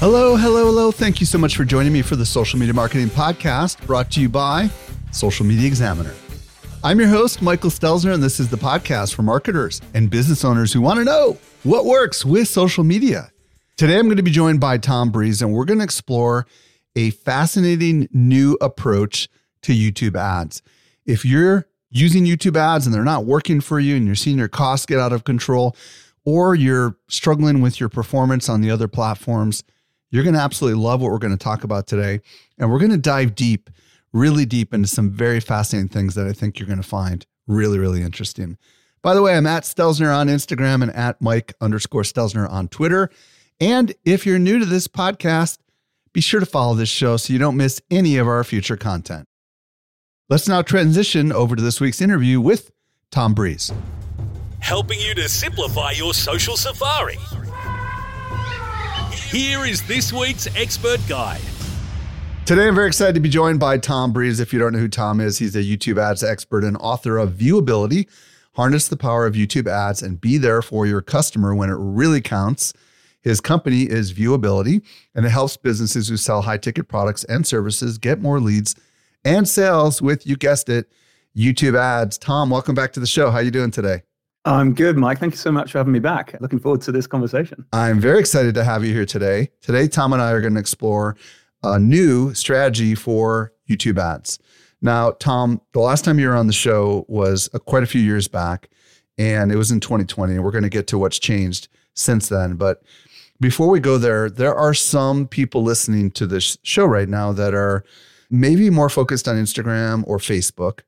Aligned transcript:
Hello, 0.00 0.36
hello, 0.36 0.66
hello. 0.66 0.90
Thank 0.92 1.20
you 1.20 1.26
so 1.26 1.38
much 1.38 1.56
for 1.56 1.64
joining 1.64 1.92
me 1.92 2.02
for 2.02 2.16
the 2.16 2.26
Social 2.26 2.58
Media 2.58 2.74
Marketing 2.74 3.06
Podcast 3.08 3.84
brought 3.86 4.10
to 4.12 4.20
you 4.20 4.28
by 4.28 4.68
Social 5.12 5.46
Media 5.46 5.66
Examiner. 5.66 6.12
I'm 6.82 6.98
your 6.98 7.08
host, 7.08 7.40
Michael 7.40 7.70
Stelzner, 7.70 8.12
and 8.12 8.22
this 8.22 8.38
is 8.38 8.48
the 8.50 8.56
podcast 8.58 9.14
for 9.14 9.22
marketers 9.22 9.80
and 9.94 10.10
business 10.10 10.44
owners 10.44 10.72
who 10.72 10.82
want 10.82 10.98
to 10.98 11.04
know 11.04 11.38
what 11.62 11.86
works 11.86 12.24
with 12.24 12.48
social 12.48 12.84
media. 12.84 13.30
Today, 13.76 13.98
I'm 13.98 14.04
going 14.04 14.18
to 14.18 14.22
be 14.22 14.30
joined 14.30 14.60
by 14.60 14.76
Tom 14.76 15.10
Breeze, 15.10 15.40
and 15.40 15.54
we're 15.54 15.64
going 15.64 15.78
to 15.78 15.84
explore 15.84 16.46
a 16.96 17.10
fascinating 17.10 18.08
new 18.12 18.58
approach 18.60 19.28
to 19.62 19.72
YouTube 19.72 20.16
ads. 20.16 20.60
If 21.06 21.24
you're 21.24 21.66
using 21.90 22.24
YouTube 22.24 22.56
ads 22.56 22.84
and 22.86 22.94
they're 22.94 23.04
not 23.04 23.24
working 23.24 23.60
for 23.60 23.80
you 23.80 23.96
and 23.96 24.04
you're 24.04 24.14
seeing 24.14 24.36
your 24.38 24.48
costs 24.48 24.84
get 24.84 24.98
out 24.98 25.12
of 25.12 25.24
control, 25.24 25.74
or 26.26 26.54
you're 26.54 26.96
struggling 27.08 27.60
with 27.62 27.80
your 27.80 27.88
performance 27.88 28.48
on 28.48 28.60
the 28.60 28.70
other 28.70 28.88
platforms, 28.88 29.62
you're 30.14 30.22
going 30.22 30.34
to 30.34 30.40
absolutely 30.40 30.80
love 30.80 31.00
what 31.00 31.10
we're 31.10 31.18
going 31.18 31.36
to 31.36 31.44
talk 31.44 31.64
about 31.64 31.88
today. 31.88 32.20
And 32.56 32.70
we're 32.70 32.78
going 32.78 32.92
to 32.92 32.96
dive 32.96 33.34
deep, 33.34 33.68
really 34.12 34.46
deep 34.46 34.72
into 34.72 34.86
some 34.86 35.10
very 35.10 35.40
fascinating 35.40 35.88
things 35.88 36.14
that 36.14 36.28
I 36.28 36.32
think 36.32 36.60
you're 36.60 36.68
going 36.68 36.80
to 36.80 36.86
find 36.86 37.26
really, 37.48 37.80
really 37.80 38.00
interesting. 38.00 38.56
By 39.02 39.14
the 39.14 39.22
way, 39.22 39.36
I'm 39.36 39.48
at 39.48 39.64
Stelzner 39.64 40.16
on 40.16 40.28
Instagram 40.28 40.82
and 40.82 40.94
at 40.94 41.20
Mike 41.20 41.54
underscore 41.60 42.02
Stelzner 42.02 42.48
on 42.48 42.68
Twitter. 42.68 43.10
And 43.58 43.92
if 44.04 44.24
you're 44.24 44.38
new 44.38 44.60
to 44.60 44.64
this 44.64 44.86
podcast, 44.86 45.58
be 46.12 46.20
sure 46.20 46.38
to 46.38 46.46
follow 46.46 46.74
this 46.74 46.88
show 46.88 47.16
so 47.16 47.32
you 47.32 47.40
don't 47.40 47.56
miss 47.56 47.82
any 47.90 48.16
of 48.16 48.28
our 48.28 48.44
future 48.44 48.76
content. 48.76 49.26
Let's 50.28 50.46
now 50.46 50.62
transition 50.62 51.32
over 51.32 51.56
to 51.56 51.62
this 51.62 51.80
week's 51.80 52.00
interview 52.00 52.40
with 52.40 52.70
Tom 53.10 53.34
Breeze. 53.34 53.72
Helping 54.60 55.00
you 55.00 55.12
to 55.16 55.28
simplify 55.28 55.90
your 55.90 56.14
social 56.14 56.56
safari. 56.56 57.18
Here 59.34 59.64
is 59.64 59.82
this 59.88 60.12
week's 60.12 60.46
expert 60.54 61.00
guide. 61.08 61.40
Today, 62.46 62.68
I'm 62.68 62.74
very 62.76 62.86
excited 62.86 63.16
to 63.16 63.20
be 63.20 63.28
joined 63.28 63.58
by 63.58 63.78
Tom 63.78 64.12
Breeze. 64.12 64.38
If 64.38 64.52
you 64.52 64.60
don't 64.60 64.72
know 64.72 64.78
who 64.78 64.86
Tom 64.86 65.20
is, 65.20 65.38
he's 65.38 65.56
a 65.56 65.62
YouTube 65.64 65.98
ads 65.98 66.22
expert 66.22 66.62
and 66.62 66.76
author 66.76 67.18
of 67.18 67.32
Viewology 67.32 68.08
Harness 68.54 68.86
the 68.86 68.96
Power 68.96 69.26
of 69.26 69.34
YouTube 69.34 69.66
Ads 69.66 70.02
and 70.02 70.20
Be 70.20 70.38
There 70.38 70.62
for 70.62 70.86
Your 70.86 71.02
Customer 71.02 71.52
When 71.52 71.68
It 71.68 71.76
Really 71.76 72.20
Counts. 72.20 72.74
His 73.22 73.40
company 73.40 73.90
is 73.90 74.12
Viewability, 74.12 74.82
and 75.16 75.26
it 75.26 75.30
helps 75.30 75.56
businesses 75.56 76.06
who 76.06 76.16
sell 76.16 76.42
high 76.42 76.58
ticket 76.58 76.86
products 76.86 77.24
and 77.24 77.44
services 77.44 77.98
get 77.98 78.22
more 78.22 78.38
leads 78.38 78.76
and 79.24 79.48
sales 79.48 80.00
with, 80.00 80.28
you 80.28 80.36
guessed 80.36 80.68
it, 80.68 80.92
YouTube 81.36 81.76
ads. 81.76 82.18
Tom, 82.18 82.50
welcome 82.50 82.76
back 82.76 82.92
to 82.92 83.00
the 83.00 83.06
show. 83.08 83.32
How 83.32 83.38
are 83.38 83.42
you 83.42 83.50
doing 83.50 83.72
today? 83.72 84.02
I'm 84.46 84.74
good, 84.74 84.98
Mike. 84.98 85.18
Thank 85.18 85.32
you 85.32 85.38
so 85.38 85.50
much 85.50 85.72
for 85.72 85.78
having 85.78 85.92
me 85.92 86.00
back. 86.00 86.36
Looking 86.40 86.58
forward 86.58 86.82
to 86.82 86.92
this 86.92 87.06
conversation. 87.06 87.64
I'm 87.72 87.98
very 87.98 88.20
excited 88.20 88.54
to 88.56 88.64
have 88.64 88.84
you 88.84 88.92
here 88.92 89.06
today. 89.06 89.50
Today, 89.62 89.88
Tom 89.88 90.12
and 90.12 90.20
I 90.20 90.32
are 90.32 90.40
going 90.42 90.54
to 90.54 90.60
explore 90.60 91.16
a 91.62 91.78
new 91.78 92.34
strategy 92.34 92.94
for 92.94 93.52
YouTube 93.68 93.98
ads. 93.98 94.38
Now, 94.82 95.12
Tom, 95.12 95.62
the 95.72 95.80
last 95.80 96.04
time 96.04 96.18
you 96.18 96.28
were 96.28 96.36
on 96.36 96.46
the 96.46 96.52
show 96.52 97.06
was 97.08 97.48
uh, 97.54 97.58
quite 97.58 97.82
a 97.82 97.86
few 97.86 98.02
years 98.02 98.28
back, 98.28 98.68
and 99.16 99.50
it 99.50 99.56
was 99.56 99.70
in 99.70 99.80
2020. 99.80 100.34
And 100.34 100.44
we're 100.44 100.50
going 100.50 100.62
to 100.62 100.68
get 100.68 100.86
to 100.88 100.98
what's 100.98 101.18
changed 101.18 101.68
since 101.94 102.28
then. 102.28 102.56
But 102.56 102.82
before 103.40 103.70
we 103.70 103.80
go 103.80 103.96
there, 103.96 104.28
there 104.28 104.54
are 104.54 104.74
some 104.74 105.26
people 105.26 105.62
listening 105.62 106.10
to 106.12 106.26
this 106.26 106.58
show 106.62 106.84
right 106.84 107.08
now 107.08 107.32
that 107.32 107.54
are 107.54 107.82
maybe 108.30 108.68
more 108.68 108.90
focused 108.90 109.26
on 109.26 109.36
Instagram 109.36 110.04
or 110.06 110.18
Facebook 110.18 110.80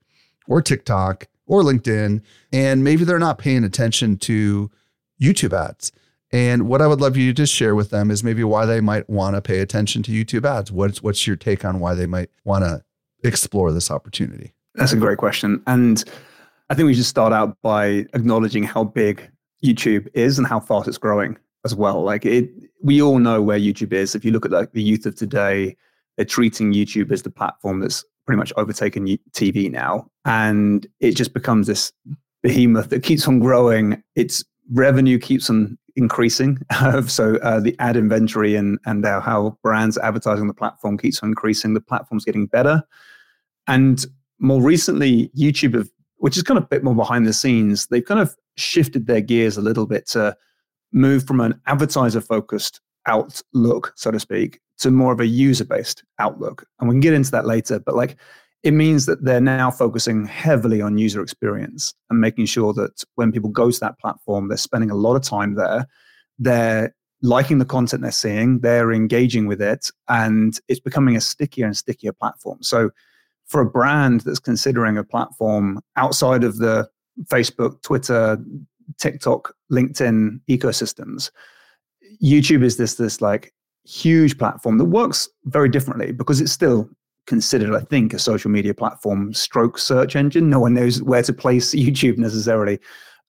or 0.47 0.61
TikTok 0.61 1.27
or 1.47 1.63
LinkedIn, 1.63 2.23
and 2.53 2.85
maybe 2.85 3.05
they're 3.05 3.19
not 3.19 3.39
paying 3.39 3.65
attention 3.65 4.17
to 4.19 4.71
YouTube 5.21 5.53
ads. 5.53 5.93
And 6.33 6.69
what 6.69 6.83
I 6.83 6.87
would 6.87 7.01
love 7.01 7.17
you 7.17 7.33
to 7.35 7.47
share 7.47 7.75
with 7.75 7.91
them 7.91 8.11
is 8.11 8.25
maybe 8.25 8.43
why 8.43 8.67
they 8.67 8.81
might 8.81 9.09
want 9.09 9.37
to 9.37 9.43
pay 9.43 9.61
attention 9.61 10.03
to 10.05 10.13
YouTube 10.13 10.45
ads. 10.45 10.73
What's 10.73 11.03
what's 11.03 11.27
your 11.27 11.37
take 11.37 11.65
on 11.65 11.79
why 11.79 11.95
they 11.95 12.07
might 12.07 12.31
want 12.45 12.65
to 12.65 12.83
explore 13.23 13.73
this 13.73 13.91
opportunity? 13.91 14.53
That's 14.75 14.93
a 14.93 14.97
great 14.97 15.19
question. 15.19 15.63
And 15.67 16.03
I 16.69 16.75
think 16.75 16.87
we 16.87 16.95
should 16.95 17.05
start 17.05 17.33
out 17.33 17.57
by 17.63 18.07
acknowledging 18.13 18.65
how 18.65 18.85
big 18.85 19.31
YouTube 19.65 20.09
is 20.15 20.39
and 20.39 20.47
how 20.47 20.61
fast 20.61 20.89
it's 20.89 20.99
growing 20.99 21.39
as 21.65 21.75
well. 21.75 22.03
Like 22.03 22.27
it 22.27 22.51
we 22.83 23.01
all 23.01 23.19
know 23.19 23.41
where 23.41 23.59
YouTube 23.59 23.93
is. 23.93 24.15
If 24.15 24.25
you 24.25 24.33
look 24.33 24.45
at 24.45 24.51
like 24.51 24.73
the 24.73 24.83
youth 24.83 25.07
of 25.07 25.15
today, 25.15 25.77
they're 26.17 26.27
treating 26.27 26.73
YouTube 26.73 27.13
as 27.13 27.23
the 27.23 27.31
platform 27.31 27.81
that's 27.81 28.05
pretty 28.27 28.39
much 28.39 28.53
overtaken 28.57 29.07
TV 29.33 29.71
now. 29.71 30.09
And 30.25 30.87
it 31.01 31.13
just 31.13 31.33
becomes 31.33 31.67
this 31.67 31.93
behemoth 32.43 32.91
that 32.91 33.03
keeps 33.03 33.27
on 33.27 33.39
growing. 33.39 34.03
Its 34.15 34.45
revenue 34.73 35.19
keeps 35.19 35.49
on 35.49 35.79
increasing. 35.95 36.59
so 37.07 37.37
uh, 37.37 37.61
the 37.61 37.75
ad 37.79 37.97
inventory 37.97 38.55
and, 38.55 38.79
and 38.85 39.05
how 39.05 39.57
brands 39.63 39.97
advertising 39.99 40.47
the 40.47 40.55
platform 40.55 40.99
keeps 40.99 41.23
on 41.23 41.31
increasing. 41.31 41.75
The 41.75 41.81
platform's 41.81 42.25
getting 42.25 42.47
better. 42.47 42.83
And 43.67 44.05
more 44.39 44.63
recently, 44.63 45.31
YouTube, 45.37 45.75
have, 45.75 45.89
which 46.19 46.37
is 46.37 46.43
kind 46.43 46.59
of 46.59 46.65
a 46.65 46.69
bit 46.69 46.85
more 46.85 46.95
behind 46.95 47.27
the 47.27 47.33
scenes, 47.33 47.87
they've 47.87 48.05
kind 48.05 48.21
of 48.21 48.37
shifted 48.57 49.07
their 49.07 49.21
gears 49.21 49.57
a 49.57 49.63
little 49.63 49.87
bit 49.87 50.07
to 50.09 50.37
move 50.93 51.27
from 51.27 51.41
an 51.41 51.61
advertiser 51.67 52.21
focused 52.21 52.81
outlook, 53.07 53.93
so 53.97 54.11
to 54.11 54.21
speak, 54.21 54.61
to 54.79 54.91
more 54.91 55.13
of 55.13 55.21
a 55.21 55.27
user 55.27 55.65
based 55.65 56.05
outlook. 56.19 56.67
And 56.79 56.89
we 56.89 56.95
can 56.95 57.01
get 57.01 57.15
into 57.15 57.31
that 57.31 57.47
later, 57.47 57.79
but 57.79 57.95
like 57.95 58.17
it 58.63 58.73
means 58.73 59.07
that 59.07 59.25
they're 59.25 59.41
now 59.41 59.71
focusing 59.71 60.27
heavily 60.27 60.81
on 60.81 60.99
user 60.99 61.23
experience 61.23 61.95
and 62.11 62.21
making 62.21 62.47
sure 62.47 62.73
that 62.73 63.05
when 63.15 63.31
people 63.31 63.51
go 63.51 63.71
to 63.71 63.81
that 63.81 63.99
platform, 64.01 64.49
they're 64.49 64.57
spending 64.57 64.91
a 64.91 64.97
lot 64.97 65.15
of 65.15 65.23
time 65.23 65.55
there. 65.55 65.87
They're 66.39 66.95
liking 67.23 67.59
the 67.59 67.65
content 67.65 68.03
they're 68.03 68.11
seeing, 68.11 68.61
they're 68.61 68.93
engaging 68.93 69.47
with 69.47 69.63
it, 69.63 69.91
and 70.09 70.59
it's 70.69 70.81
becoming 70.81 71.17
a 71.17 71.21
stickier 71.21 71.67
and 71.67 71.77
stickier 71.77 72.13
platform. 72.13 72.59
So, 72.63 72.91
for 73.47 73.61
a 73.61 73.71
brand 73.71 74.23
that's 74.23 74.41
considering 74.41 74.99
a 74.99 75.05
platform 75.05 75.81
outside 75.95 76.43
of 76.43 76.59
the 76.59 76.89
Facebook, 77.27 77.81
Twitter, 77.83 78.37
TikTok, 78.99 79.55
LinkedIn 79.71 80.41
ecosystems, 80.51 81.31
YouTube 82.23 82.63
is 82.63 82.77
this 82.77 82.95
this 82.95 83.21
like 83.21 83.53
huge 83.85 84.37
platform 84.39 84.79
that 84.79 84.87
works 84.87 85.29
very 85.45 85.69
differently 85.69 86.13
because 86.13 86.41
it's 86.41 86.53
still 86.53 86.89
considered, 87.27 87.75
I 87.75 87.81
think, 87.81 88.15
a 88.15 88.19
social 88.19 88.51
media 88.51 88.75
platform 88.75 89.35
stroke 89.35 89.79
search 89.79 90.17
engine. 90.17 90.49
No 90.49 90.61
one 90.61 90.75
knows 90.75 91.03
where 91.03 91.23
to 91.23 91.33
place 91.33 91.75
YouTube 91.75 92.19
necessarily. 92.19 92.79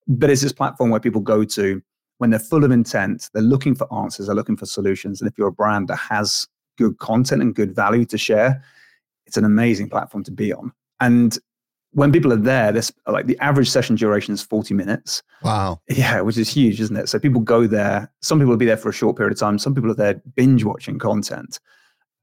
But 0.07 0.29
it's 0.29 0.41
this 0.41 0.53
platform 0.53 0.89
where 0.89 0.99
people 0.99 1.21
go 1.21 1.43
to 1.43 1.81
when 2.19 2.29
they're 2.29 2.39
full 2.39 2.63
of 2.63 2.71
intent, 2.71 3.29
they're 3.33 3.43
looking 3.43 3.75
for 3.75 3.91
answers, 3.93 4.27
they're 4.27 4.35
looking 4.35 4.57
for 4.57 4.65
solutions. 4.65 5.21
And 5.21 5.29
if 5.29 5.37
you're 5.37 5.49
a 5.49 5.51
brand 5.51 5.87
that 5.89 5.97
has 5.97 6.47
good 6.77 6.97
content 6.99 7.41
and 7.41 7.53
good 7.53 7.75
value 7.75 8.05
to 8.05 8.17
share, 8.17 8.63
it's 9.25 9.37
an 9.37 9.45
amazing 9.45 9.89
platform 9.89 10.23
to 10.23 10.31
be 10.31 10.53
on. 10.53 10.71
And 10.99 11.37
when 11.97 12.11
people 12.11 12.31
are 12.31 12.35
there, 12.35 12.71
this 12.71 12.91
like 13.07 13.25
the 13.25 13.39
average 13.39 13.71
session 13.71 13.95
duration 13.95 14.31
is 14.31 14.43
40 14.43 14.75
minutes. 14.75 15.23
Wow. 15.41 15.81
Yeah, 15.89 16.21
which 16.21 16.37
is 16.37 16.47
huge, 16.47 16.79
isn't 16.79 16.95
it? 16.95 17.09
So 17.09 17.17
people 17.17 17.41
go 17.41 17.65
there. 17.65 18.11
Some 18.21 18.37
people 18.37 18.51
will 18.51 18.57
be 18.57 18.67
there 18.67 18.77
for 18.77 18.89
a 18.89 18.93
short 18.93 19.17
period 19.17 19.33
of 19.33 19.39
time. 19.39 19.57
Some 19.57 19.73
people 19.73 19.89
are 19.89 19.95
there 19.95 20.21
binge 20.35 20.63
watching 20.63 20.99
content. 20.99 21.59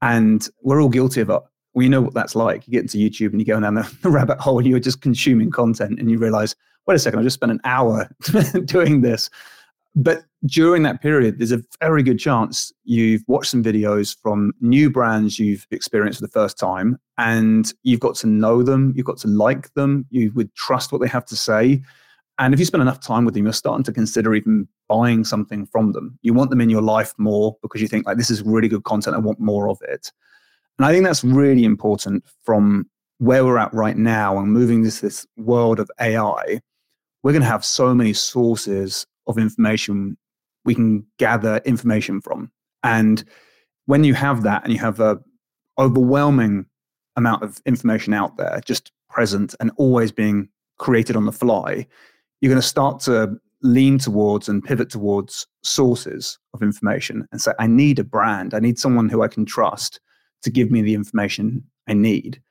And 0.01 0.47
we're 0.61 0.81
all 0.81 0.87
guilty 0.87 1.19
of 1.19 1.29
it. 1.29 1.41
We 1.73 1.89
know 1.89 1.99
what 1.99 2.13
that's 2.13 2.37
like. 2.37 2.65
You 2.65 2.71
get 2.71 2.83
into 2.83 2.99
YouTube 2.99 3.31
and 3.31 3.41
you 3.41 3.45
go 3.45 3.59
down 3.59 3.73
the, 3.73 3.97
the 4.01 4.09
rabbit 4.09 4.39
hole 4.39 4.59
and 4.59 4.67
you're 4.67 4.79
just 4.79 5.01
consuming 5.01 5.51
content 5.51 5.99
and 5.99 6.09
you 6.09 6.19
realize, 6.19 6.55
wait 6.87 6.95
a 6.95 6.99
second, 6.99 7.19
I 7.19 7.23
just 7.23 7.33
spent 7.33 7.51
an 7.51 7.59
hour 7.65 8.09
doing 8.63 9.01
this. 9.01 9.29
But 9.95 10.25
during 10.45 10.83
that 10.83 11.01
period, 11.01 11.39
there's 11.39 11.53
a 11.53 11.63
very 11.79 12.03
good 12.03 12.19
chance 12.19 12.71
you've 12.83 13.23
watched 13.27 13.51
some 13.51 13.63
videos 13.63 14.15
from 14.21 14.51
new 14.59 14.89
brands 14.89 15.39
you've 15.39 15.65
experienced 15.71 16.19
for 16.19 16.25
the 16.25 16.31
first 16.31 16.59
time, 16.59 16.99
and 17.17 17.73
you've 17.83 18.01
got 18.01 18.15
to 18.15 18.27
know 18.27 18.61
them, 18.61 18.93
you've 18.95 19.05
got 19.05 19.17
to 19.19 19.27
like 19.27 19.73
them, 19.73 20.05
you 20.09 20.31
would 20.33 20.53
trust 20.55 20.91
what 20.91 20.99
they 21.01 21.07
have 21.07 21.25
to 21.27 21.35
say. 21.35 21.81
And 22.37 22.53
if 22.53 22.59
you 22.59 22.65
spend 22.65 22.81
enough 22.81 22.99
time 22.99 23.23
with 23.23 23.33
them, 23.33 23.45
you're 23.45 23.53
starting 23.53 23.85
to 23.85 23.93
consider 23.93 24.35
even 24.35 24.67
buying 24.89 25.23
something 25.23 25.65
from 25.65 25.93
them. 25.93 26.19
You 26.21 26.33
want 26.33 26.49
them 26.49 26.59
in 26.59 26.69
your 26.69 26.81
life 26.81 27.13
more 27.17 27.55
because 27.61 27.81
you 27.81 27.87
think 27.87 28.05
like 28.05 28.17
this 28.17 28.29
is 28.29 28.41
really 28.41 28.67
good 28.67 28.83
content. 28.83 29.15
I 29.15 29.19
want 29.19 29.39
more 29.39 29.69
of 29.69 29.79
it. 29.87 30.11
And 30.77 30.85
I 30.85 30.91
think 30.91 31.05
that's 31.05 31.23
really 31.23 31.63
important 31.63 32.25
from 32.43 32.89
where 33.19 33.45
we're 33.45 33.57
at 33.57 33.73
right 33.73 33.95
now 33.95 34.37
and 34.37 34.51
moving 34.51 34.83
this 34.83 34.99
this 34.99 35.25
world 35.37 35.79
of 35.79 35.89
AI. 36.01 36.59
We're 37.23 37.31
going 37.31 37.41
to 37.41 37.47
have 37.47 37.63
so 37.63 37.95
many 37.95 38.11
sources 38.11 39.07
of 39.27 39.37
information 39.37 40.17
we 40.65 40.75
can 40.75 41.05
gather 41.17 41.61
information 41.65 42.21
from. 42.21 42.51
And 42.83 43.23
when 43.85 44.03
you 44.03 44.13
have 44.13 44.43
that 44.43 44.63
and 44.63 44.73
you 44.73 44.79
have 44.79 44.99
a 44.99 45.19
overwhelming 45.77 46.65
amount 47.15 47.43
of 47.43 47.61
information 47.65 48.13
out 48.13 48.37
there 48.37 48.59
just 48.65 48.91
present 49.09 49.55
and 49.59 49.71
always 49.77 50.11
being 50.11 50.49
created 50.77 51.15
on 51.15 51.25
the 51.25 51.31
fly, 51.31 51.85
you're 52.41 52.49
going 52.49 52.61
to 52.61 52.67
start 52.67 52.99
to 53.01 53.37
lean 53.61 53.97
towards 53.97 54.49
and 54.49 54.63
pivot 54.63 54.89
towards 54.89 55.47
sources 55.63 56.37
of 56.53 56.61
information 56.61 57.27
and 57.31 57.41
say, 57.41 57.51
I 57.59 57.67
need 57.67 57.99
a 57.99 58.03
brand. 58.03 58.53
I 58.53 58.59
need 58.59 58.77
someone 58.77 59.09
who 59.09 59.23
I 59.23 59.27
can 59.27 59.45
trust 59.45 59.99
to 60.43 60.51
give 60.51 60.69
me 60.69 60.81
the 60.81 60.93
information 60.93 61.63
I 61.87 61.93
need. 61.93 62.41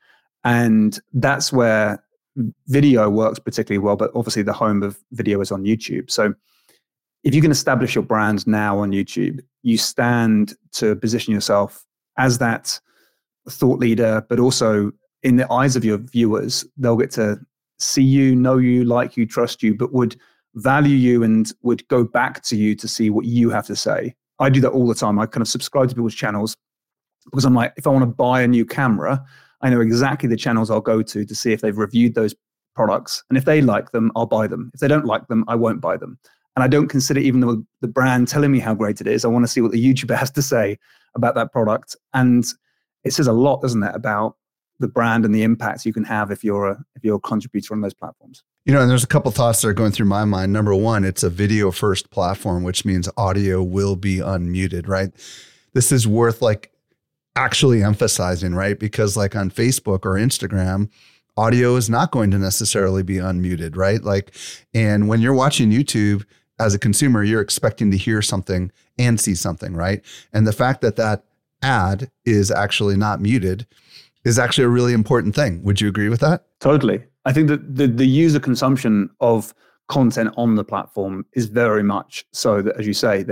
And 0.44 0.98
that's 1.12 1.52
where 1.52 2.02
video 2.66 3.08
works 3.08 3.38
particularly 3.38 3.78
well, 3.78 3.96
but 3.96 4.10
obviously 4.14 4.42
the 4.42 4.52
home 4.52 4.82
of 4.82 4.98
video 5.12 5.40
is 5.40 5.52
on 5.52 5.62
YouTube. 5.62 6.10
So 6.10 6.34
if 7.24 7.34
you 7.34 7.40
can 7.40 7.50
establish 7.50 7.94
your 7.94 8.04
brand 8.04 8.46
now 8.46 8.78
on 8.78 8.92
YouTube, 8.92 9.40
you 9.62 9.78
stand 9.78 10.54
to 10.72 10.94
position 10.96 11.32
yourself 11.32 11.84
as 12.18 12.38
that 12.38 12.78
thought 13.48 13.80
leader, 13.80 14.24
but 14.28 14.38
also 14.38 14.92
in 15.22 15.36
the 15.36 15.50
eyes 15.50 15.74
of 15.74 15.84
your 15.84 15.98
viewers, 15.98 16.66
they'll 16.76 16.96
get 16.96 17.10
to 17.12 17.38
see 17.78 18.02
you, 18.02 18.36
know 18.36 18.58
you, 18.58 18.84
like 18.84 19.16
you, 19.16 19.26
trust 19.26 19.62
you, 19.62 19.74
but 19.74 19.92
would 19.92 20.16
value 20.54 20.96
you 20.96 21.22
and 21.22 21.52
would 21.62 21.86
go 21.88 22.04
back 22.04 22.42
to 22.44 22.56
you 22.56 22.74
to 22.76 22.86
see 22.86 23.10
what 23.10 23.24
you 23.24 23.50
have 23.50 23.66
to 23.66 23.74
say. 23.74 24.14
I 24.38 24.50
do 24.50 24.60
that 24.60 24.70
all 24.70 24.86
the 24.86 24.94
time. 24.94 25.18
I 25.18 25.26
kind 25.26 25.42
of 25.42 25.48
subscribe 25.48 25.88
to 25.88 25.94
people's 25.94 26.14
channels 26.14 26.56
because 27.24 27.44
I'm 27.44 27.54
like, 27.54 27.72
if 27.76 27.86
I 27.86 27.90
want 27.90 28.02
to 28.02 28.06
buy 28.06 28.42
a 28.42 28.48
new 28.48 28.64
camera, 28.64 29.24
I 29.62 29.70
know 29.70 29.80
exactly 29.80 30.28
the 30.28 30.36
channels 30.36 30.70
I'll 30.70 30.80
go 30.80 31.02
to 31.02 31.24
to 31.24 31.34
see 31.34 31.52
if 31.52 31.62
they've 31.62 31.76
reviewed 31.76 32.14
those 32.14 32.34
products. 32.74 33.24
And 33.30 33.38
if 33.38 33.46
they 33.46 33.62
like 33.62 33.92
them, 33.92 34.12
I'll 34.14 34.26
buy 34.26 34.46
them. 34.46 34.70
If 34.74 34.80
they 34.80 34.88
don't 34.88 35.06
like 35.06 35.26
them, 35.28 35.44
I 35.48 35.54
won't 35.54 35.80
buy 35.80 35.96
them. 35.96 36.18
And 36.56 36.62
I 36.62 36.68
don't 36.68 36.88
consider 36.88 37.20
even 37.20 37.40
the, 37.40 37.64
the 37.80 37.88
brand 37.88 38.28
telling 38.28 38.52
me 38.52 38.60
how 38.60 38.74
great 38.74 39.00
it 39.00 39.06
is. 39.06 39.24
I 39.24 39.28
want 39.28 39.44
to 39.44 39.50
see 39.50 39.60
what 39.60 39.72
the 39.72 39.84
YouTuber 39.84 40.16
has 40.16 40.30
to 40.32 40.42
say 40.42 40.78
about 41.14 41.34
that 41.34 41.52
product. 41.52 41.96
And 42.12 42.44
it 43.02 43.12
says 43.12 43.26
a 43.26 43.32
lot, 43.32 43.60
doesn't 43.60 43.82
it, 43.82 43.94
about 43.94 44.36
the 44.80 44.88
brand 44.88 45.24
and 45.24 45.34
the 45.34 45.42
impact 45.42 45.86
you 45.86 45.92
can 45.92 46.04
have 46.04 46.30
if 46.30 46.42
you're 46.42 46.68
a 46.68 46.84
if 46.96 47.04
you're 47.04 47.16
a 47.16 47.20
contributor 47.20 47.74
on 47.74 47.80
those 47.80 47.94
platforms. 47.94 48.42
You 48.64 48.72
know, 48.72 48.80
and 48.80 48.90
there's 48.90 49.04
a 49.04 49.08
couple 49.08 49.30
thoughts 49.30 49.62
that 49.62 49.68
are 49.68 49.74
going 49.74 49.92
through 49.92 50.06
my 50.06 50.24
mind. 50.24 50.52
Number 50.52 50.74
one, 50.74 51.04
it's 51.04 51.22
a 51.22 51.30
video 51.30 51.70
first 51.70 52.10
platform, 52.10 52.62
which 52.62 52.84
means 52.84 53.08
audio 53.16 53.62
will 53.62 53.94
be 53.94 54.18
unmuted, 54.18 54.88
right? 54.88 55.10
This 55.74 55.92
is 55.92 56.08
worth 56.08 56.40
like 56.40 56.72
actually 57.36 57.82
emphasizing, 57.82 58.54
right? 58.54 58.78
Because 58.78 59.16
like 59.16 59.36
on 59.36 59.50
Facebook 59.50 60.04
or 60.04 60.14
Instagram, 60.14 60.88
audio 61.36 61.76
is 61.76 61.90
not 61.90 62.10
going 62.10 62.30
to 62.30 62.38
necessarily 62.38 63.02
be 63.02 63.16
unmuted, 63.16 63.76
right? 63.76 64.02
Like, 64.02 64.34
and 64.72 65.08
when 65.08 65.20
you're 65.20 65.34
watching 65.34 65.70
YouTube 65.70 66.24
as 66.58 66.74
a 66.74 66.78
consumer, 66.78 67.24
you're 67.24 67.40
expecting 67.40 67.90
to 67.90 67.96
hear 67.96 68.22
something 68.22 68.70
and 68.98 69.20
see 69.20 69.34
something, 69.34 69.74
right? 69.74 70.04
And 70.32 70.46
the 70.46 70.52
fact 70.52 70.80
that 70.82 70.96
that 70.96 71.24
ad 71.62 72.10
is 72.24 72.50
actually 72.50 72.96
not 72.96 73.20
muted 73.20 73.66
is 74.24 74.38
actually 74.38 74.64
a 74.64 74.68
really 74.68 74.92
important 74.92 75.34
thing. 75.34 75.62
Would 75.64 75.80
you 75.80 75.88
agree 75.88 76.08
with 76.08 76.20
that? 76.20 76.44
Totally. 76.60 77.02
I 77.24 77.32
think 77.32 77.48
that 77.48 77.76
the, 77.76 77.86
the 77.86 78.06
user 78.06 78.40
consumption 78.40 79.10
of 79.20 79.54
content 79.88 80.32
on 80.36 80.54
the 80.54 80.64
platform 80.64 81.26
is 81.34 81.46
very 81.46 81.82
much 81.82 82.24
so 82.32 82.62
that, 82.62 82.76
as 82.78 82.86
you 82.86 82.94
say, 82.94 83.24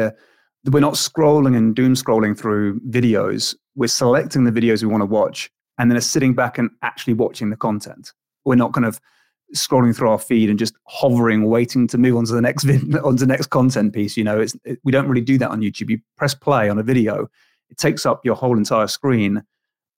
we're 0.70 0.80
not 0.80 0.94
scrolling 0.94 1.56
and 1.56 1.74
doom 1.74 1.94
scrolling 1.94 2.38
through 2.38 2.80
videos. 2.80 3.54
We're 3.74 3.88
selecting 3.88 4.44
the 4.44 4.52
videos 4.52 4.82
we 4.82 4.88
want 4.88 5.02
to 5.02 5.06
watch 5.06 5.50
and 5.78 5.90
then 5.90 6.00
sitting 6.00 6.34
back 6.34 6.58
and 6.58 6.70
actually 6.82 7.14
watching 7.14 7.50
the 7.50 7.56
content. 7.56 8.12
We're 8.44 8.56
not 8.56 8.72
kind 8.72 8.84
of 8.84 9.00
scrolling 9.54 9.96
through 9.96 10.10
our 10.10 10.19
feed 10.19 10.50
and 10.50 10.58
just 10.58 10.75
hovering, 10.87 11.44
waiting 11.44 11.87
to 11.88 11.99
move 11.99 12.16
on 12.16 12.25
to 12.26 12.32
the 12.32 12.40
next 12.40 12.64
vid- 12.64 12.96
on 13.04 13.16
to 13.16 13.25
the 13.25 13.26
next 13.26 13.49
content 13.49 13.93
piece. 13.93 14.16
You 14.16 14.25
know, 14.25 14.40
it's, 14.40 14.56
it, 14.64 14.78
we 14.84 14.93
don't 14.93 15.08
really 15.08 15.22
do 15.22 15.38
that 15.38 15.50
on 15.50 15.60
YouTube. 15.60 15.90
You 15.90 15.99
press 16.16 16.34
play 16.34 16.69
on 16.69 16.78
a 16.78 16.82
video, 16.82 17.28
it 17.70 17.78
takes 17.78 18.06
up 18.06 18.25
your 18.25 18.34
whole 18.34 18.56
entire 18.56 18.87
screen, 18.87 19.43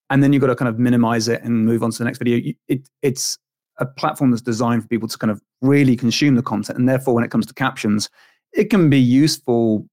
and 0.09 0.23
then 0.23 0.33
you've 0.33 0.41
got 0.41 0.47
to 0.47 0.55
kind 0.55 0.69
of 0.69 0.79
minimize 0.79 1.27
it 1.27 1.41
and 1.43 1.65
move 1.65 1.83
on 1.83 1.91
to 1.91 1.97
the 1.97 2.05
next 2.05 2.19
video. 2.19 2.53
It, 2.67 2.87
it's 3.01 3.37
a 3.79 3.85
platform 3.85 4.31
that's 4.31 4.41
designed 4.41 4.83
for 4.83 4.87
people 4.87 5.07
to 5.07 5.17
kind 5.17 5.31
of 5.31 5.41
really 5.61 5.95
consume 5.95 6.35
the 6.35 6.43
content, 6.43 6.77
and 6.77 6.87
therefore, 6.87 7.13
when 7.13 7.23
it 7.23 7.31
comes 7.31 7.45
to 7.47 7.53
captions, 7.53 8.09
it 8.53 8.69
can 8.69 8.89
be 8.89 8.99
useful 8.99 9.87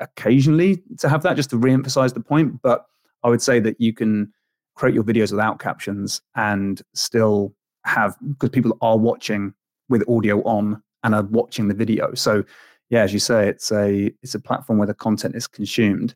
occasionally 0.00 0.82
to 0.98 1.08
have 1.08 1.22
that 1.22 1.36
just 1.36 1.50
to 1.50 1.56
re-emphasize 1.56 2.12
the 2.12 2.20
point. 2.20 2.60
But 2.62 2.86
I 3.22 3.28
would 3.28 3.42
say 3.42 3.60
that 3.60 3.80
you 3.80 3.92
can 3.92 4.32
create 4.76 4.94
your 4.94 5.04
videos 5.04 5.32
without 5.32 5.58
captions 5.58 6.20
and 6.34 6.80
still 6.94 7.54
have 7.86 8.16
because 8.28 8.50
people 8.50 8.76
are 8.80 8.98
watching 8.98 9.54
with 9.88 10.08
audio 10.08 10.42
on 10.42 10.82
and 11.04 11.14
are 11.14 11.22
watching 11.22 11.68
the 11.68 11.74
video. 11.74 12.14
So 12.14 12.44
yeah, 12.90 13.02
as 13.02 13.12
you 13.12 13.18
say, 13.18 13.48
it's 13.48 13.72
a 13.72 14.12
it's 14.22 14.34
a 14.34 14.40
platform 14.40 14.78
where 14.78 14.86
the 14.86 14.94
content 14.94 15.34
is 15.34 15.46
consumed. 15.46 16.14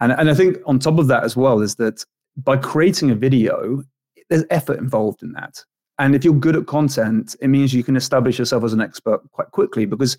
And 0.00 0.12
and 0.12 0.30
I 0.30 0.34
think 0.34 0.58
on 0.66 0.78
top 0.78 0.98
of 0.98 1.08
that 1.08 1.24
as 1.24 1.36
well 1.36 1.60
is 1.60 1.76
that 1.76 2.04
by 2.36 2.56
creating 2.56 3.10
a 3.10 3.14
video, 3.14 3.82
there's 4.28 4.44
effort 4.50 4.78
involved 4.78 5.22
in 5.22 5.32
that. 5.32 5.64
And 5.98 6.14
if 6.14 6.24
you're 6.24 6.34
good 6.34 6.56
at 6.56 6.66
content, 6.66 7.36
it 7.42 7.48
means 7.48 7.74
you 7.74 7.84
can 7.84 7.96
establish 7.96 8.38
yourself 8.38 8.64
as 8.64 8.72
an 8.72 8.80
expert 8.80 9.20
quite 9.32 9.50
quickly 9.50 9.84
because 9.84 10.16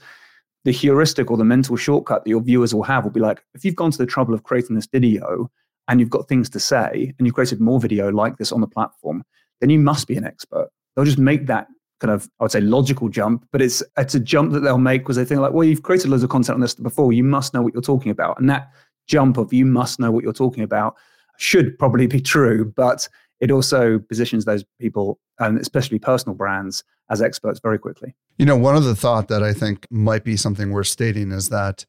the 0.64 0.72
heuristic 0.72 1.32
or 1.32 1.38
the 1.38 1.44
mental 1.44 1.76
shortcut 1.76 2.24
that 2.24 2.30
your 2.30 2.42
viewers 2.42 2.76
will 2.76 2.84
have 2.84 3.04
will 3.04 3.12
be 3.12 3.20
like, 3.20 3.44
if 3.56 3.66
you've 3.66 3.76
gone 3.76 3.90
to 3.90 3.98
the 3.98 4.06
trouble 4.06 4.36
of 4.36 4.44
creating 4.44 4.76
this 4.76 4.86
video 4.86 5.50
and 5.88 6.00
you've 6.00 6.12
got 6.12 6.28
things 6.28 6.50
to 6.52 6.60
say 6.60 7.12
and 7.18 7.26
you've 7.26 7.34
created 7.34 7.60
more 7.60 7.80
video 7.80 8.12
like 8.12 8.38
this 8.38 8.52
on 8.52 8.62
the 8.62 8.68
platform, 8.68 9.24
then 9.60 9.72
you 9.72 9.80
must 9.80 10.08
be 10.08 10.16
an 10.16 10.24
expert 10.24 10.70
they'll 10.96 11.06
just 11.06 11.18
make 11.18 11.48
that 11.48 11.68
kind 12.00 12.12
of 12.12 12.30
I 12.40 12.44
would 12.44 12.52
say 12.52 12.62
logical 12.62 13.10
jump, 13.10 13.48
but 13.52 13.62
it's 13.62 13.84
it's 13.98 14.16
a 14.16 14.20
jump 14.20 14.52
that 14.54 14.62
they'll 14.62 14.78
make 14.78 15.02
because 15.02 15.16
they 15.16 15.26
think 15.26 15.40
like, 15.40 15.54
well, 15.54 15.64
you've 15.64 15.84
created 15.84 16.10
loads 16.10 16.24
of 16.24 16.30
content 16.30 16.56
on 16.56 16.62
this 16.62 16.76
before, 16.76 17.14
you 17.14 17.24
must 17.24 17.54
know 17.54 17.62
what 17.62 17.74
you're 17.74 17.82
talking 17.82 18.12
about, 18.12 18.40
and 18.40 18.50
that 18.50 18.72
jump 19.08 19.38
of 19.38 19.54
you 19.54 19.66
must 19.66 20.00
know 20.00 20.12
what 20.12 20.24
you're 20.24 20.34
talking 20.34 20.64
about 20.64 20.96
should 21.38 21.78
probably 21.78 22.08
be 22.08 22.20
true, 22.20 22.72
but 22.76 23.08
it 23.40 23.52
also 23.52 24.00
positions 24.00 24.46
those 24.46 24.64
people 24.80 25.20
and 25.40 25.58
especially 25.60 25.98
personal 25.98 26.36
brands 26.36 26.84
as 27.10 27.22
experts 27.22 27.60
very 27.60 27.80
quickly. 27.80 28.16
You 28.38 28.46
know, 28.46 28.56
one 28.56 28.76
of 28.76 28.84
the 28.84 28.96
thought 28.96 29.28
that 29.30 29.44
I 29.44 29.54
think 29.54 29.88
might 29.90 30.24
be 30.24 30.38
something 30.38 30.72
worth 30.72 30.88
stating 30.88 31.32
is 31.32 31.50
that 31.50 31.86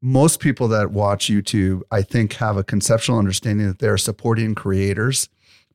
most 0.00 0.40
people 0.40 0.68
that 0.68 0.92
watch 0.92 1.26
YouTube, 1.26 1.82
I 1.90 2.02
think, 2.02 2.34
have 2.34 2.56
a 2.56 2.64
conceptual 2.64 3.18
understanding 3.18 3.66
that 3.66 3.80
they're 3.80 3.98
supporting 3.98 4.54
creators 4.54 5.28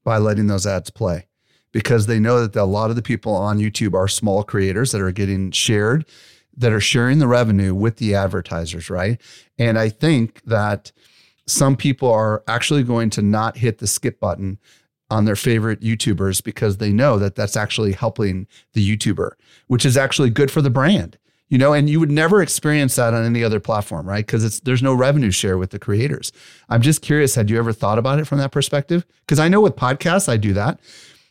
by 0.04 0.18
letting 0.18 0.48
those 0.48 0.66
ads 0.66 0.90
play 0.90 1.28
because 1.72 2.08
they 2.08 2.20
know 2.20 2.46
that 2.46 2.60
a 2.60 2.66
lot 2.66 2.90
of 2.90 2.96
the 2.96 3.02
people 3.02 3.34
on 3.34 3.60
YouTube 3.60 3.94
are 3.94 4.08
small 4.08 4.44
creators 4.44 4.92
that 4.92 5.02
are 5.02 5.12
getting 5.12 5.52
shared, 5.52 6.06
that 6.56 6.72
are 6.72 6.82
sharing 6.82 7.20
the 7.20 7.28
revenue 7.28 7.74
with 7.74 7.98
the 7.98 8.14
advertisers, 8.14 8.90
right? 8.90 9.20
And 9.58 9.80
I 9.80 9.90
think 9.90 10.42
that 10.44 10.92
some 11.48 11.76
people 11.76 12.12
are 12.12 12.44
actually 12.48 12.84
going 12.84 13.10
to 13.12 13.22
not 13.22 13.58
hit 13.58 13.78
the 13.80 13.88
skip 13.88 14.20
button 14.20 14.60
on 15.10 15.26
their 15.26 15.36
favorite 15.36 15.82
YouTubers 15.82 16.44
because 16.44 16.78
they 16.78 16.92
know 16.92 17.20
that 17.20 17.36
that's 17.36 17.58
actually 17.58 17.92
helping 17.92 18.48
the 18.74 18.98
YouTuber, 18.98 19.32
which 19.68 19.86
is 19.86 19.98
actually 19.98 20.30
good 20.30 20.50
for 20.52 20.62
the 20.62 20.70
brand. 20.70 21.18
You 21.50 21.58
know, 21.58 21.74
and 21.74 21.90
you 21.90 22.00
would 22.00 22.12
never 22.12 22.42
experience 22.42 22.96
that 22.96 23.14
on 23.14 23.26
any 23.26 23.44
other 23.44 23.60
platform, 23.60 24.08
right? 24.08 24.26
Because 24.26 24.46
it's 24.46 24.62
there's 24.62 24.82
no 24.82 24.94
revenue 24.94 25.32
share 25.32 25.58
with 25.58 25.72
the 25.72 25.80
creators. 25.80 26.32
I'm 26.70 26.82
just 26.82 27.02
curious, 27.02 27.36
had 27.36 27.50
you 27.50 27.58
ever 27.58 27.74
thought 27.74 28.00
about 28.00 28.20
it 28.20 28.26
from 28.26 28.38
that 28.38 28.54
perspective? 28.54 29.06
Because 29.26 29.38
I 29.38 29.50
know 29.50 29.60
with 29.60 29.76
podcasts, 29.76 30.30
I 30.30 30.38
do 30.38 30.54
that 30.54 30.80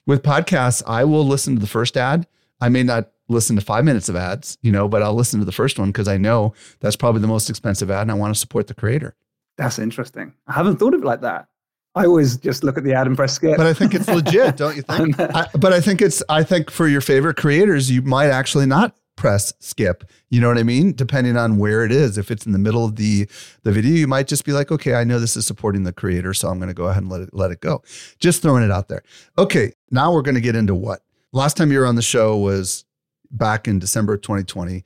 with 0.06 0.22
podcasts, 0.22 0.82
I 0.86 1.04
will 1.04 1.24
listen 1.24 1.54
to 1.54 1.60
the 1.60 1.66
first 1.66 1.96
ad. 1.96 2.26
I 2.60 2.68
may 2.68 2.82
not 2.82 3.10
listen 3.28 3.56
to 3.56 3.62
five 3.62 3.84
minutes 3.84 4.08
of 4.08 4.16
ads, 4.16 4.58
you 4.60 4.72
know, 4.72 4.88
but 4.88 5.02
I'll 5.02 5.14
listen 5.14 5.38
to 5.40 5.46
the 5.46 5.52
first 5.52 5.78
one 5.78 5.90
because 5.90 6.08
I 6.08 6.16
know 6.16 6.52
that's 6.80 6.96
probably 6.96 7.20
the 7.20 7.28
most 7.28 7.48
expensive 7.48 7.90
ad 7.90 8.02
and 8.02 8.10
I 8.10 8.14
want 8.14 8.34
to 8.34 8.38
support 8.38 8.66
the 8.66 8.74
creator. 8.74 9.14
That's 9.56 9.78
interesting. 9.78 10.34
I 10.46 10.54
haven't 10.54 10.78
thought 10.78 10.94
of 10.94 11.02
it 11.02 11.06
like 11.06 11.20
that. 11.20 11.46
I 11.94 12.06
always 12.06 12.36
just 12.36 12.62
look 12.62 12.78
at 12.78 12.84
the 12.84 12.94
ad 12.94 13.06
and 13.06 13.16
press 13.16 13.32
skip. 13.32 13.56
But 13.56 13.66
I 13.66 13.72
think 13.72 13.94
it's 13.94 14.08
legit, 14.08 14.56
don't 14.56 14.76
you 14.76 14.82
think? 14.96 15.18
I, 15.18 15.48
but 15.58 15.72
I 15.72 15.80
think 15.80 16.00
it's, 16.00 16.22
I 16.28 16.44
think 16.44 16.70
for 16.70 16.86
your 16.86 17.00
favorite 17.00 17.36
creators, 17.36 17.90
you 17.90 18.02
might 18.02 18.30
actually 18.30 18.66
not 18.66 18.96
press 19.20 19.52
skip. 19.58 20.10
You 20.30 20.40
know 20.40 20.48
what 20.48 20.56
I 20.56 20.62
mean? 20.62 20.94
Depending 20.94 21.36
on 21.36 21.58
where 21.58 21.84
it 21.84 21.92
is. 21.92 22.16
If 22.16 22.30
it's 22.30 22.46
in 22.46 22.52
the 22.52 22.58
middle 22.58 22.86
of 22.86 22.96
the 22.96 23.28
the 23.64 23.70
video, 23.70 23.92
you 23.92 24.06
might 24.06 24.26
just 24.26 24.46
be 24.46 24.52
like, 24.52 24.72
okay, 24.72 24.94
I 24.94 25.04
know 25.04 25.20
this 25.20 25.36
is 25.36 25.46
supporting 25.46 25.82
the 25.82 25.92
creator, 25.92 26.32
so 26.32 26.48
I'm 26.48 26.58
going 26.58 26.68
to 26.68 26.74
go 26.74 26.84
ahead 26.84 27.02
and 27.02 27.12
let 27.12 27.20
it 27.20 27.34
let 27.34 27.50
it 27.50 27.60
go. 27.60 27.82
Just 28.18 28.40
throwing 28.40 28.64
it 28.64 28.70
out 28.70 28.88
there. 28.88 29.02
Okay, 29.36 29.74
now 29.90 30.10
we're 30.10 30.22
going 30.22 30.36
to 30.36 30.40
get 30.40 30.56
into 30.56 30.74
what. 30.74 31.02
Last 31.32 31.58
time 31.58 31.70
you 31.70 31.80
were 31.80 31.86
on 31.86 31.96
the 31.96 32.02
show 32.02 32.38
was 32.38 32.86
back 33.30 33.68
in 33.68 33.78
December 33.78 34.16
2020. 34.16 34.84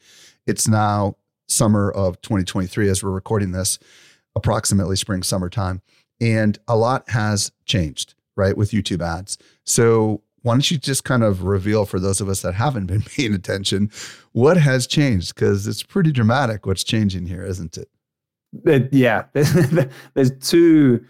It's 0.48 0.66
now 0.66 1.14
summer 1.46 1.92
of 1.92 2.20
2023 2.20 2.88
as 2.88 3.04
we're 3.04 3.12
recording 3.12 3.52
this, 3.52 3.78
approximately 4.34 4.96
spring 4.96 5.22
summertime, 5.22 5.80
and 6.20 6.58
a 6.66 6.76
lot 6.76 7.08
has 7.10 7.52
changed, 7.66 8.14
right, 8.34 8.56
with 8.56 8.72
YouTube 8.72 9.00
ads. 9.00 9.38
So 9.62 10.22
why 10.44 10.54
don't 10.54 10.70
you 10.70 10.78
just 10.78 11.04
kind 11.04 11.24
of 11.24 11.42
reveal 11.42 11.84
for 11.84 11.98
those 11.98 12.20
of 12.20 12.28
us 12.28 12.42
that 12.42 12.54
haven't 12.54 12.86
been 12.86 13.02
paying 13.16 13.34
attention 13.34 13.90
what 14.34 14.56
has 14.56 14.86
changed? 14.88 15.34
Because 15.34 15.66
it's 15.68 15.84
pretty 15.84 16.10
dramatic 16.10 16.66
what's 16.66 16.82
changing 16.82 17.26
here, 17.26 17.44
isn't 17.44 17.78
it? 17.78 17.88
Yeah, 18.92 19.24
there's 19.32 20.32
two 20.40 21.04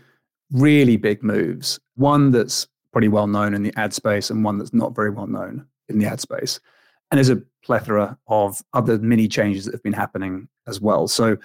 really 0.53 0.99
big 0.99 1.23
moves. 1.23 1.81
One 1.97 2.33
that's 2.33 2.69
pretty 2.93 3.09
well 3.09 3.27
known 3.27 3.55
in 3.55 3.63
the 3.63 3.73
ad 3.77 3.95
space, 3.95 4.29
and 4.29 4.45
one 4.45 4.59
that's 4.59 4.75
not 4.75 4.95
very 4.95 5.11
well 5.11 5.27
known 5.27 5.67
in 5.89 5.99
the 5.99 6.07
ad 6.07 6.21
space. 6.21 6.61
And 7.11 7.19
there's 7.19 7.31
a 7.31 7.43
plethora 7.65 8.19
of 8.29 8.63
other 8.75 8.99
mini 8.99 9.27
changes 9.27 9.65
that 9.65 9.73
have 9.73 9.83
been 9.83 9.95
happening 9.95 10.49
as 10.67 10.83
well. 10.83 11.09
So 11.09 11.39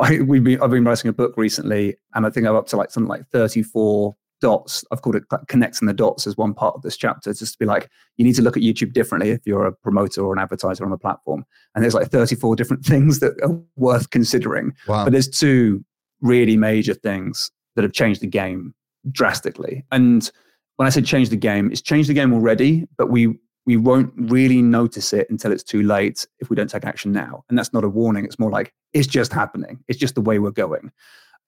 I, 0.00 0.20
we've 0.20 0.44
been, 0.44 0.62
I've 0.62 0.70
been 0.70 0.84
writing 0.84 1.08
a 1.08 1.12
book 1.12 1.34
recently, 1.36 1.96
and 2.14 2.24
I 2.24 2.30
think 2.30 2.46
I'm 2.46 2.54
up 2.54 2.68
to 2.68 2.76
like 2.76 2.92
something 2.92 3.08
like 3.08 3.26
34 3.30 4.14
dots. 4.40 4.84
I've 4.90 5.02
called 5.02 5.16
it 5.16 5.24
connecting 5.48 5.86
the 5.86 5.94
dots 5.94 6.26
as 6.26 6.36
one 6.36 6.54
part 6.54 6.74
of 6.74 6.82
this 6.82 6.96
chapter, 6.96 7.32
just 7.32 7.54
to 7.54 7.58
be 7.58 7.66
like, 7.66 7.88
you 8.16 8.24
need 8.24 8.34
to 8.34 8.42
look 8.42 8.56
at 8.56 8.62
YouTube 8.62 8.92
differently 8.92 9.30
if 9.30 9.40
you're 9.44 9.66
a 9.66 9.72
promoter 9.72 10.24
or 10.24 10.32
an 10.32 10.38
advertiser 10.38 10.84
on 10.84 10.90
the 10.90 10.98
platform. 10.98 11.44
And 11.74 11.82
there's 11.82 11.94
like 11.94 12.10
34 12.10 12.56
different 12.56 12.84
things 12.86 13.20
that 13.20 13.40
are 13.42 13.58
worth 13.76 14.10
considering. 14.10 14.72
Wow. 14.86 15.04
But 15.04 15.12
there's 15.12 15.28
two 15.28 15.84
really 16.20 16.56
major 16.56 16.94
things 16.94 17.50
that 17.74 17.82
have 17.82 17.92
changed 17.92 18.20
the 18.20 18.26
game 18.26 18.74
drastically. 19.10 19.84
And 19.92 20.30
when 20.76 20.86
I 20.86 20.90
say 20.90 21.02
change 21.02 21.30
the 21.30 21.36
game, 21.36 21.70
it's 21.70 21.82
changed 21.82 22.08
the 22.08 22.14
game 22.14 22.32
already, 22.32 22.86
but 22.96 23.10
we 23.10 23.38
we 23.66 23.76
won't 23.76 24.12
really 24.16 24.62
notice 24.62 25.12
it 25.12 25.28
until 25.28 25.50
it's 25.50 25.64
too 25.64 25.82
late 25.82 26.24
if 26.38 26.48
we 26.48 26.54
don't 26.54 26.70
take 26.70 26.84
action 26.84 27.10
now. 27.10 27.44
And 27.48 27.58
that's 27.58 27.72
not 27.72 27.82
a 27.82 27.88
warning. 27.88 28.24
It's 28.24 28.38
more 28.38 28.50
like 28.50 28.72
it's 28.92 29.08
just 29.08 29.32
happening. 29.32 29.82
It's 29.88 29.98
just 29.98 30.14
the 30.14 30.20
way 30.20 30.38
we're 30.38 30.52
going. 30.52 30.92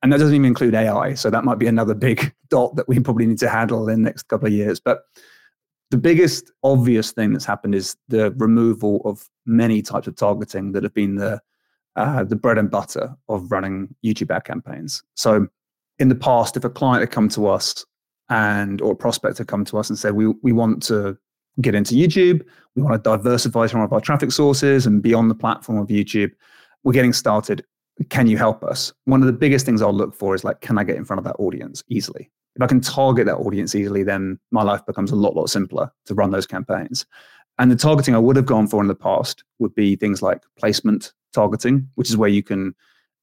And 0.03 0.13
that 0.13 0.19
doesn't 0.19 0.35
even 0.35 0.47
include 0.47 0.75
AI. 0.75 1.15
So 1.15 1.29
that 1.31 1.45
might 1.45 1.59
be 1.59 1.67
another 1.67 1.95
big 1.95 2.33
dot 2.49 2.77
that 2.77 2.89
we 2.89 3.01
probably 3.01 3.27
need 3.27 3.39
to 3.39 3.49
handle 3.49 3.89
in 3.89 4.03
the 4.03 4.09
next 4.09 4.25
couple 4.25 4.47
of 4.47 4.53
years. 4.53 4.81
But 4.81 5.03
the 5.91 5.99
biggest 5.99 6.53
obvious 6.63 7.13
thing 7.13 7.33
that's 7.33 7.45
happened 7.45 7.75
is 7.75 7.97
the 8.09 8.31
removal 8.33 9.01
of 9.05 9.29
many 9.47 9.83
types 9.83 10.07
of 10.07 10.17
targeting 10.17 10.73
that 10.73 10.83
have 10.83 10.95
been 10.95 11.17
the 11.17 11.41
uh, 11.97 12.23
the 12.23 12.37
bread 12.37 12.59
and 12.59 12.71
butter 12.71 13.13
of 13.29 13.51
running 13.51 13.93
YouTube 14.05 14.31
ad 14.31 14.45
campaigns. 14.45 15.03
So 15.17 15.49
in 15.99 16.09
the 16.09 16.15
past, 16.15 16.57
if 16.57 16.63
a 16.65 16.71
client 16.71 17.01
had 17.01 17.11
come 17.11 17.29
to 17.31 17.49
us 17.49 17.85
and 18.29 18.81
or 18.81 18.93
a 18.93 18.97
prospect 18.97 19.39
had 19.39 19.49
come 19.49 19.65
to 19.65 19.79
us 19.79 19.91
and 19.91 19.99
said, 19.99 20.13
we, 20.13 20.29
we 20.43 20.53
want 20.53 20.81
to 20.85 21.19
get 21.61 21.75
into 21.75 21.95
YouTube, 21.95 22.45
we 22.77 22.83
want 22.83 22.95
to 22.95 23.11
diversify 23.11 23.67
some 23.67 23.81
of 23.81 23.93
our 23.93 24.01
traffic 24.01 24.31
sources 24.31 24.87
and 24.87 25.03
be 25.03 25.13
on 25.13 25.27
the 25.27 25.35
platform 25.35 25.79
of 25.79 25.89
YouTube, 25.89 26.31
we're 26.85 26.93
getting 26.93 27.13
started 27.13 27.65
can 28.11 28.27
you 28.27 28.37
help 28.37 28.63
us? 28.63 28.93
One 29.05 29.21
of 29.21 29.27
the 29.27 29.33
biggest 29.33 29.67
things 29.67 29.83
I'll 29.83 29.93
look 29.93 30.15
for 30.15 30.35
is 30.35 30.45
like, 30.45 30.61
can 30.61 30.79
I 30.79 30.85
get 30.85 30.97
in 30.97 31.05
front 31.05 31.19
of 31.19 31.25
that 31.25 31.37
audience 31.39 31.83
easily? 31.89 32.31
If 32.57 32.63
I 32.63 32.67
can 32.67 32.81
target 32.81 33.27
that 33.27 33.37
audience 33.37 33.75
easily, 33.75 34.03
then 34.03 34.39
my 34.51 34.63
life 34.63 34.85
becomes 34.87 35.11
a 35.11 35.17
lot, 35.17 35.37
lot 35.37 35.49
simpler 35.49 35.93
to 36.07 36.15
run 36.15 36.31
those 36.31 36.47
campaigns. 36.47 37.07
And 37.59 37.71
the 37.71 37.77
targeting 37.77 38.15
I 38.15 38.19
would 38.19 38.37
have 38.37 38.47
gone 38.47 38.69
for 38.69 38.81
in 38.81 38.89
the 38.89 38.95
past 38.95 39.45
would 39.59 39.75
be 39.75 39.97
things 39.97 40.23
like 40.23 40.43
placement 40.59 41.13
targeting, 41.33 41.89
which 41.97 42.09
is 42.09 42.17
where 42.17 42.29
you 42.29 42.43
can 42.43 42.75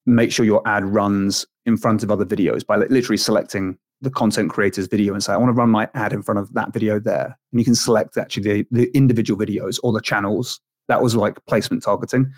make 0.05 0.31
sure 0.31 0.45
your 0.45 0.65
ad 0.67 0.85
runs 0.85 1.45
in 1.65 1.77
front 1.77 2.03
of 2.03 2.11
other 2.11 2.25
videos 2.25 2.65
by 2.65 2.75
literally 2.75 3.17
selecting 3.17 3.77
the 4.01 4.09
content 4.09 4.51
creator's 4.51 4.87
video 4.87 5.13
and 5.13 5.23
say, 5.23 5.33
I 5.33 5.37
want 5.37 5.49
to 5.49 5.53
run 5.53 5.69
my 5.69 5.89
ad 5.95 6.13
in 6.13 6.21
front 6.21 6.39
of 6.39 6.53
that 6.53 6.73
video 6.73 6.99
there. 6.99 7.37
And 7.51 7.59
you 7.59 7.65
can 7.65 7.75
select 7.75 8.17
actually 8.17 8.43
the, 8.43 8.67
the 8.71 8.91
individual 8.95 9.39
videos 9.39 9.79
or 9.83 9.93
the 9.93 10.01
channels. 10.01 10.59
That 10.87 11.01
was 11.01 11.15
like 11.15 11.43
placement 11.45 11.83
targeting. 11.83 12.31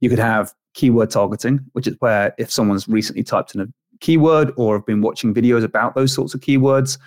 You 0.00 0.10
could 0.10 0.18
have 0.18 0.52
keyword 0.74 1.10
targeting, 1.10 1.60
which 1.72 1.86
is 1.86 1.96
where 2.00 2.34
if 2.38 2.50
someone's 2.50 2.88
recently 2.88 3.22
typed 3.22 3.54
in 3.54 3.60
a 3.60 3.66
keyword 4.00 4.52
or 4.56 4.76
have 4.76 4.86
been 4.86 5.02
watching 5.02 5.34
videos 5.34 5.64
about 5.64 5.94
those 5.94 6.12
sorts 6.12 6.34
of 6.34 6.40
keywords, 6.40 6.98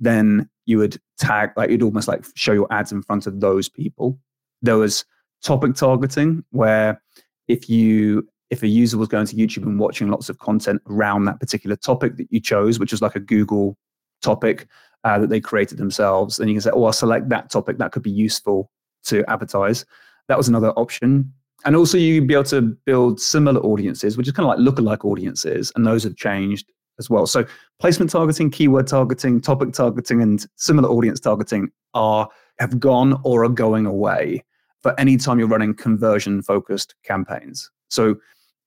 then 0.00 0.48
you 0.66 0.78
would 0.78 1.00
tag, 1.18 1.50
like 1.56 1.70
you'd 1.70 1.82
almost 1.82 2.08
like 2.08 2.24
show 2.34 2.52
your 2.52 2.72
ads 2.72 2.92
in 2.92 3.02
front 3.02 3.26
of 3.26 3.40
those 3.40 3.68
people. 3.68 4.18
There 4.60 4.76
was 4.76 5.04
topic 5.42 5.74
targeting, 5.74 6.44
where 6.50 7.02
if 7.48 7.68
you 7.68 8.28
if 8.50 8.62
a 8.62 8.68
user 8.68 8.98
was 8.98 9.08
going 9.08 9.26
to 9.26 9.34
YouTube 9.34 9.62
and 9.62 9.78
watching 9.78 10.10
lots 10.10 10.28
of 10.28 10.38
content 10.38 10.82
around 10.86 11.24
that 11.24 11.40
particular 11.40 11.74
topic 11.74 12.16
that 12.18 12.26
you 12.30 12.38
chose, 12.38 12.78
which 12.78 12.92
was 12.92 13.00
like 13.00 13.16
a 13.16 13.20
Google 13.20 13.78
topic 14.20 14.66
uh, 15.04 15.18
that 15.18 15.30
they 15.30 15.40
created 15.40 15.78
themselves, 15.78 16.36
then 16.36 16.48
you 16.48 16.54
can 16.54 16.60
say, 16.60 16.70
"Oh, 16.70 16.84
I'll 16.84 16.92
select 16.92 17.28
that 17.30 17.50
topic 17.50 17.78
that 17.78 17.92
could 17.92 18.02
be 18.02 18.10
useful 18.10 18.70
to 19.04 19.24
advertise." 19.30 19.84
That 20.28 20.36
was 20.36 20.48
another 20.48 20.70
option 20.72 21.32
and 21.64 21.76
also 21.76 21.96
you'd 21.96 22.26
be 22.26 22.34
able 22.34 22.44
to 22.44 22.62
build 22.62 23.20
similar 23.20 23.60
audiences, 23.60 24.16
which 24.16 24.26
is 24.26 24.32
kind 24.32 24.48
of 24.48 24.56
like 24.56 24.74
lookalike 24.74 25.04
audiences, 25.04 25.72
and 25.76 25.86
those 25.86 26.04
have 26.04 26.16
changed 26.16 26.70
as 26.98 27.08
well. 27.08 27.26
So 27.26 27.44
placement 27.80 28.10
targeting, 28.10 28.50
keyword 28.50 28.86
targeting, 28.86 29.40
topic 29.40 29.72
targeting, 29.72 30.22
and 30.22 30.44
similar 30.56 30.88
audience 30.88 31.20
targeting 31.20 31.70
are 31.94 32.28
have 32.58 32.78
gone 32.78 33.20
or 33.24 33.44
are 33.44 33.48
going 33.48 33.86
away 33.86 34.44
for 34.82 34.98
any 34.98 35.16
time 35.16 35.38
you're 35.38 35.48
running 35.48 35.74
conversion 35.74 36.42
focused 36.42 36.94
campaigns. 37.04 37.70
So 37.88 38.16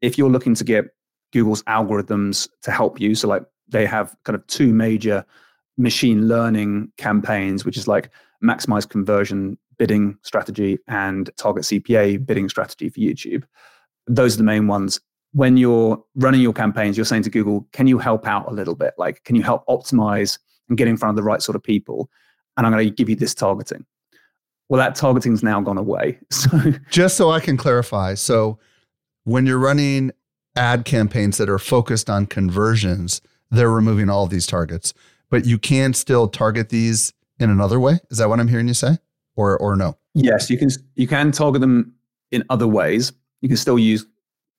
if 0.02 0.18
you're 0.18 0.30
looking 0.30 0.56
to 0.56 0.64
get 0.64 0.86
Google's 1.34 1.64
algorithms 1.64 2.48
to 2.64 2.72
help 2.72 3.00
you, 3.00 3.16
so 3.16 3.28
like 3.28 3.44
they 3.68 3.86
have 3.86 4.16
kind 4.24 4.36
of 4.36 4.46
two 4.48 4.74
major 4.74 5.26
machine 5.78 6.28
learning 6.28 6.92
campaigns, 6.98 7.66
which 7.66 7.78
is 7.78 7.88
like 7.88 8.10
maximize 8.44 8.88
conversion 8.88 9.58
bidding 9.78 10.18
strategy 10.22 10.78
and 10.88 11.30
target 11.38 11.64
CPA 11.64 12.26
bidding 12.26 12.50
strategy 12.50 12.90
for 12.90 13.00
YouTube. 13.00 13.44
Those 14.08 14.36
are 14.36 14.38
the 14.38 14.44
main 14.44 14.68
ones. 14.68 15.00
When 15.34 15.58
you're 15.58 16.02
running 16.16 16.42
your 16.42 16.54
campaigns, 16.54 16.98
you're 16.98 17.06
saying 17.06 17.24
to 17.24 17.30
Google, 17.30 17.68
can 17.74 17.88
you 17.88 17.98
help 17.98 18.26
out 18.28 18.50
a 18.50 18.54
little 18.54 18.76
bit? 18.76 18.94
Like, 18.98 19.24
can 19.24 19.36
you 19.36 19.44
help 19.44 19.66
optimize 19.68 20.38
and 20.70 20.78
get 20.78 20.88
in 20.88 20.96
front 20.96 21.12
of 21.12 21.16
the 21.18 21.24
right 21.24 21.42
sort 21.42 21.56
of 21.56 21.64
people? 21.64 22.10
And 22.56 22.66
I'm 22.66 22.72
going 22.72 22.86
to 22.86 22.94
give 22.94 23.10
you 23.10 23.16
this 23.16 23.34
targeting. 23.34 23.86
Well, 24.70 24.80
that 24.80 24.96
targeting's 24.96 25.44
now 25.44 25.62
gone 25.62 25.78
away. 25.78 26.20
So, 26.32 26.74
just 26.90 27.18
so 27.18 27.32
I 27.32 27.40
can 27.40 27.58
clarify, 27.58 28.14
so 28.14 28.58
when 29.26 29.46
you're 29.46 29.60
running 29.60 30.12
ad 30.56 30.86
campaigns 30.86 31.38
that 31.38 31.50
are 31.50 31.60
focused 31.60 32.10
on 32.10 32.26
conversions, 32.26 33.22
they're 33.52 33.70
removing 33.70 34.10
all 34.10 34.24
of 34.24 34.30
these 34.30 34.48
targets, 34.48 34.94
but 35.30 35.46
you 35.46 35.58
can 35.58 35.94
still 35.94 36.28
target 36.28 36.70
these 36.70 37.14
in 37.40 37.50
another 37.50 37.80
way. 37.80 38.00
Is 38.10 38.18
that 38.20 38.30
what 38.30 38.40
I'm 38.40 38.48
hearing 38.48 38.68
you 38.68 38.74
say? 38.74 38.98
Or 39.36 39.58
or 39.58 39.76
no? 39.76 39.98
Yes, 40.14 40.50
you 40.50 40.58
can 40.58 40.70
you 40.96 41.08
can 41.08 41.32
target 41.32 41.62
them 41.62 41.94
in 42.32 42.44
other 42.50 42.68
ways. 42.68 43.12
You 43.42 43.50
can 43.50 43.58
still 43.58 43.80
use 43.80 44.06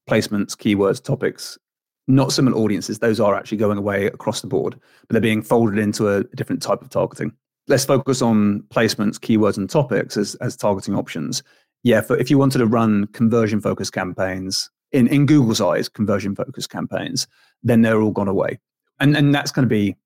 placements, 0.08 0.56
keywords, 0.56 1.02
topics, 1.02 1.58
not 2.06 2.32
similar 2.32 2.56
audiences. 2.56 2.98
Those 2.98 3.20
are 3.20 3.34
actually 3.34 3.58
going 3.58 3.78
away 3.78 4.06
across 4.06 4.40
the 4.40 4.46
board, 4.46 4.78
but 5.00 5.10
they're 5.10 5.20
being 5.20 5.42
folded 5.42 5.78
into 5.78 6.08
a 6.08 6.24
different 6.36 6.62
type 6.62 6.82
of 6.82 6.90
targeting. 6.90 7.32
Let's 7.68 7.84
focus 7.84 8.22
on 8.22 8.60
placements, 8.68 9.18
keywords, 9.18 9.56
and 9.56 9.68
topics 9.68 10.16
as, 10.16 10.36
as 10.36 10.56
targeting 10.56 10.94
options. 10.94 11.42
Yeah, 11.82 12.00
for, 12.00 12.16
if 12.16 12.30
you 12.30 12.38
wanted 12.38 12.58
to 12.58 12.66
run 12.66 13.08
conversion 13.08 13.60
focused 13.60 13.92
campaigns 13.92 14.70
in, 14.92 15.08
in 15.08 15.26
Google's 15.26 15.60
eyes, 15.60 15.88
conversion 15.88 16.36
focused 16.36 16.70
campaigns, 16.70 17.26
then 17.64 17.82
they're 17.82 18.00
all 18.00 18.12
gone 18.12 18.28
away. 18.28 18.60
And, 19.00 19.16
and 19.16 19.34
that's 19.34 19.50
going 19.50 19.64
to 19.64 19.68
be 19.68 19.96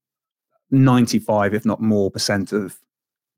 95, 0.71 1.53
if 1.53 1.67
not 1.67 1.83
more, 1.83 2.11
percent 2.11 2.53
of 2.53 2.79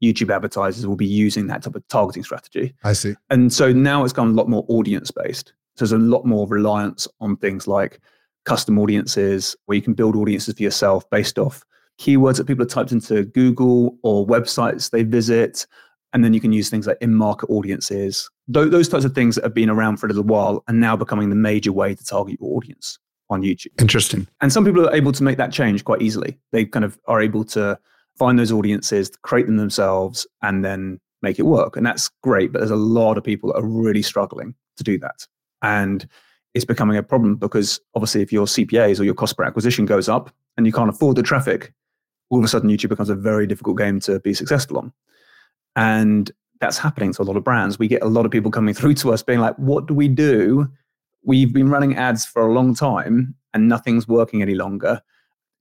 YouTube 0.02 0.35
advertisers 0.35 0.87
will 0.87 0.97
be 0.97 1.06
using 1.06 1.47
that 1.47 1.62
type 1.62 1.75
of 1.75 1.87
targeting 1.88 2.25
strategy. 2.25 2.75
I 2.85 2.92
see. 2.92 3.14
And 3.30 3.52
so 3.52 3.73
now 3.73 4.04
it's 4.04 4.12
gone 4.12 4.28
a 4.28 4.32
lot 4.32 4.49
more 4.49 4.64
audience 4.68 5.11
based. 5.11 5.52
So 5.76 5.85
there's 5.85 5.92
a 5.92 5.99
lot 5.99 6.25
more 6.26 6.47
reliance 6.47 7.09
on 7.21 7.37
things 7.37 7.66
like 7.66 8.00
custom 8.44 8.78
audiences, 8.78 9.54
where 9.66 9.76
you 9.76 9.82
can 9.82 9.94
build 9.94 10.16
audiences 10.16 10.54
for 10.54 10.62
yourself 10.62 11.09
based 11.11 11.38
off 11.38 11.64
keywords 11.99 12.37
that 12.38 12.47
people 12.47 12.64
have 12.64 12.73
typed 12.73 12.90
into 12.90 13.25
Google 13.26 13.97
or 14.02 14.26
websites 14.26 14.90
they 14.90 15.04
visit. 15.04 15.66
And 16.12 16.25
then 16.25 16.35
you 16.35 16.40
can 16.40 16.52
use 16.52 16.68
things 16.68 16.87
like 16.87 16.99
in 17.00 17.14
market 17.14 17.47
audiences. 17.49 18.28
Those 18.49 18.88
types 18.88 19.04
of 19.04 19.14
things 19.14 19.37
that 19.37 19.44
have 19.44 19.54
been 19.54 19.71
around 19.71 19.97
for 19.97 20.06
a 20.06 20.09
little 20.09 20.25
while 20.25 20.62
and 20.68 20.80
now 20.80 20.97
becoming 20.97 21.30
the 21.30 21.37
major 21.37 21.73
way 21.73 21.94
to 21.94 22.04
target 22.04 22.38
your 22.40 22.54
audience 22.54 22.99
on 23.30 23.40
YouTube. 23.42 23.80
Interesting. 23.80 24.26
And 24.42 24.52
some 24.52 24.64
people 24.64 24.87
are 24.87 24.94
able 24.94 25.12
to 25.12 25.23
make 25.23 25.38
that 25.38 25.52
change 25.52 25.85
quite 25.85 26.02
easily. 26.02 26.38
They 26.50 26.66
kind 26.66 26.85
of 26.85 26.99
are 27.06 27.23
able 27.23 27.44
to 27.44 27.78
find 28.19 28.38
those 28.38 28.52
audiences, 28.52 29.11
create 29.23 29.47
them 29.47 29.57
themselves, 29.57 30.26
and 30.42 30.64
then 30.64 31.00
make 31.23 31.38
it 31.38 31.45
work. 31.45 31.76
And 31.76 31.87
that's 31.87 32.11
great. 32.23 32.52
But 32.52 32.61
there's 32.61 32.71
a 32.71 32.76
lot 32.76 33.16
of 33.16 33.25
people 33.25 33.52
that 33.52 33.59
are 33.59 33.66
really 33.66 34.02
struggling 34.02 34.54
to 34.76 34.85
do 34.85 34.99
that. 34.99 35.26
And 35.62 36.07
it's 36.54 36.64
becoming 36.64 36.97
a 36.97 37.02
problem 37.02 37.37
because 37.37 37.81
obviously, 37.95 38.23
if 38.23 38.33
your 38.33 38.47
CPAs 38.47 39.00
or 39.00 39.04
your 39.04 39.14
cost 39.14 39.37
per 39.37 39.45
acquisition 39.45 39.87
goes 39.87 40.09
up 40.09 40.31
and 40.57 40.66
you 40.66 40.73
can't 40.73 40.90
afford 40.90 41.16
the 41.16 41.23
traffic, 41.23 41.73
all 42.31 42.38
of 42.38 42.45
a 42.45 42.49
sudden 42.49 42.71
YouTube 42.71 42.90
becomes 42.90 43.11
a 43.11 43.14
very 43.14 43.47
difficult 43.47 43.78
game 43.78 44.00
to 44.00 44.21
be 44.21 44.35
successful 44.35 44.78
on. 44.78 44.92
And 45.76 46.31
that's 46.61 46.78
happening 46.78 47.12
to 47.14 47.23
a 47.23 47.25
lot 47.25 47.37
of 47.37 47.45
brands. 47.45 47.78
We 47.78 47.88
get 47.88 48.02
a 48.02 48.09
lot 48.09 48.26
of 48.26 48.33
people 48.33 48.50
coming 48.50 48.75
through 48.78 48.95
to 48.95 49.12
us 49.12 49.23
being 49.23 49.40
like, 49.40 49.57
what 49.57 49.87
do 49.87 49.95
we 49.95 50.09
do? 50.09 50.69
We've 51.25 51.52
been 51.52 51.69
running 51.69 51.97
ads 51.97 52.26
for 52.26 52.42
a 52.42 52.52
long 52.52 52.75
time 52.75 53.35
and 53.54 53.69
nothing's 53.69 54.09
working 54.09 54.42
any 54.42 54.54
longer 54.54 55.00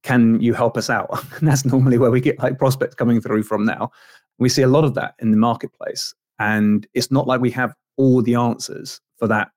can 0.02 0.40
you 0.40 0.54
help 0.54 0.76
us 0.76 0.90
out? 0.90 1.24
And 1.38 1.48
that's 1.48 1.64
normally 1.64 1.98
where 1.98 2.10
we 2.10 2.20
get 2.20 2.38
like 2.38 2.58
prospects 2.58 2.94
coming 2.94 3.20
through 3.20 3.42
from 3.44 3.64
now. 3.64 3.90
We 4.38 4.48
see 4.48 4.62
a 4.62 4.68
lot 4.68 4.84
of 4.84 4.94
that 4.94 5.14
in 5.18 5.30
the 5.30 5.36
marketplace. 5.36 6.14
And 6.38 6.86
it's 6.94 7.10
not 7.10 7.26
like 7.26 7.40
we 7.40 7.50
have 7.52 7.74
all 7.96 8.22
the 8.22 8.34
answers 8.34 9.00
for 9.16 9.28
that 9.28 9.50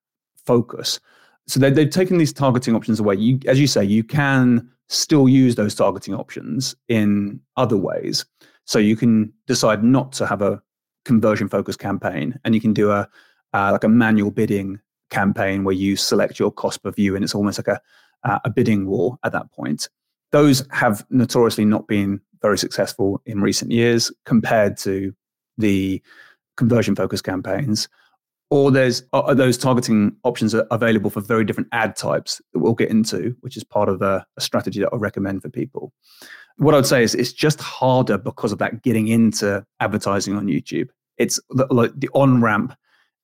focus. 0.45 0.99
So 1.47 1.59
they, 1.59 1.71
they've 1.71 1.89
taken 1.89 2.17
these 2.17 2.33
targeting 2.33 2.75
options 2.75 2.99
away. 2.99 3.15
You, 3.15 3.39
as 3.47 3.59
you 3.59 3.67
say, 3.67 3.83
you 3.83 4.03
can 4.03 4.69
still 4.89 5.27
use 5.27 5.55
those 5.55 5.73
targeting 5.73 6.13
options 6.13 6.75
in 6.87 7.39
other 7.57 7.77
ways. 7.77 8.25
So 8.65 8.79
you 8.79 8.95
can 8.95 9.31
decide 9.47 9.83
not 9.83 10.11
to 10.13 10.25
have 10.27 10.41
a 10.41 10.61
conversion 11.05 11.47
focused 11.47 11.79
campaign 11.79 12.39
and 12.43 12.55
you 12.55 12.61
can 12.61 12.73
do 12.73 12.91
a 12.91 13.07
uh, 13.53 13.71
like 13.71 13.83
a 13.85 13.89
manual 13.89 14.31
bidding 14.31 14.79
campaign 15.09 15.63
where 15.63 15.75
you 15.75 15.95
select 15.95 16.39
your 16.39 16.51
cost 16.51 16.83
per 16.83 16.91
view 16.91 17.15
and 17.15 17.23
it's 17.23 17.35
almost 17.35 17.57
like 17.57 17.69
a, 17.69 17.79
uh, 18.29 18.39
a 18.43 18.49
bidding 18.49 18.85
war 18.85 19.17
at 19.23 19.31
that 19.31 19.49
point. 19.51 19.87
Those 20.35 20.67
have 20.71 21.05
notoriously 21.09 21.63
not 21.63 21.87
been 21.87 22.19
very 22.41 22.57
successful 22.57 23.21
in 23.25 23.39
recent 23.39 23.71
years 23.71 24.11
compared 24.25 24.75
to 24.79 25.15
the 25.57 26.01
conversion 26.57 26.93
focused 26.93 27.23
campaigns. 27.23 27.87
Or 28.49 28.69
there's 28.69 29.01
those 29.33 29.57
targeting 29.57 30.13
options 30.25 30.53
are 30.53 30.67
available 30.71 31.09
for 31.09 31.21
very 31.21 31.45
different 31.45 31.69
ad 31.71 31.95
types 31.95 32.41
that 32.51 32.59
we'll 32.59 32.73
get 32.73 32.89
into, 32.89 33.33
which 33.39 33.55
is 33.55 33.63
part 33.63 33.87
of 33.87 34.01
a, 34.01 34.25
a 34.35 34.41
strategy 34.41 34.81
that 34.81 34.89
I 34.91 34.97
recommend 34.97 35.41
for 35.41 35.47
people. 35.47 35.93
What 36.57 36.75
I'd 36.75 36.85
say 36.85 37.01
is 37.01 37.15
it's 37.15 37.31
just 37.31 37.61
harder 37.61 38.17
because 38.17 38.51
of 38.51 38.59
that 38.59 38.83
getting 38.83 39.07
into 39.07 39.65
advertising 39.79 40.35
on 40.35 40.47
YouTube. 40.47 40.89
It's 41.17 41.39
the, 41.51 41.65
like 41.69 41.97
the 41.97 42.09
on 42.13 42.41
ramp 42.41 42.75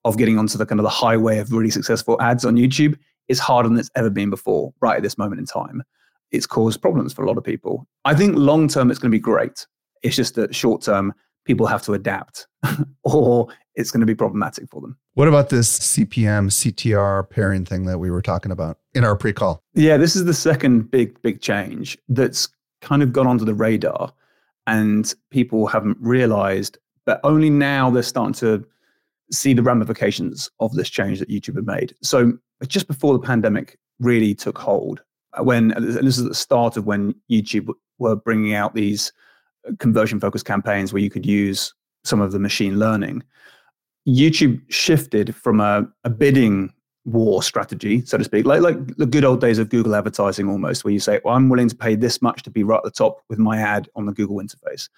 of 0.06 0.18
getting 0.18 0.40
onto 0.40 0.58
the 0.58 0.66
kind 0.66 0.80
of 0.80 0.86
the 0.86 0.90
highway 0.90 1.40
of 1.40 1.52
really 1.52 1.72
successful 1.72 2.16
ads 2.22 2.46
on 2.46 2.56
YouTube 2.56 2.98
is 3.28 3.38
harder 3.38 3.68
than 3.68 3.78
it's 3.78 3.92
ever 3.98 4.10
been 4.10 4.30
before, 4.30 4.74
right 4.80 4.96
at 4.96 5.04
this 5.04 5.18
moment 5.18 5.40
in 5.42 5.46
time. 5.46 5.84
It's 6.32 6.46
caused 6.46 6.82
problems 6.82 7.14
for 7.14 7.24
a 7.24 7.28
lot 7.28 7.38
of 7.38 7.44
people. 7.44 7.88
I 8.06 8.16
think 8.16 8.36
long 8.36 8.68
term 8.68 8.90
it's 8.90 9.00
going 9.00 9.12
to 9.12 9.16
be 9.16 9.22
great. 9.22 9.66
It's 10.04 10.16
just 10.16 10.36
that 10.36 10.56
short 10.56 10.82
term 10.82 11.14
people 11.46 11.66
have 11.68 11.82
to 11.84 11.94
adapt 11.94 12.48
or 13.04 13.48
it's 13.76 13.92
going 13.92 14.02
to 14.02 14.06
be 14.06 14.16
problematic 14.16 14.70
for 14.70 14.82
them. 14.82 14.98
What 15.14 15.28
about 15.28 15.50
this 15.50 15.80
CPM 15.80 16.50
CTR 16.50 17.30
pairing 17.30 17.66
thing 17.66 17.86
that 17.86 17.98
we 17.98 18.12
were 18.12 18.22
talking 18.22 18.52
about 18.52 18.78
in 18.94 19.04
our 19.04 19.16
pre-call? 19.16 19.64
Yeah, 19.74 19.98
this 19.98 20.16
is 20.16 20.26
the 20.26 20.34
second 20.34 20.92
big 20.92 21.22
big 21.22 21.42
change 21.42 21.98
that's 22.10 22.50
kind 22.82 23.04
of 23.04 23.14
gone 23.14 23.28
onto 23.28 23.46
the 23.46 23.54
radar 23.54 24.12
and 24.68 25.14
people 25.32 25.68
haven't 25.68 25.98
realized 26.00 26.78
but 27.06 27.20
only 27.24 27.50
now 27.50 27.90
they're 27.90 28.04
starting 28.04 28.34
to 28.34 28.66
see 29.32 29.54
the 29.54 29.64
ramifications 29.64 30.50
of 30.60 30.74
this 30.74 30.90
change 30.90 31.20
that 31.20 31.30
YouTube 31.30 31.56
had 31.56 31.66
made. 31.66 31.96
So 32.02 32.34
just 32.68 32.88
before 32.88 33.14
the 33.14 33.26
pandemic 33.26 33.78
really 34.00 34.34
took 34.34 34.58
hold, 34.58 35.02
when 35.40 35.72
and 35.72 35.86
this 35.86 36.18
is 36.18 36.26
the 36.26 36.36
start 36.36 36.78
of 36.78 36.86
when 36.86 37.16
YouTube 37.30 37.70
were 38.00 38.16
bringing 38.16 38.54
out 38.54 38.76
these 38.76 39.12
uh, 39.68 39.72
conversion 39.80 40.20
focused 40.20 40.46
campaigns 40.46 40.92
where 40.92 41.02
you 41.02 41.10
could 41.10 41.26
use 41.26 41.74
some 42.04 42.22
of 42.22 42.32
the 42.32 42.40
machine 42.40 42.80
learning, 42.80 43.24
YouTube 44.08 44.62
shifted 44.70 45.36
from 45.36 45.60
a, 45.60 45.88
a 46.04 46.10
bidding 46.10 46.74
war 47.06 47.42
strategy, 47.42 48.06
so 48.06 48.18
to 48.18 48.24
speak, 48.24 48.46
like 48.46 48.62
like 48.62 48.98
the 48.98 49.06
good 49.06 49.24
old 49.24 49.42
days 49.42 49.58
of 49.58 49.70
Google 49.70 49.96
advertising 49.96 50.50
almost, 50.50 50.84
where 50.84 50.94
you 50.94 51.00
say, 51.00 51.20
well, 51.24 51.36
I'm 51.36 51.50
willing 51.50 51.70
to 51.70 51.76
pay 51.76 51.96
this 51.96 52.22
much 52.22 52.44
to 52.44 52.50
be 52.50 52.64
right 52.64 52.78
at 52.78 52.84
the 52.84 52.92
top 52.92 53.22
with 53.30 53.40
my 53.40 53.58
ad 53.58 53.90
on 53.96 54.06
the 54.06 54.12
Google 54.12 54.38
interface. 54.38 54.90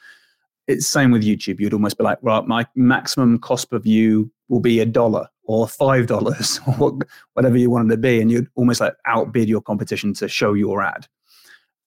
It's 0.67 0.87
same 0.87 1.11
with 1.11 1.23
YouTube. 1.23 1.59
You'd 1.59 1.73
almost 1.73 1.97
be 1.97 2.05
like, 2.05 2.19
right, 2.21 2.45
my 2.45 2.65
maximum 2.75 3.37
cost 3.39 3.69
per 3.69 3.79
view 3.79 4.31
will 4.47 4.61
be 4.61 4.79
a 4.79 4.85
dollar 4.85 5.27
or 5.45 5.67
five 5.67 6.07
dollars 6.07 6.59
or 6.79 6.97
whatever 7.33 7.57
you 7.57 7.69
wanted 7.69 7.89
to 7.89 7.97
be, 7.97 8.21
and 8.21 8.31
you'd 8.31 8.47
almost 8.55 8.81
like 8.81 8.93
outbid 9.05 9.49
your 9.49 9.61
competition 9.61 10.13
to 10.15 10.27
show 10.27 10.53
your 10.53 10.81
ad. 10.81 11.07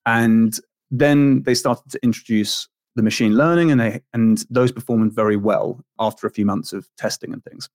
And 0.05 0.57
then 0.89 1.43
they 1.43 1.53
started 1.53 1.91
to 1.91 1.99
introduce 2.03 2.67
the 2.95 3.03
machine 3.03 3.35
learning, 3.35 3.71
and 3.71 3.79
they 3.79 4.01
and 4.13 4.45
those 4.49 4.71
performed 4.71 5.13
very 5.13 5.37
well 5.37 5.79
after 5.99 6.27
a 6.27 6.31
few 6.31 6.45
months 6.45 6.73
of 6.73 6.87
testing 6.97 7.33
and 7.33 7.43
things. 7.43 7.69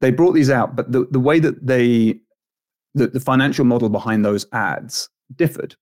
They 0.00 0.10
brought 0.10 0.32
these 0.32 0.50
out, 0.50 0.76
but 0.76 0.92
the, 0.92 1.06
the 1.10 1.20
way 1.20 1.38
that 1.40 1.66
they 1.66 2.20
the, 2.94 3.06
the 3.06 3.20
financial 3.20 3.64
model 3.64 3.88
behind 3.88 4.24
those 4.24 4.46
ads 4.52 5.08
differed. 5.36 5.76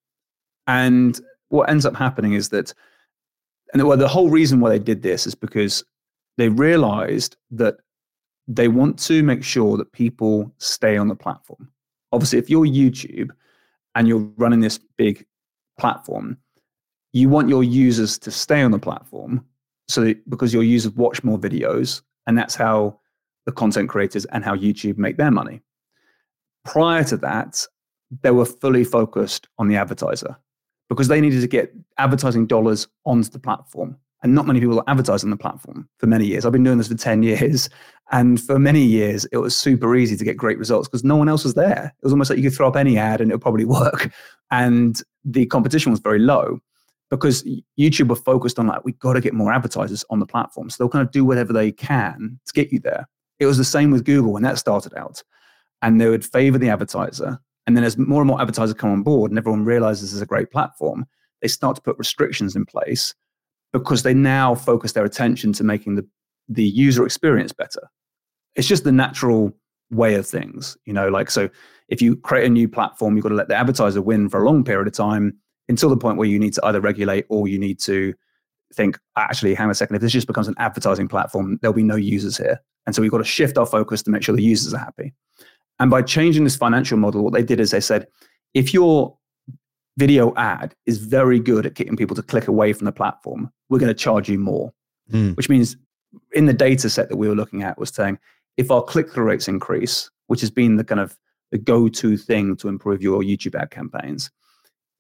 And 0.67 1.19
what 1.49 1.71
ends 1.71 1.87
up 1.87 1.97
happening 1.97 2.35
is 2.35 2.51
that 2.51 2.75
and 3.73 3.87
well, 3.87 3.97
the 3.97 4.09
whole 4.09 4.31
reason 4.31 4.61
why 4.61 4.71
they 4.71 4.79
did 4.79 5.03
this 5.03 5.27
is 5.27 5.35
because 5.35 5.85
they 6.37 6.49
realized 6.49 7.37
that 7.51 7.77
they 8.49 8.67
want 8.67 8.99
to 8.99 9.23
make 9.23 9.45
sure 9.45 9.77
that 9.77 9.93
people 9.93 10.53
stay 10.57 10.97
on 10.97 11.09
the 11.09 11.15
platform. 11.15 11.71
Obviously, 12.13 12.39
if 12.39 12.49
you're 12.49 12.65
YouTube 12.65 13.29
and 13.95 14.09
you're 14.09 14.27
running 14.37 14.61
this 14.61 14.81
big 14.97 15.27
platform, 15.79 16.39
you 17.13 17.29
want 17.29 17.51
your 17.51 17.63
users 17.63 18.19
to 18.19 18.31
stay 18.31 18.63
on 18.63 18.71
the 18.71 18.79
platform 18.79 19.45
so 19.87 20.01
that, 20.03 20.29
because 20.31 20.53
your 20.53 20.63
users 20.63 20.93
watch 20.93 21.23
more 21.23 21.39
videos, 21.39 22.03
and 22.27 22.37
that's 22.37 22.55
how 22.55 22.99
the 23.47 23.53
content 23.53 23.89
creators 23.89 24.25
and 24.27 24.45
how 24.45 24.57
YouTube 24.57 24.99
make 24.99 25.17
their 25.19 25.31
money. 25.31 25.61
Prior 26.65 27.05
to 27.05 27.17
that, 27.19 27.67
they 28.23 28.31
were 28.31 28.45
fully 28.45 28.85
focused 28.85 29.49
on 29.59 29.69
the 29.69 29.77
advertiser 29.77 30.37
because 30.89 31.09
they 31.09 31.21
needed 31.21 31.41
to 31.43 31.47
get 31.47 31.73
advertising 31.99 32.47
dollars 32.47 32.89
onto 33.05 33.29
the 33.29 33.39
platform. 33.39 33.97
And 34.23 34.35
not 34.35 34.47
many 34.47 34.59
people 34.59 34.83
advertise 34.89 35.23
on 35.23 35.31
the 35.31 35.37
platform 35.37 35.89
for 35.99 36.07
many 36.07 36.27
years. 36.27 36.45
I've 36.45 36.53
been 36.53 36.65
doing 36.65 36.79
this 36.79 36.89
for 36.89 36.97
10 36.97 37.23
years. 37.23 37.71
And 38.11 38.41
for 38.41 38.59
many 38.59 38.83
years, 38.83 39.27
it 39.27 39.37
was 39.37 39.57
super 39.57 39.95
easy 39.95 40.17
to 40.17 40.25
get 40.25 40.37
great 40.37 40.59
results 40.59 40.89
because 40.89 41.05
no 41.05 41.15
one 41.15 41.29
else 41.29 41.45
was 41.45 41.55
there. 41.55 41.95
It 41.97 42.05
was 42.05 42.13
almost 42.13 42.31
like 42.31 42.39
you 42.39 42.43
could 42.43 42.57
throw 42.57 42.69
up 42.69 42.77
any 42.77 42.99
ad 42.99 43.21
and 43.21 43.31
it 43.31 43.35
would 43.35 43.43
probably 43.43 43.65
work. 43.67 44.13
And 44.51 45.01
the 45.25 45.47
competition 45.47 45.93
was 45.93 46.01
very 46.01 46.19
low 46.19 46.59
because 47.11 47.47
YouTube 47.79 48.09
were 48.09 48.17
focused 48.17 48.59
on 48.59 48.67
like, 48.67 48.85
we've 48.85 48.99
got 48.99 49.13
to 49.13 49.21
get 49.21 49.35
more 49.35 49.53
advertisers 49.53 50.05
on 50.11 50.19
the 50.19 50.27
platform. 50.27 50.69
So 50.69 50.77
they'll 50.79 50.91
kind 50.91 51.07
of 51.07 51.13
do 51.13 51.25
whatever 51.25 51.53
they 51.53 51.71
can 51.71 52.41
to 52.47 52.53
get 52.53 52.73
you 52.73 52.81
there. 52.81 53.09
It 53.39 53.47
was 53.47 53.57
the 53.57 53.65
same 53.65 53.91
with 53.91 54.05
Google 54.05 54.33
when 54.33 54.43
that 54.43 54.59
started 54.59 54.95
out. 54.95 55.23
And 55.81 56.01
they 56.01 56.09
would 56.09 56.25
favor 56.25 56.59
the 56.59 56.71
advertiser 56.71 57.39
and 57.69 57.77
then 57.77 57.85
as 57.85 57.99
more 57.99 58.23
and 58.23 58.29
more 58.29 58.41
advertisers 58.41 58.73
come 58.73 58.91
on 58.91 59.03
board 59.03 59.31
and 59.31 59.37
everyone 59.37 59.63
realizes 59.63 60.01
this 60.01 60.15
is 60.15 60.23
a 60.23 60.27
great 60.27 60.51
platform, 60.51 61.07
they 61.43 61.49
start 61.49 61.77
to 61.77 61.83
put 61.83 61.99
restrictions 61.99 62.57
in 62.57 62.65
place 62.65 63.15
because 63.79 64.03
they 64.03 64.15
now 64.15 64.55
focus 64.55 64.93
their 64.93 65.05
attention 65.05 65.53
to 65.55 65.65
making 65.65 65.97
the, 65.97 66.07
the 66.49 66.65
user 66.65 67.05
experience 67.05 67.53
better. 67.53 67.89
It's 68.55 68.69
just 68.69 68.85
the 68.85 68.93
natural 68.93 69.57
way 69.91 70.15
of 70.15 70.27
things, 70.27 70.77
you 70.85 70.93
know, 70.93 71.09
like 71.09 71.31
so 71.31 71.49
if 71.89 72.03
you 72.03 72.17
create 72.17 72.47
a 72.47 72.51
new 72.51 72.69
platform, 72.69 73.17
you've 73.17 73.23
got 73.23 73.31
to 73.31 73.35
let 73.35 73.49
the 73.49 73.55
advertiser 73.55 74.03
win 74.03 74.29
for 74.29 74.43
a 74.43 74.45
long 74.45 74.65
period 74.65 74.87
of 74.87 74.93
time 74.93 75.37
until 75.69 75.89
the 75.89 75.97
point 75.97 76.19
where 76.19 76.29
you 76.29 76.39
need 76.39 76.53
to 76.55 76.67
either 76.67 76.81
regulate 76.81 77.25
or 77.29 77.49
you 77.49 77.59
need 77.59 77.79
to 77.81 78.15
think, 78.75 78.99
actually, 79.17 79.55
hang 79.55 79.67
on 79.67 79.71
a 79.71 79.75
second, 79.75 79.97
if 79.97 80.03
this 80.03 80.13
just 80.13 80.27
becomes 80.27 80.49
an 80.49 80.55
advertising 80.59 81.09
platform, 81.09 81.59
there'll 81.61 81.75
be 81.75 81.83
no 81.83 81.97
users 81.97 82.37
here. 82.37 82.61
And 82.87 82.95
so 82.95 83.03
we've 83.03 83.11
got 83.11 83.19
to 83.19 83.25
shift 83.25 83.57
our 83.59 83.67
focus 83.67 84.03
to 84.03 84.11
make 84.11 84.23
sure 84.23 84.35
the 84.35 84.43
users 84.43 84.75
are 84.75 84.79
happy. 84.79 85.15
And 85.79 85.91
by 85.91 86.03
changing 86.03 86.45
this 86.45 86.57
financial 86.57 86.99
model, 86.99 87.23
what 87.23 87.33
they 87.33 87.43
did 87.43 87.61
is 87.61 87.71
they 87.71 87.81
said, 87.81 88.07
if 88.55 88.75
your 88.75 89.17
video 89.99 90.33
ad 90.37 90.75
is 90.87 90.99
very 90.99 91.41
good 91.41 91.67
at 91.67 91.75
getting 91.75 91.97
people 91.97 92.15
to 92.15 92.23
click 92.23 92.47
away 92.47 92.73
from 92.73 92.85
the 92.85 92.93
platform, 92.93 93.51
we're 93.69 93.81
going 93.81 93.89
to 93.89 93.95
charge 93.95 94.29
you 94.29 94.39
more. 94.39 94.73
Mm. 95.11 95.37
Which 95.37 95.49
means 95.49 95.77
in 96.33 96.47
the 96.47 96.53
data 96.53 96.89
set 96.89 97.09
that 97.09 97.17
we 97.17 97.29
were 97.29 97.35
looking 97.35 97.63
at 97.63 97.79
was 97.79 97.91
saying 97.91 98.19
if 98.57 98.71
our 98.71 98.83
click 98.83 99.11
through 99.11 99.25
rates 99.25 99.49
increase, 99.49 100.11
which 100.29 100.41
has 100.41 100.51
been 100.51 100.77
the 100.77 100.85
kind 100.85 101.01
of 101.01 101.17
the 101.51 101.59
go 101.59 101.89
to 101.89 102.17
thing 102.17 102.57
to 102.57 102.69
improve 102.69 103.03
your 103.03 103.23
YouTube 103.23 103.61
ad 103.61 103.71
campaigns, 103.71 104.31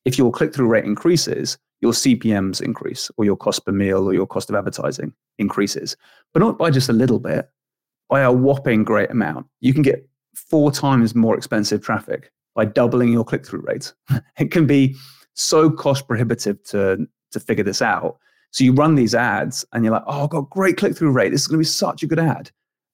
if 0.04 0.18
your 0.18 0.32
click 0.32 0.54
through 0.54 0.66
rate 0.66 0.84
increases, 0.84 1.58
your 1.80 1.92
CPMs 1.92 2.60
increase, 2.60 3.10
or 3.16 3.24
your 3.24 3.36
cost 3.36 3.64
per 3.64 3.72
mille, 3.72 4.08
or 4.08 4.14
your 4.14 4.26
cost 4.26 4.50
of 4.50 4.56
advertising 4.56 5.12
increases, 5.38 5.96
but 6.32 6.40
not 6.40 6.58
by 6.58 6.70
just 6.70 6.88
a 6.88 6.94
little 6.94 7.20
bit, 7.20 7.48
by 8.08 8.20
a 8.20 8.32
whopping 8.32 8.82
great 8.82 9.10
amount. 9.10 9.46
You 9.60 9.72
can 9.72 9.82
get 9.82 10.08
four 10.34 10.72
times 10.72 11.14
more 11.14 11.36
expensive 11.36 11.82
traffic 11.82 12.32
by 12.58 12.64
doubling 12.64 13.12
your 13.12 13.24
click 13.24 13.46
through 13.46 13.60
rate. 13.60 13.92
it 14.40 14.50
can 14.50 14.66
be 14.66 14.96
so 15.34 15.70
cost 15.70 16.08
prohibitive 16.08 16.60
to, 16.64 17.06
to 17.30 17.38
figure 17.38 17.62
this 17.62 17.80
out. 17.80 18.18
So 18.50 18.64
you 18.64 18.72
run 18.72 18.96
these 18.96 19.14
ads 19.14 19.64
and 19.72 19.84
you're 19.84 19.92
like, 19.92 20.02
oh, 20.08 20.24
I've 20.24 20.30
got 20.30 20.50
great 20.50 20.76
click 20.76 20.96
through 20.96 21.12
rate. 21.12 21.30
This 21.30 21.42
is 21.42 21.46
going 21.46 21.58
to 21.58 21.60
be 21.60 21.64
such 21.64 22.02
a 22.02 22.08
good 22.08 22.18
ad. 22.18 22.50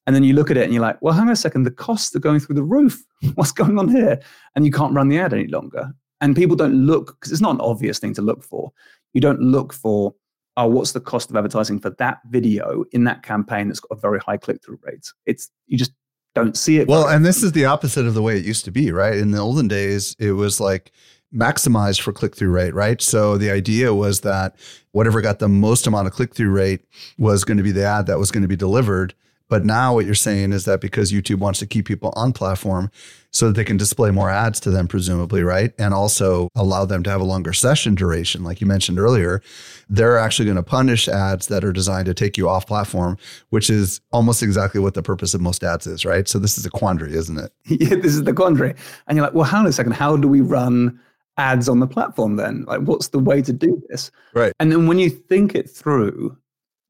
And 0.06 0.14
then 0.14 0.22
you 0.22 0.34
look 0.34 0.50
at 0.50 0.58
it 0.58 0.64
and 0.64 0.74
you're 0.74 0.82
like, 0.82 1.00
well, 1.00 1.14
hang 1.14 1.28
on 1.28 1.32
a 1.32 1.36
second, 1.36 1.62
the 1.62 1.70
costs 1.70 2.14
are 2.14 2.20
going 2.20 2.40
through 2.40 2.56
the 2.56 2.62
roof. 2.62 3.02
What's 3.36 3.52
going 3.52 3.78
on 3.78 3.88
here? 3.88 4.20
And 4.54 4.66
you 4.66 4.70
can't 4.70 4.92
run 4.92 5.08
the 5.08 5.18
ad 5.18 5.32
any 5.32 5.46
longer. 5.46 5.94
And 6.20 6.36
people 6.36 6.56
don't 6.56 6.74
look, 6.86 7.18
because 7.18 7.32
it's 7.32 7.40
not 7.40 7.54
an 7.54 7.62
obvious 7.62 7.98
thing 7.98 8.12
to 8.14 8.22
look 8.22 8.44
for. 8.44 8.70
You 9.14 9.22
don't 9.22 9.40
look 9.40 9.72
for, 9.72 10.14
oh, 10.58 10.66
what's 10.66 10.92
the 10.92 11.00
cost 11.00 11.30
of 11.30 11.36
advertising 11.36 11.80
for 11.80 11.88
that 11.90 12.18
video 12.28 12.84
in 12.92 13.04
that 13.04 13.22
campaign 13.22 13.68
that's 13.68 13.80
got 13.80 13.96
a 13.96 14.00
very 14.00 14.18
high 14.18 14.36
click 14.36 14.62
through 14.62 14.78
rate? 14.82 15.06
It's, 15.24 15.50
you 15.66 15.78
just 15.78 15.92
don't 16.34 16.56
see 16.56 16.78
it. 16.78 16.88
Well, 16.88 17.08
and 17.08 17.24
this 17.24 17.42
is 17.42 17.52
the 17.52 17.64
opposite 17.64 18.06
of 18.06 18.14
the 18.14 18.22
way 18.22 18.36
it 18.36 18.44
used 18.44 18.64
to 18.64 18.70
be, 18.70 18.90
right? 18.90 19.16
In 19.16 19.30
the 19.30 19.38
olden 19.38 19.68
days, 19.68 20.16
it 20.18 20.32
was 20.32 20.60
like 20.60 20.92
maximized 21.34 22.00
for 22.00 22.12
click 22.12 22.36
through 22.36 22.50
rate, 22.50 22.74
right? 22.74 23.00
So 23.00 23.36
the 23.36 23.50
idea 23.50 23.94
was 23.94 24.20
that 24.20 24.56
whatever 24.92 25.20
got 25.20 25.38
the 25.38 25.48
most 25.48 25.86
amount 25.86 26.06
of 26.06 26.12
click 26.12 26.34
through 26.34 26.50
rate 26.50 26.84
was 27.18 27.44
going 27.44 27.56
to 27.56 27.62
be 27.62 27.72
the 27.72 27.84
ad 27.84 28.06
that 28.06 28.18
was 28.18 28.30
going 28.30 28.42
to 28.42 28.48
be 28.48 28.56
delivered. 28.56 29.14
But 29.48 29.64
now 29.64 29.94
what 29.94 30.06
you're 30.06 30.14
saying 30.14 30.52
is 30.52 30.64
that 30.64 30.80
because 30.80 31.12
YouTube 31.12 31.38
wants 31.38 31.58
to 31.58 31.66
keep 31.66 31.86
people 31.86 32.12
on 32.16 32.32
platform 32.32 32.90
so 33.30 33.48
that 33.48 33.54
they 33.54 33.64
can 33.64 33.76
display 33.76 34.10
more 34.10 34.30
ads 34.30 34.58
to 34.60 34.70
them, 34.70 34.88
presumably, 34.88 35.42
right? 35.42 35.72
And 35.78 35.92
also 35.92 36.48
allow 36.54 36.84
them 36.84 37.02
to 37.02 37.10
have 37.10 37.20
a 37.20 37.24
longer 37.24 37.52
session 37.52 37.94
duration, 37.94 38.42
like 38.42 38.60
you 38.60 38.66
mentioned 38.66 38.98
earlier, 38.98 39.42
they're 39.88 40.18
actually 40.18 40.46
going 40.46 40.56
to 40.56 40.62
punish 40.62 41.08
ads 41.08 41.48
that 41.48 41.64
are 41.64 41.72
designed 41.72 42.06
to 42.06 42.14
take 42.14 42.38
you 42.38 42.48
off 42.48 42.66
platform, 42.66 43.18
which 43.50 43.68
is 43.68 44.00
almost 44.12 44.42
exactly 44.42 44.80
what 44.80 44.94
the 44.94 45.02
purpose 45.02 45.34
of 45.34 45.40
most 45.40 45.62
ads 45.62 45.86
is, 45.86 46.04
right? 46.04 46.26
So 46.28 46.38
this 46.38 46.56
is 46.56 46.64
a 46.64 46.70
quandary, 46.70 47.14
isn't 47.14 47.38
it? 47.38 47.52
yeah, 47.66 47.96
this 47.96 48.14
is 48.14 48.24
the 48.24 48.32
quandary. 48.32 48.74
And 49.08 49.16
you're 49.16 49.26
like, 49.26 49.34
well, 49.34 49.44
hang 49.44 49.60
on 49.60 49.66
a 49.66 49.72
second, 49.72 49.92
how 49.92 50.16
do 50.16 50.28
we 50.28 50.40
run 50.40 50.98
ads 51.36 51.68
on 51.68 51.80
the 51.80 51.86
platform 51.86 52.36
then? 52.36 52.64
Like, 52.66 52.80
what's 52.82 53.08
the 53.08 53.18
way 53.18 53.42
to 53.42 53.52
do 53.52 53.82
this? 53.88 54.10
Right. 54.32 54.52
And 54.58 54.72
then 54.72 54.86
when 54.86 54.98
you 54.98 55.10
think 55.10 55.54
it 55.54 55.68
through, 55.68 56.36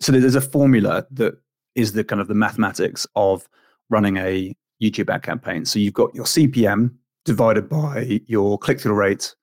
so 0.01 0.13
there's 0.13 0.35
a 0.35 0.41
formula 0.41 1.07
that 1.13 1.39
is 1.75 1.93
the 1.93 2.05
kind 2.05 2.21
of 2.21 2.29
the 2.29 2.35
mathematics 2.35 3.07
of 3.15 3.49
running 3.91 4.17
a 4.17 4.55
YouTube 4.83 5.09
ad 5.13 5.23
campaign. 5.23 5.65
So 5.65 5.79
you've 5.79 5.95
got 5.95 6.15
your 6.15 6.25
CPM 6.25 6.95
divided 7.25 7.69
by 7.69 8.21
your 8.27 8.59
click 8.59 8.81
through 8.81 8.95
rate 8.95 9.35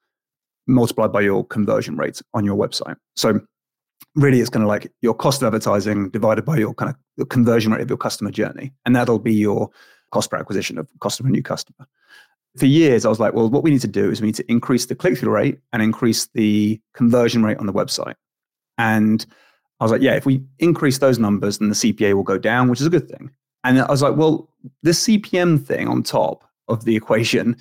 multiplied 0.67 1.12
by 1.12 1.22
your 1.22 1.46
conversion 1.46 1.98
rate 1.98 2.22
on 2.34 2.46
your 2.46 2.56
website. 2.56 2.96
So 3.15 3.39
really 4.15 4.39
it's 4.39 4.50
kind 4.50 4.63
of 4.63 4.70
like 4.70 4.91
your 5.02 5.13
cost 5.13 5.41
of 5.41 5.48
advertising 5.48 6.10
divided 6.10 6.46
by 6.46 6.58
your 6.58 6.74
kind 6.74 6.94
of 7.20 7.30
conversion 7.30 7.72
rate 7.72 7.82
of 7.82 7.89
your 7.89 7.98
customer 7.98 8.32
journey. 8.32 8.72
And 8.86 8.96
that'll 8.96 9.20
be 9.20 9.34
your 9.34 9.70
cost 10.12 10.30
per 10.30 10.38
acquisition 10.38 10.78
of 10.78 10.88
cost 11.00 11.20
of 11.20 11.26
a 11.26 11.30
new 11.30 11.44
customer. 11.44 11.88
For 12.58 12.65
years, 12.65 13.06
I 13.06 13.10
was 13.10 13.20
like, 13.20 13.34
well, 13.34 13.50
what 13.50 13.63
we 13.63 13.72
need 13.72 13.82
to 13.82 13.88
do 13.88 14.12
is 14.12 14.20
we 14.20 14.28
need 14.28 14.36
to 14.36 14.52
increase 14.52 14.86
the 14.86 14.96
click 14.96 15.17
through 15.17 15.32
rate 15.32 15.60
and 15.72 15.82
increase 15.82 16.28
the 16.34 16.82
conversion 16.94 17.44
rate 17.44 17.58
on 17.58 17.65
the 17.65 17.74
website. 17.74 18.15
And 18.78 19.26
I 19.82 19.84
was 19.84 19.91
like, 19.91 20.02
yeah, 20.02 20.13
if 20.13 20.28
we 20.28 20.44
increase 20.60 21.00
those 21.00 21.17
numbers, 21.17 21.58
then 21.58 21.70
the 21.70 21.76
CPA 21.76 22.13
will 22.13 22.24
go 22.24 22.38
down, 22.38 22.70
which 22.70 22.80
is 22.80 22.86
a 22.86 22.91
good 22.91 23.10
thing. 23.10 23.32
And 23.63 23.82
I 23.82 23.89
was 23.89 24.04
like, 24.04 24.15
well, 24.15 24.48
this 24.84 25.08
CPM 25.08 25.65
thing 25.65 25.88
on 25.88 26.04
top 26.04 26.48
of 26.67 26.86
the 26.86 26.96
equation, 26.96 27.58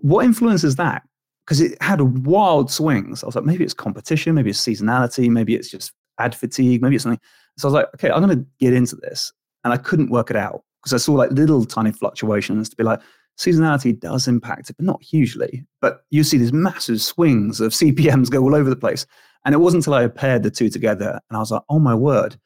what 0.00 0.26
influences 0.26 0.76
that? 0.76 1.02
Because 1.46 1.62
it 1.62 1.80
had 1.82 2.26
wild 2.26 2.70
swings. 2.70 3.22
I 3.22 3.26
was 3.26 3.34
like, 3.34 3.46
maybe 3.46 3.64
it's 3.64 3.72
competition, 3.72 4.34
maybe 4.34 4.50
it's 4.50 4.62
seasonality, 4.62 5.30
maybe 5.30 5.54
it's 5.54 5.70
just 5.70 5.92
ad 6.18 6.34
fatigue, 6.34 6.82
maybe 6.82 6.96
it's 6.96 7.04
something. 7.04 7.20
So 7.56 7.66
I 7.66 7.72
was 7.72 7.74
like, 7.74 7.86
okay, 7.94 8.10
I'm 8.10 8.22
going 8.22 8.38
to 8.38 8.46
get 8.60 8.74
into 8.74 8.96
this. 8.96 9.32
And 9.64 9.72
I 9.72 9.78
couldn't 9.78 10.10
work 10.10 10.30
it 10.30 10.36
out 10.36 10.62
because 10.82 10.92
I 10.92 11.02
saw 11.02 11.14
like 11.14 11.30
little 11.30 11.64
tiny 11.64 11.92
fluctuations 11.92 12.68
to 12.68 12.76
be 12.76 12.84
like, 12.84 13.00
seasonality 13.38 13.98
does 13.98 14.28
impact 14.28 14.70
it, 14.70 14.76
but 14.76 14.84
not 14.84 15.02
hugely. 15.02 15.64
But 15.80 16.04
you 16.10 16.24
see 16.24 16.38
these 16.38 16.52
massive 16.52 17.00
swings 17.00 17.60
of 17.60 17.72
CPMs 17.72 18.30
go 18.30 18.42
all 18.42 18.54
over 18.54 18.68
the 18.68 18.76
place. 18.76 19.06
And 19.44 19.54
it 19.54 19.58
wasn't 19.58 19.86
until 19.86 19.94
I 19.94 20.08
paired 20.08 20.42
the 20.42 20.50
two 20.50 20.68
together 20.68 21.20
and 21.30 21.36
I 21.36 21.40
was 21.40 21.50
like, 21.50 21.62
oh 21.68 21.78
my 21.78 21.94
word, 21.94 22.36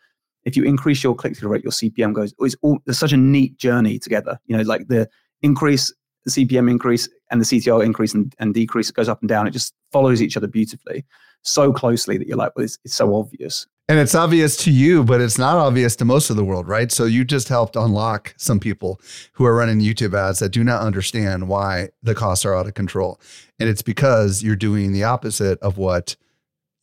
if 0.45 0.57
you 0.57 0.65
increase 0.65 1.03
your 1.03 1.15
click 1.15 1.37
through 1.37 1.51
rate, 1.51 1.63
your 1.63 1.73
CPM 1.73 2.13
goes, 2.13 2.35
it's, 2.39 2.57
all, 2.63 2.79
it's 2.87 2.99
such 2.99 3.13
a 3.13 3.17
neat 3.17 3.57
journey 3.57 3.99
together. 3.99 4.39
You 4.47 4.57
know, 4.57 4.63
like 4.63 4.89
the 4.89 5.09
increase, 5.41 5.93
the 6.25 6.31
CPM 6.31 6.71
increase 6.71 7.09
and 7.31 7.41
the 7.41 7.45
CTR 7.45 7.85
increase 7.85 8.15
and, 8.15 8.35
and 8.39 8.53
decrease, 8.53 8.91
it 8.91 8.97
goes 8.97 9.09
up 9.09 9.21
and 9.21 9.29
down. 9.29 9.47
It 9.47 9.53
just 9.53 9.75
follows 9.91 10.21
each 10.21 10.37
other 10.37 10.47
beautifully, 10.47 11.05
so 11.43 11.73
closely 11.73 12.19
that 12.19 12.27
you're 12.27 12.37
like, 12.37 12.53
well, 12.55 12.65
it's, 12.65 12.79
it's 12.85 12.95
so 12.95 13.15
obvious. 13.15 13.67
And 13.88 13.99
it's 13.99 14.14
obvious 14.14 14.57
to 14.59 14.71
you, 14.71 15.03
but 15.03 15.21
it's 15.21 15.38
not 15.38 15.57
obvious 15.57 15.97
to 15.97 16.05
most 16.05 16.31
of 16.31 16.37
the 16.37 16.45
world, 16.45 16.68
right? 16.68 16.90
So 16.92 17.05
you 17.05 17.25
just 17.25 17.49
helped 17.49 17.75
unlock 17.75 18.33
some 18.37 18.61
people 18.61 19.01
who 19.33 19.45
are 19.45 19.57
running 19.57 19.81
YouTube 19.81 20.14
ads 20.14 20.38
that 20.38 20.51
do 20.51 20.62
not 20.62 20.83
understand 20.83 21.49
why 21.49 21.88
the 22.03 22.14
costs 22.14 22.45
are 22.45 22.55
out 22.55 22.66
of 22.66 22.75
control. 22.75 23.21
And 23.59 23.68
it's 23.68 23.83
because 23.83 24.42
you're 24.42 24.57
doing 24.57 24.92
the 24.92 25.03
opposite 25.03 25.59
of 25.61 25.79
what 25.79 26.16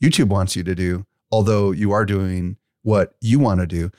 YouTube 0.03 0.27
wants 0.27 0.55
you 0.55 0.63
to 0.63 0.75
do, 0.75 1.05
although 1.31 1.71
you 1.71 1.91
are 1.91 2.05
doing 2.05 2.57
what 2.83 3.15
you 3.21 3.39
want 3.39 3.61
to 3.61 3.67
do. 3.67 3.91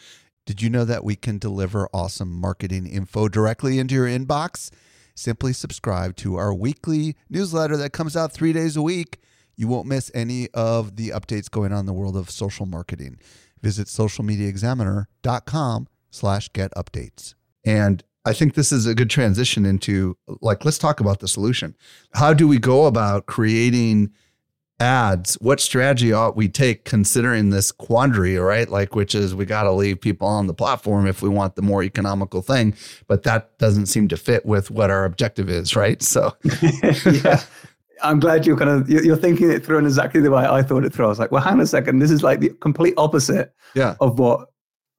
Did 0.46 0.60
you 0.60 0.68
know 0.68 0.84
that 0.84 1.04
we 1.04 1.16
can 1.16 1.38
deliver 1.38 1.88
awesome 1.94 2.32
marketing 2.32 2.86
info 2.86 3.28
directly 3.28 3.78
into 3.78 3.94
your 3.94 4.06
inbox? 4.06 4.70
Simply 5.14 5.52
subscribe 5.52 6.16
to 6.16 6.36
our 6.36 6.54
weekly 6.54 7.16
newsletter 7.28 7.76
that 7.76 7.92
comes 7.92 8.16
out 8.16 8.32
three 8.32 8.52
days 8.52 8.76
a 8.76 8.82
week. 8.82 9.20
You 9.60 9.68
won't 9.68 9.86
miss 9.86 10.10
any 10.14 10.48
of 10.54 10.96
the 10.96 11.10
updates 11.10 11.50
going 11.50 11.70
on 11.70 11.80
in 11.80 11.86
the 11.86 11.92
world 11.92 12.16
of 12.16 12.30
social 12.30 12.64
marketing. 12.64 13.18
Visit 13.60 13.88
socialmediaexaminer.com 13.88 15.86
slash 16.10 16.48
get 16.54 16.72
updates. 16.74 17.34
And 17.62 18.02
I 18.24 18.32
think 18.32 18.54
this 18.54 18.72
is 18.72 18.86
a 18.86 18.94
good 18.94 19.10
transition 19.10 19.66
into 19.66 20.16
like, 20.40 20.64
let's 20.64 20.78
talk 20.78 20.98
about 20.98 21.20
the 21.20 21.28
solution. 21.28 21.76
How 22.14 22.32
do 22.32 22.48
we 22.48 22.58
go 22.58 22.86
about 22.86 23.26
creating 23.26 24.14
ads, 24.80 25.34
what 25.42 25.60
strategy 25.60 26.12
ought 26.12 26.36
we 26.36 26.48
take 26.48 26.84
considering 26.84 27.50
this 27.50 27.70
quandary, 27.70 28.36
right? 28.38 28.68
Like, 28.68 28.94
which 28.94 29.14
is 29.14 29.34
we 29.34 29.44
got 29.44 29.64
to 29.64 29.72
leave 29.72 30.00
people 30.00 30.26
on 30.26 30.46
the 30.46 30.54
platform 30.54 31.06
if 31.06 31.22
we 31.22 31.28
want 31.28 31.54
the 31.54 31.62
more 31.62 31.82
economical 31.82 32.40
thing, 32.40 32.74
but 33.06 33.22
that 33.24 33.56
doesn't 33.58 33.86
seem 33.86 34.08
to 34.08 34.16
fit 34.16 34.46
with 34.46 34.70
what 34.70 34.90
our 34.90 35.04
objective 35.04 35.50
is, 35.50 35.76
right? 35.76 36.02
So, 36.02 36.34
yeah. 37.04 37.42
I'm 38.02 38.20
glad 38.20 38.46
you're 38.46 38.56
kind 38.56 38.70
of 38.70 38.88
you're 38.88 39.16
thinking 39.16 39.50
it 39.50 39.64
through 39.64 39.78
in 39.78 39.86
exactly 39.86 40.20
the 40.20 40.30
way 40.30 40.44
I 40.44 40.62
thought 40.62 40.84
it 40.84 40.92
through. 40.92 41.06
I 41.06 41.08
was 41.08 41.18
like, 41.18 41.30
well, 41.30 41.42
hang 41.42 41.54
on 41.54 41.60
a 41.60 41.66
second, 41.66 41.98
this 41.98 42.10
is 42.10 42.22
like 42.22 42.40
the 42.40 42.50
complete 42.60 42.94
opposite 42.96 43.54
yeah. 43.74 43.96
of 44.00 44.18
what 44.18 44.48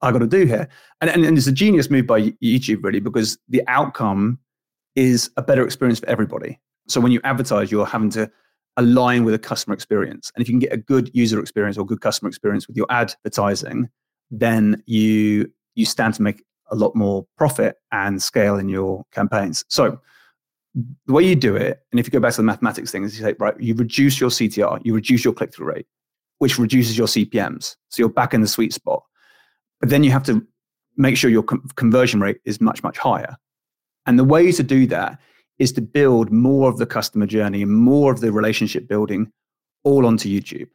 I 0.02 0.12
got 0.12 0.20
to 0.20 0.28
do 0.28 0.46
here, 0.46 0.68
and, 1.00 1.10
and 1.10 1.26
and 1.26 1.38
it's 1.38 1.48
a 1.48 1.52
genius 1.52 1.90
move 1.90 2.08
by 2.08 2.32
YouTube 2.44 2.84
really 2.84 3.00
because 3.00 3.38
the 3.50 3.64
outcome 3.68 4.40
is 4.96 5.30
a 5.38 5.42
better 5.42 5.64
experience 5.64 6.00
for 6.00 6.10
everybody. 6.10 6.60
So 6.88 7.00
when 7.00 7.12
you 7.12 7.22
advertise, 7.24 7.72
you're 7.72 7.86
having 7.86 8.10
to 8.12 8.30
align 8.78 9.24
with 9.26 9.34
a 9.34 9.40
customer 9.40 9.74
experience. 9.74 10.32
And 10.36 10.42
if 10.42 10.48
you 10.48 10.54
can 10.54 10.60
get 10.60 10.74
a 10.74 10.78
good 10.78 11.12
user 11.14 11.40
experience 11.40 11.78
or 11.78 11.86
good 11.86 12.02
customer 12.02 12.30
experience 12.30 12.68
with 12.68 12.78
your 12.78 12.88
advertising, 12.90 13.90
then 14.30 14.82
you 14.86 15.52
you 15.76 15.86
stand 15.86 16.14
to 16.16 16.22
make 16.22 16.44
a 16.72 16.76
lot 16.76 16.96
more 16.96 17.26
profit 17.38 17.76
and 17.92 18.24
scale 18.24 18.58
in 18.58 18.70
your 18.70 19.06
campaigns. 19.12 19.66
So 19.68 20.00
the 20.74 21.14
way 21.14 21.24
you 21.24 21.36
do 21.36 21.56
it, 21.56 21.82
and 21.92 22.00
if 22.00 22.06
you 22.06 22.12
go 22.12 22.20
back 22.20 22.32
to 22.34 22.38
the 22.38 22.44
mathematics 22.44 22.92
thing, 22.92 23.04
is 23.04 23.18
you 23.18 23.26
say, 23.26 23.36
right, 23.40 23.60
you 23.60 23.74
reduce 23.76 24.20
your 24.20 24.30
CTR, 24.30 24.82
you 24.84 24.94
reduce 24.94 25.24
your 25.24 25.34
click-through 25.34 25.68
rate, 25.68 25.88
which 26.40 26.58
reduces 26.58 26.98
your 26.98 27.08
CPMs. 27.08 27.76
So 27.90 28.02
you're 28.02 28.10
back 28.10 28.34
in 28.34 28.42
the 28.42 28.48
sweet 28.48 28.74
spot. 28.74 29.04
But 29.80 29.90
then 29.90 30.04
you 30.04 30.12
have 30.12 30.24
to 30.24 30.46
make 30.98 31.18
sure 31.18 31.30
your 31.30 31.44
conversion 31.44 32.22
rate 32.22 32.40
is 32.46 32.62
much, 32.62 32.84
much 32.84 32.98
higher. 32.98 33.36
And 34.06 34.18
the 34.18 34.24
way 34.24 34.52
to 34.52 34.64
do 34.64 34.88
that 34.88 35.20
is 35.60 35.72
to 35.74 35.82
build 35.82 36.32
more 36.32 36.70
of 36.70 36.78
the 36.78 36.86
customer 36.86 37.26
journey 37.28 37.62
and 37.62 37.72
more 37.72 38.12
of 38.12 38.22
the 38.22 38.32
relationship 38.32 38.88
building 38.88 39.32
all 39.84 40.06
onto 40.06 40.30
YouTube. 40.30 40.68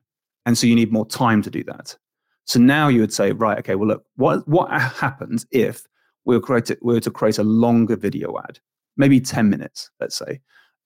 And 0.45 0.57
so 0.57 0.67
you 0.67 0.75
need 0.75 0.93
more 0.93 1.07
time 1.07 1.43
to 1.43 1.51
do 1.51 1.65
that. 1.65 1.97
So 2.45 2.61
now 2.61 2.89
you 2.89 3.01
would 3.01 3.13
say, 3.13 3.33
right, 3.33 3.59
okay, 3.59 3.75
well, 3.75 3.89
look, 3.89 4.05
what, 4.15 4.47
what 4.47 4.71
happens 4.71 5.47
if 5.51 5.85
we 6.25 6.37
were, 6.37 6.41
create, 6.41 6.71
we 6.83 6.95
were 6.95 7.01
to 7.01 7.11
create 7.11 7.39
a 7.39 7.43
longer 7.43 7.97
video 7.97 8.39
ad, 8.39 8.61
maybe 8.97 9.21
10 9.21 9.49
minutes, 9.49 9.91
let's 10.01 10.17
say, 10.17 10.41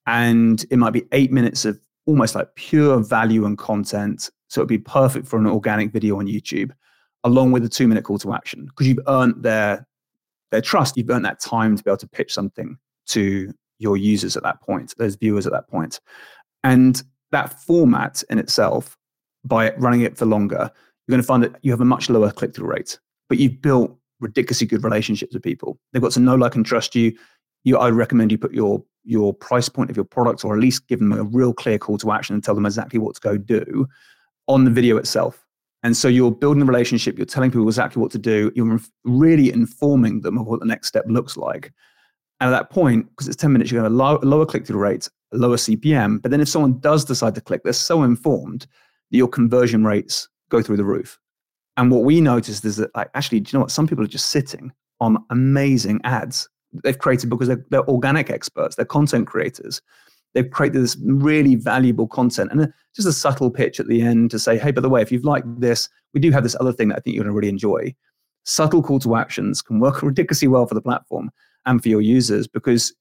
and 0.07 0.65
it 0.71 0.77
might 0.77 0.91
be 0.91 1.05
eight 1.11 1.31
minutes 1.31 1.65
of 1.65 1.79
almost 2.05 2.35
like 2.35 2.53
pure 2.55 2.99
value 2.99 3.45
and 3.45 3.57
content. 3.57 4.29
So 4.47 4.61
it'd 4.61 4.69
be 4.69 4.77
perfect 4.77 5.27
for 5.27 5.37
an 5.37 5.47
organic 5.47 5.91
video 5.91 6.19
on 6.19 6.27
YouTube, 6.27 6.71
along 7.23 7.51
with 7.51 7.63
a 7.63 7.69
two 7.69 7.87
minute 7.87 8.03
call 8.03 8.19
to 8.19 8.33
action, 8.33 8.65
because 8.65 8.87
you've 8.87 9.07
earned 9.07 9.43
their, 9.43 9.87
their 10.51 10.61
trust. 10.61 10.97
You've 10.97 11.09
earned 11.09 11.25
that 11.25 11.39
time 11.39 11.77
to 11.77 11.83
be 11.83 11.89
able 11.89 11.97
to 11.97 12.07
pitch 12.07 12.33
something 12.33 12.77
to 13.07 13.53
your 13.79 13.97
users 13.97 14.37
at 14.37 14.43
that 14.43 14.61
point, 14.61 14.93
those 14.97 15.15
viewers 15.15 15.45
at 15.45 15.53
that 15.53 15.67
point. 15.67 15.99
And 16.63 17.01
that 17.31 17.59
format 17.61 18.23
in 18.29 18.37
itself, 18.37 18.97
by 19.43 19.71
running 19.75 20.01
it 20.01 20.17
for 20.17 20.25
longer, 20.25 20.69
you're 21.07 21.13
going 21.15 21.21
to 21.21 21.27
find 21.27 21.43
that 21.43 21.55
you 21.63 21.71
have 21.71 21.81
a 21.81 21.85
much 21.85 22.09
lower 22.09 22.31
click 22.31 22.53
through 22.55 22.67
rate, 22.67 22.99
but 23.27 23.39
you've 23.39 23.61
built 23.61 23.97
ridiculously 24.19 24.67
good 24.67 24.83
relationships 24.83 25.33
with 25.33 25.41
people. 25.41 25.79
They've 25.91 26.01
got 26.01 26.11
to 26.11 26.19
know, 26.19 26.35
like, 26.35 26.55
and 26.55 26.65
trust 26.65 26.95
you. 26.95 27.17
You, 27.63 27.77
I 27.77 27.89
recommend 27.89 28.31
you 28.31 28.37
put 28.37 28.53
your 28.53 28.83
your 29.03 29.33
price 29.33 29.67
point 29.67 29.89
of 29.89 29.95
your 29.95 30.05
product, 30.05 30.45
or 30.45 30.53
at 30.53 30.61
least 30.61 30.87
give 30.87 30.99
them 30.99 31.11
a 31.11 31.23
real 31.23 31.53
clear 31.53 31.79
call 31.79 31.97
to 31.97 32.11
action 32.11 32.35
and 32.35 32.43
tell 32.43 32.55
them 32.55 32.65
exactly 32.65 32.99
what 32.99 33.15
to 33.15 33.21
go 33.21 33.37
do 33.37 33.87
on 34.47 34.63
the 34.63 34.71
video 34.71 34.97
itself. 34.97 35.43
And 35.83 35.97
so 35.97 36.07
you're 36.07 36.31
building 36.31 36.61
a 36.61 36.65
relationship. 36.65 37.17
You're 37.17 37.25
telling 37.25 37.49
people 37.49 37.67
exactly 37.67 37.99
what 38.01 38.11
to 38.11 38.19
do. 38.19 38.51
You're 38.55 38.79
really 39.03 39.51
informing 39.51 40.21
them 40.21 40.37
of 40.37 40.45
what 40.45 40.59
the 40.59 40.65
next 40.65 40.87
step 40.87 41.05
looks 41.07 41.37
like. 41.37 41.73
And 42.39 42.47
at 42.47 42.57
that 42.57 42.69
point, 42.69 43.09
because 43.09 43.27
it's 43.27 43.37
10 43.37 43.51
minutes, 43.51 43.71
you're 43.71 43.81
going 43.81 43.91
to 43.91 43.95
low, 43.95 44.19
lower 44.21 44.45
click 44.45 44.65
through 44.65 44.79
rates, 44.79 45.09
lower 45.31 45.57
CPM. 45.57 46.21
But 46.21 46.31
then 46.31 46.41
if 46.41 46.49
someone 46.49 46.79
does 46.79 47.05
decide 47.05 47.35
to 47.35 47.41
click, 47.41 47.63
they're 47.63 47.73
so 47.73 48.03
informed 48.03 48.67
that 49.09 49.17
your 49.17 49.27
conversion 49.27 49.83
rates 49.83 50.27
go 50.49 50.61
through 50.61 50.77
the 50.77 50.83
roof. 50.83 51.19
And 51.77 51.89
what 51.89 52.03
we 52.03 52.21
noticed 52.21 52.65
is 52.65 52.75
that, 52.77 52.95
like, 52.95 53.09
actually, 53.13 53.39
do 53.39 53.49
you 53.49 53.57
know 53.57 53.61
what? 53.61 53.71
Some 53.71 53.87
people 53.87 54.03
are 54.03 54.07
just 54.07 54.29
sitting 54.29 54.71
on 54.99 55.23
amazing 55.29 56.01
ads 56.03 56.47
they've 56.83 56.97
created 56.97 57.29
because 57.29 57.47
they're, 57.47 57.65
they're 57.69 57.87
organic 57.89 58.29
experts, 58.29 58.75
they're 58.75 58.85
content 58.85 59.27
creators. 59.27 59.81
They've 60.33 60.49
created 60.49 60.81
this 60.81 60.97
really 61.03 61.55
valuable 61.55 62.07
content 62.07 62.51
and 62.51 62.71
just 62.95 63.07
a 63.07 63.11
subtle 63.11 63.51
pitch 63.51 63.81
at 63.81 63.87
the 63.87 64.01
end 64.01 64.31
to 64.31 64.39
say, 64.39 64.57
hey, 64.57 64.71
by 64.71 64.81
the 64.81 64.89
way, 64.89 65.01
if 65.01 65.11
you've 65.11 65.25
liked 65.25 65.59
this, 65.59 65.89
we 66.13 66.21
do 66.21 66.31
have 66.31 66.43
this 66.43 66.55
other 66.59 66.71
thing 66.71 66.87
that 66.87 66.97
I 66.97 66.99
think 67.01 67.15
you're 67.15 67.23
going 67.23 67.33
to 67.33 67.37
really 67.37 67.49
enjoy. 67.49 67.93
Subtle 68.45 68.81
call 68.81 68.99
to 68.99 69.15
actions 69.15 69.61
can 69.61 69.79
work 69.79 70.01
ridiculously 70.03 70.47
well 70.47 70.65
for 70.65 70.73
the 70.73 70.81
platform 70.81 71.31
and 71.65 71.81
for 71.83 71.89
your 71.89 72.01
users 72.01 72.47
because 72.47 72.93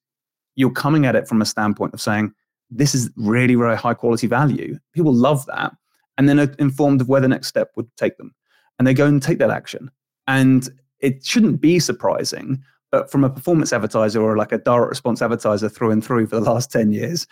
you're 0.56 0.72
coming 0.72 1.06
at 1.06 1.14
it 1.16 1.28
from 1.28 1.40
a 1.40 1.46
standpoint 1.46 1.94
of 1.94 2.00
saying, 2.00 2.32
this 2.70 2.94
is 2.94 3.10
really, 3.16 3.56
really 3.56 3.76
high 3.76 3.94
quality 3.94 4.26
value. 4.26 4.78
People 4.92 5.14
love 5.14 5.46
that. 5.46 5.72
And 6.18 6.28
then 6.28 6.38
are 6.38 6.54
informed 6.58 7.00
of 7.00 7.08
where 7.08 7.20
the 7.20 7.28
next 7.28 7.48
step 7.48 7.70
would 7.76 7.88
take 7.96 8.16
them. 8.16 8.34
And 8.78 8.86
they 8.86 8.94
go 8.94 9.06
and 9.06 9.22
take 9.22 9.38
that 9.38 9.50
action. 9.50 9.90
And 10.26 10.68
it 11.00 11.24
shouldn't 11.24 11.60
be 11.60 11.78
surprising, 11.78 12.62
but 12.90 13.10
from 13.10 13.24
a 13.24 13.30
performance 13.30 13.72
advertiser 13.72 14.20
or 14.20 14.36
like 14.36 14.52
a 14.52 14.58
direct 14.58 14.90
response 14.90 15.22
advertiser 15.22 15.68
through 15.68 15.90
and 15.90 16.04
through 16.04 16.26
for 16.26 16.36
the 16.36 16.42
last 16.42 16.70
10 16.70 16.92
years, 16.92 17.26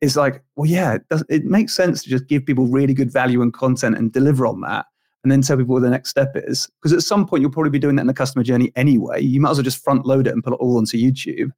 it's 0.00 0.16
like, 0.16 0.42
well, 0.56 0.70
yeah, 0.70 0.94
it, 0.94 1.08
does, 1.08 1.24
it 1.28 1.44
makes 1.44 1.74
sense 1.74 2.02
to 2.02 2.10
just 2.10 2.26
give 2.26 2.46
people 2.46 2.66
really 2.66 2.94
good 2.94 3.12
value 3.12 3.42
and 3.42 3.52
content 3.52 3.96
and 3.96 4.12
deliver 4.12 4.46
on 4.46 4.60
that 4.62 4.86
and 5.22 5.30
then 5.30 5.42
tell 5.42 5.56
people 5.56 5.74
what 5.74 5.82
the 5.82 5.90
next 5.90 6.08
step 6.08 6.32
is. 6.34 6.68
Because 6.80 6.92
at 6.92 7.02
some 7.02 7.26
point, 7.26 7.42
you'll 7.42 7.50
probably 7.50 7.70
be 7.70 7.78
doing 7.78 7.96
that 7.96 8.02
in 8.02 8.06
the 8.06 8.14
customer 8.14 8.42
journey 8.42 8.72
anyway. 8.76 9.20
You 9.20 9.40
might 9.40 9.50
as 9.50 9.58
well 9.58 9.64
just 9.64 9.84
front 9.84 10.06
load 10.06 10.26
it 10.26 10.32
and 10.32 10.42
put 10.42 10.54
it 10.54 10.60
all 10.60 10.78
onto 10.78 10.96
YouTube 10.96 11.50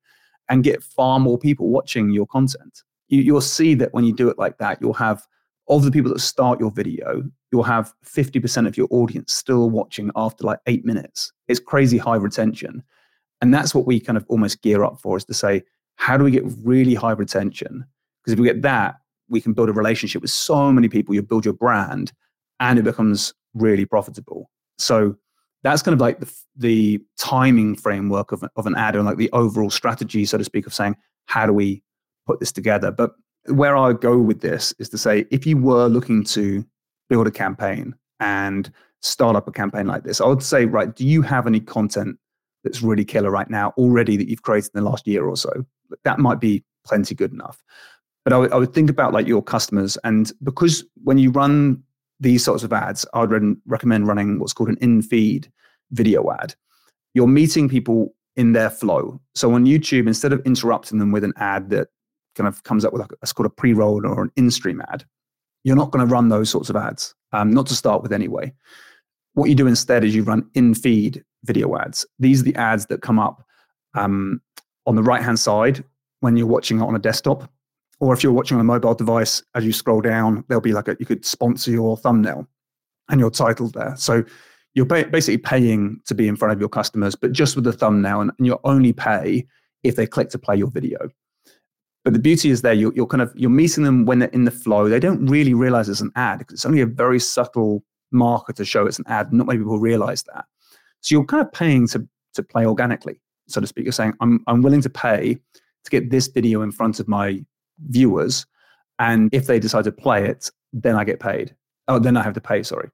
and 0.48 0.64
get 0.64 0.82
far 0.82 1.20
more 1.20 1.38
people 1.38 1.68
watching 1.68 2.10
your 2.10 2.26
content. 2.26 2.82
you, 3.08 3.22
you'll 3.22 3.40
see 3.40 3.74
that 3.74 3.92
when 3.94 4.04
you 4.04 4.12
do 4.12 4.28
it 4.28 4.38
like 4.38 4.58
that, 4.58 4.78
you'll 4.80 4.92
have 4.94 5.26
of 5.68 5.84
the 5.84 5.90
people 5.90 6.12
that 6.12 6.20
start 6.20 6.58
your 6.58 6.70
video, 6.70 7.22
you'll 7.52 7.62
have 7.62 7.94
50% 8.04 8.66
of 8.66 8.76
your 8.76 8.88
audience 8.90 9.32
still 9.32 9.70
watching 9.70 10.10
after 10.16 10.44
like 10.44 10.58
eight 10.66 10.84
minutes. 10.84 11.32
It's 11.48 11.60
crazy 11.60 11.98
high 11.98 12.16
retention. 12.16 12.82
And 13.42 13.52
that's 13.52 13.74
what 13.74 13.86
we 13.86 14.00
kind 14.00 14.16
of 14.16 14.24
almost 14.28 14.62
gear 14.62 14.84
up 14.84 15.00
for 15.00 15.16
is 15.16 15.24
to 15.26 15.34
say, 15.34 15.64
how 15.96 16.16
do 16.16 16.24
we 16.24 16.30
get 16.30 16.44
really 16.62 16.94
high 16.94 17.12
retention? 17.12 17.84
Because 18.22 18.32
if 18.32 18.38
we 18.38 18.46
get 18.46 18.62
that, 18.62 18.94
we 19.28 19.40
can 19.40 19.52
build 19.52 19.68
a 19.68 19.72
relationship 19.72 20.22
with 20.22 20.30
so 20.30 20.72
many 20.72 20.88
people, 20.88 21.14
you 21.14 21.22
build 21.22 21.44
your 21.44 21.54
brand, 21.54 22.12
and 22.60 22.78
it 22.78 22.84
becomes 22.84 23.34
really 23.54 23.84
profitable. 23.84 24.48
So 24.78 25.16
that's 25.64 25.82
kind 25.82 25.92
of 25.92 26.00
like 26.00 26.20
the, 26.20 26.32
the 26.56 27.00
timing 27.18 27.76
framework 27.76 28.30
of, 28.30 28.44
of 28.56 28.66
an 28.66 28.76
ad 28.76 28.94
and 28.94 29.04
like 29.04 29.16
the 29.16 29.30
overall 29.32 29.70
strategy, 29.70 30.24
so 30.24 30.38
to 30.38 30.44
speak, 30.44 30.66
of 30.66 30.72
saying, 30.72 30.96
how 31.26 31.44
do 31.44 31.52
we 31.52 31.82
put 32.26 32.40
this 32.40 32.52
together? 32.52 32.92
But 32.92 33.12
where 33.46 33.76
I 33.76 33.92
go 33.92 34.18
with 34.18 34.40
this 34.40 34.72
is 34.78 34.88
to 34.90 34.98
say, 34.98 35.26
if 35.30 35.46
you 35.46 35.56
were 35.56 35.88
looking 35.88 36.22
to 36.24 36.64
build 37.08 37.26
a 37.26 37.32
campaign 37.32 37.94
and 38.20 38.70
start 39.00 39.34
up 39.34 39.48
a 39.48 39.52
campaign 39.52 39.88
like 39.88 40.04
this, 40.04 40.20
I 40.20 40.26
would 40.26 40.42
say, 40.42 40.64
right, 40.64 40.94
do 40.94 41.04
you 41.04 41.22
have 41.22 41.48
any 41.48 41.58
content 41.58 42.18
that's 42.64 42.82
really 42.82 43.04
killer 43.04 43.30
right 43.30 43.50
now 43.50 43.72
already 43.76 44.16
that 44.16 44.28
you've 44.28 44.42
created 44.42 44.70
in 44.74 44.82
the 44.82 44.88
last 44.90 45.06
year 45.06 45.24
or 45.26 45.36
so? 45.36 45.64
That 46.04 46.18
might 46.18 46.40
be 46.40 46.64
plenty 46.84 47.14
good 47.14 47.32
enough. 47.32 47.62
But 48.24 48.32
I 48.32 48.56
would, 48.56 48.72
think 48.72 48.88
about 48.88 49.12
like 49.12 49.26
your 49.26 49.42
customers, 49.42 49.98
and 50.04 50.30
because 50.42 50.84
when 51.02 51.18
you 51.18 51.30
run 51.30 51.82
these 52.20 52.44
sorts 52.44 52.62
of 52.62 52.72
ads, 52.72 53.04
I 53.14 53.24
would 53.24 53.56
recommend 53.66 54.06
running 54.06 54.38
what's 54.38 54.52
called 54.52 54.68
an 54.68 54.78
in-feed 54.80 55.50
video 55.90 56.30
ad. 56.30 56.54
You're 57.14 57.26
meeting 57.26 57.68
people 57.68 58.14
in 58.36 58.52
their 58.52 58.70
flow. 58.70 59.20
So 59.34 59.52
on 59.52 59.66
YouTube, 59.66 60.06
instead 60.06 60.32
of 60.32 60.40
interrupting 60.46 60.98
them 60.98 61.10
with 61.10 61.24
an 61.24 61.32
ad 61.36 61.70
that 61.70 61.88
kind 62.36 62.46
of 62.46 62.62
comes 62.62 62.84
up 62.84 62.92
with 62.92 63.02
a, 63.02 63.34
called 63.34 63.46
a 63.46 63.50
pre-roll 63.50 64.06
or 64.06 64.22
an 64.22 64.32
in-stream 64.36 64.80
ad, 64.92 65.04
you're 65.64 65.76
not 65.76 65.90
going 65.90 66.06
to 66.06 66.12
run 66.12 66.28
those 66.28 66.48
sorts 66.48 66.70
of 66.70 66.76
ads, 66.76 67.14
um, 67.32 67.52
not 67.52 67.66
to 67.66 67.74
start 67.74 68.02
with 68.02 68.12
anyway. 68.12 68.52
What 69.34 69.48
you 69.48 69.54
do 69.54 69.66
instead 69.66 70.04
is 70.04 70.14
you 70.14 70.22
run 70.22 70.48
in-feed 70.54 71.24
video 71.44 71.76
ads. 71.76 72.06
These 72.18 72.40
are 72.40 72.44
the 72.44 72.56
ads 72.56 72.86
that 72.86 73.02
come 73.02 73.18
up 73.18 73.44
um, 73.94 74.40
on 74.86 74.96
the 74.96 75.02
right-hand 75.02 75.38
side 75.38 75.84
when 76.20 76.36
you're 76.36 76.46
watching 76.46 76.80
on 76.80 76.94
a 76.94 76.98
desktop, 76.98 77.50
or 78.00 78.12
if 78.14 78.22
you're 78.22 78.32
watching 78.32 78.56
on 78.56 78.60
a 78.60 78.64
mobile 78.64 78.94
device. 78.94 79.42
As 79.54 79.64
you 79.64 79.72
scroll 79.72 80.00
down, 80.00 80.44
there'll 80.48 80.60
be 80.60 80.72
like 80.72 80.88
a 80.88 80.96
you 80.98 81.06
could 81.06 81.24
sponsor 81.24 81.70
your 81.70 81.96
thumbnail 81.96 82.46
and 83.08 83.20
your 83.20 83.30
title 83.30 83.68
there. 83.68 83.94
So 83.96 84.24
you're 84.74 84.86
basically 84.86 85.38
paying 85.38 86.00
to 86.06 86.14
be 86.14 86.28
in 86.28 86.36
front 86.36 86.52
of 86.52 86.60
your 86.60 86.68
customers, 86.68 87.14
but 87.14 87.32
just 87.32 87.56
with 87.56 87.64
the 87.64 87.72
thumbnail, 87.72 88.20
and, 88.20 88.30
and 88.38 88.46
you'll 88.46 88.60
only 88.64 88.92
pay 88.92 89.46
if 89.82 89.96
they 89.96 90.06
click 90.06 90.30
to 90.30 90.38
play 90.38 90.56
your 90.56 90.70
video. 90.70 91.10
But 92.04 92.14
the 92.14 92.18
beauty 92.18 92.50
is 92.50 92.62
there, 92.62 92.72
you're, 92.72 92.92
you're 92.94 93.06
kind 93.06 93.22
of 93.22 93.32
you're 93.36 93.50
meeting 93.50 93.84
them 93.84 94.06
when 94.06 94.18
they're 94.18 94.28
in 94.30 94.44
the 94.44 94.50
flow. 94.50 94.88
They 94.88 94.98
don't 94.98 95.26
really 95.26 95.54
realize 95.54 95.88
it's 95.88 96.00
an 96.00 96.12
ad 96.16 96.38
because 96.38 96.54
it's 96.54 96.66
only 96.66 96.80
a 96.80 96.86
very 96.86 97.20
subtle 97.20 97.84
marker 98.10 98.52
to 98.54 98.64
show 98.64 98.86
it's 98.86 98.98
an 98.98 99.04
ad. 99.08 99.32
Not 99.32 99.46
many 99.46 99.58
people 99.58 99.78
realize 99.78 100.22
that. 100.24 100.46
So 101.02 101.14
you're 101.14 101.24
kind 101.24 101.44
of 101.44 101.52
paying 101.52 101.86
to 101.88 102.06
to 102.34 102.42
play 102.42 102.64
organically, 102.64 103.20
so 103.48 103.60
to 103.60 103.66
speak. 103.66 103.84
You're 103.84 103.92
saying 103.92 104.14
I'm 104.20 104.42
I'm 104.46 104.62
willing 104.62 104.80
to 104.82 104.90
pay 104.90 105.34
to 105.34 105.90
get 105.90 106.10
this 106.10 106.28
video 106.28 106.62
in 106.62 106.72
front 106.72 106.98
of 107.00 107.08
my 107.08 107.44
viewers, 107.88 108.46
and 108.98 109.28
if 109.32 109.46
they 109.46 109.58
decide 109.58 109.84
to 109.84 109.92
play 109.92 110.26
it, 110.26 110.50
then 110.72 110.96
I 110.96 111.04
get 111.04 111.20
paid. 111.20 111.54
Oh, 111.88 111.98
then 111.98 112.16
I 112.16 112.22
have 112.22 112.34
to 112.34 112.40
pay. 112.40 112.62
Sorry. 112.62 112.88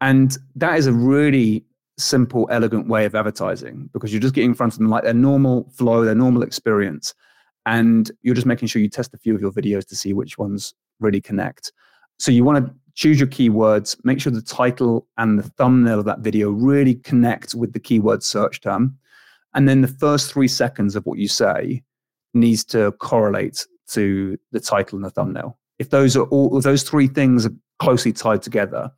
And 0.00 0.36
that 0.56 0.78
is 0.78 0.86
a 0.86 0.92
really 0.92 1.64
simple, 1.98 2.46
elegant 2.50 2.88
way 2.88 3.04
of 3.06 3.14
advertising 3.14 3.88
because 3.92 4.12
you're 4.12 4.20
just 4.20 4.34
getting 4.34 4.50
in 4.50 4.54
front 4.54 4.74
of 4.74 4.78
them 4.78 4.90
like 4.90 5.04
their 5.04 5.14
normal 5.14 5.70
flow, 5.70 6.04
their 6.04 6.14
normal 6.14 6.42
experience. 6.42 7.14
And 7.64 8.10
you're 8.22 8.34
just 8.34 8.46
making 8.46 8.68
sure 8.68 8.82
you 8.82 8.88
test 8.88 9.14
a 9.14 9.18
few 9.18 9.34
of 9.34 9.40
your 9.40 9.50
videos 9.50 9.86
to 9.88 9.96
see 9.96 10.12
which 10.12 10.38
ones 10.38 10.74
really 11.00 11.20
connect. 11.20 11.72
So 12.18 12.30
you 12.30 12.44
want 12.44 12.66
to 12.66 12.74
choose 12.96 13.20
your 13.20 13.28
keywords, 13.28 13.96
make 14.04 14.20
sure 14.20 14.32
the 14.32 14.42
title 14.42 15.06
and 15.18 15.38
the 15.38 15.48
thumbnail 15.50 16.00
of 16.00 16.06
that 16.06 16.20
video 16.20 16.50
really 16.50 16.94
connect 16.94 17.54
with 17.54 17.72
the 17.72 17.78
keyword 17.78 18.22
search 18.22 18.60
term. 18.60 18.98
And 19.54 19.68
then 19.68 19.82
the 19.82 19.88
first 19.88 20.32
three 20.32 20.48
seconds 20.48 20.96
of 20.96 21.04
what 21.06 21.18
you 21.18 21.28
say 21.28 21.82
needs 22.34 22.64
to 22.64 22.92
correlate 22.92 23.66
to 23.90 24.38
the 24.50 24.60
title 24.60 24.96
and 24.96 25.04
the 25.04 25.10
thumbnail. 25.10 25.58
If 25.78 25.90
those 25.90 26.16
are 26.16 26.24
all, 26.24 26.60
those 26.60 26.82
three 26.82 27.06
things 27.06 27.46
are 27.46 27.54
closely 27.78 28.12
tied 28.12 28.42
together, 28.42 28.90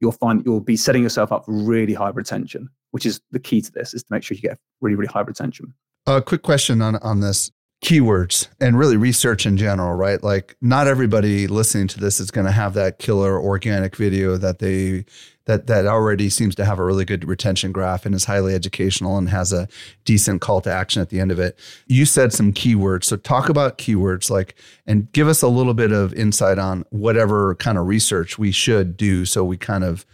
you'll 0.00 0.12
find 0.12 0.44
you'll 0.44 0.60
be 0.60 0.76
setting 0.76 1.02
yourself 1.02 1.30
up 1.32 1.46
for 1.46 1.52
really 1.52 1.94
high 1.94 2.10
retention, 2.10 2.68
which 2.90 3.06
is 3.06 3.20
the 3.30 3.38
key 3.38 3.60
to 3.60 3.72
this, 3.72 3.94
is 3.94 4.02
to 4.02 4.12
make 4.12 4.24
sure 4.24 4.34
you 4.34 4.42
get 4.42 4.58
really, 4.80 4.96
really 4.96 5.10
high 5.10 5.20
retention. 5.20 5.72
A 6.06 6.12
uh, 6.12 6.20
quick 6.20 6.42
question 6.42 6.82
on, 6.82 6.96
on 6.96 7.20
this 7.20 7.50
keywords 7.84 8.48
and 8.60 8.78
really 8.78 8.96
research 8.96 9.46
in 9.46 9.56
general, 9.56 9.94
right? 9.94 10.22
Like 10.22 10.56
not 10.60 10.88
everybody 10.88 11.46
listening 11.46 11.88
to 11.88 12.00
this 12.00 12.20
is 12.20 12.30
going 12.30 12.46
to 12.46 12.52
have 12.52 12.74
that 12.74 12.98
killer 12.98 13.38
organic 13.38 13.96
video 13.96 14.36
that 14.38 14.58
they 14.58 15.04
that 15.44 15.68
that 15.68 15.86
already 15.86 16.28
seems 16.28 16.54
to 16.56 16.64
have 16.64 16.78
a 16.78 16.84
really 16.84 17.04
good 17.04 17.24
retention 17.24 17.72
graph 17.72 18.04
and 18.04 18.14
is 18.14 18.24
highly 18.24 18.54
educational 18.54 19.16
and 19.16 19.28
has 19.28 19.52
a 19.52 19.68
decent 20.04 20.40
call 20.40 20.60
to 20.60 20.72
action 20.72 21.00
at 21.00 21.10
the 21.10 21.20
end 21.20 21.30
of 21.30 21.38
it. 21.38 21.58
You 21.86 22.04
said 22.04 22.32
some 22.32 22.52
keywords. 22.52 23.04
So 23.04 23.16
talk 23.16 23.48
about 23.48 23.78
keywords 23.78 24.30
like 24.30 24.56
and 24.86 25.10
give 25.12 25.28
us 25.28 25.42
a 25.42 25.48
little 25.48 25.74
bit 25.74 25.92
of 25.92 26.12
insight 26.14 26.58
on 26.58 26.84
whatever 26.90 27.54
kind 27.56 27.78
of 27.78 27.86
research 27.86 28.38
we 28.38 28.50
should 28.50 28.96
do 28.96 29.24
so 29.24 29.44
we 29.44 29.56
kind 29.56 29.84
of 29.84 30.04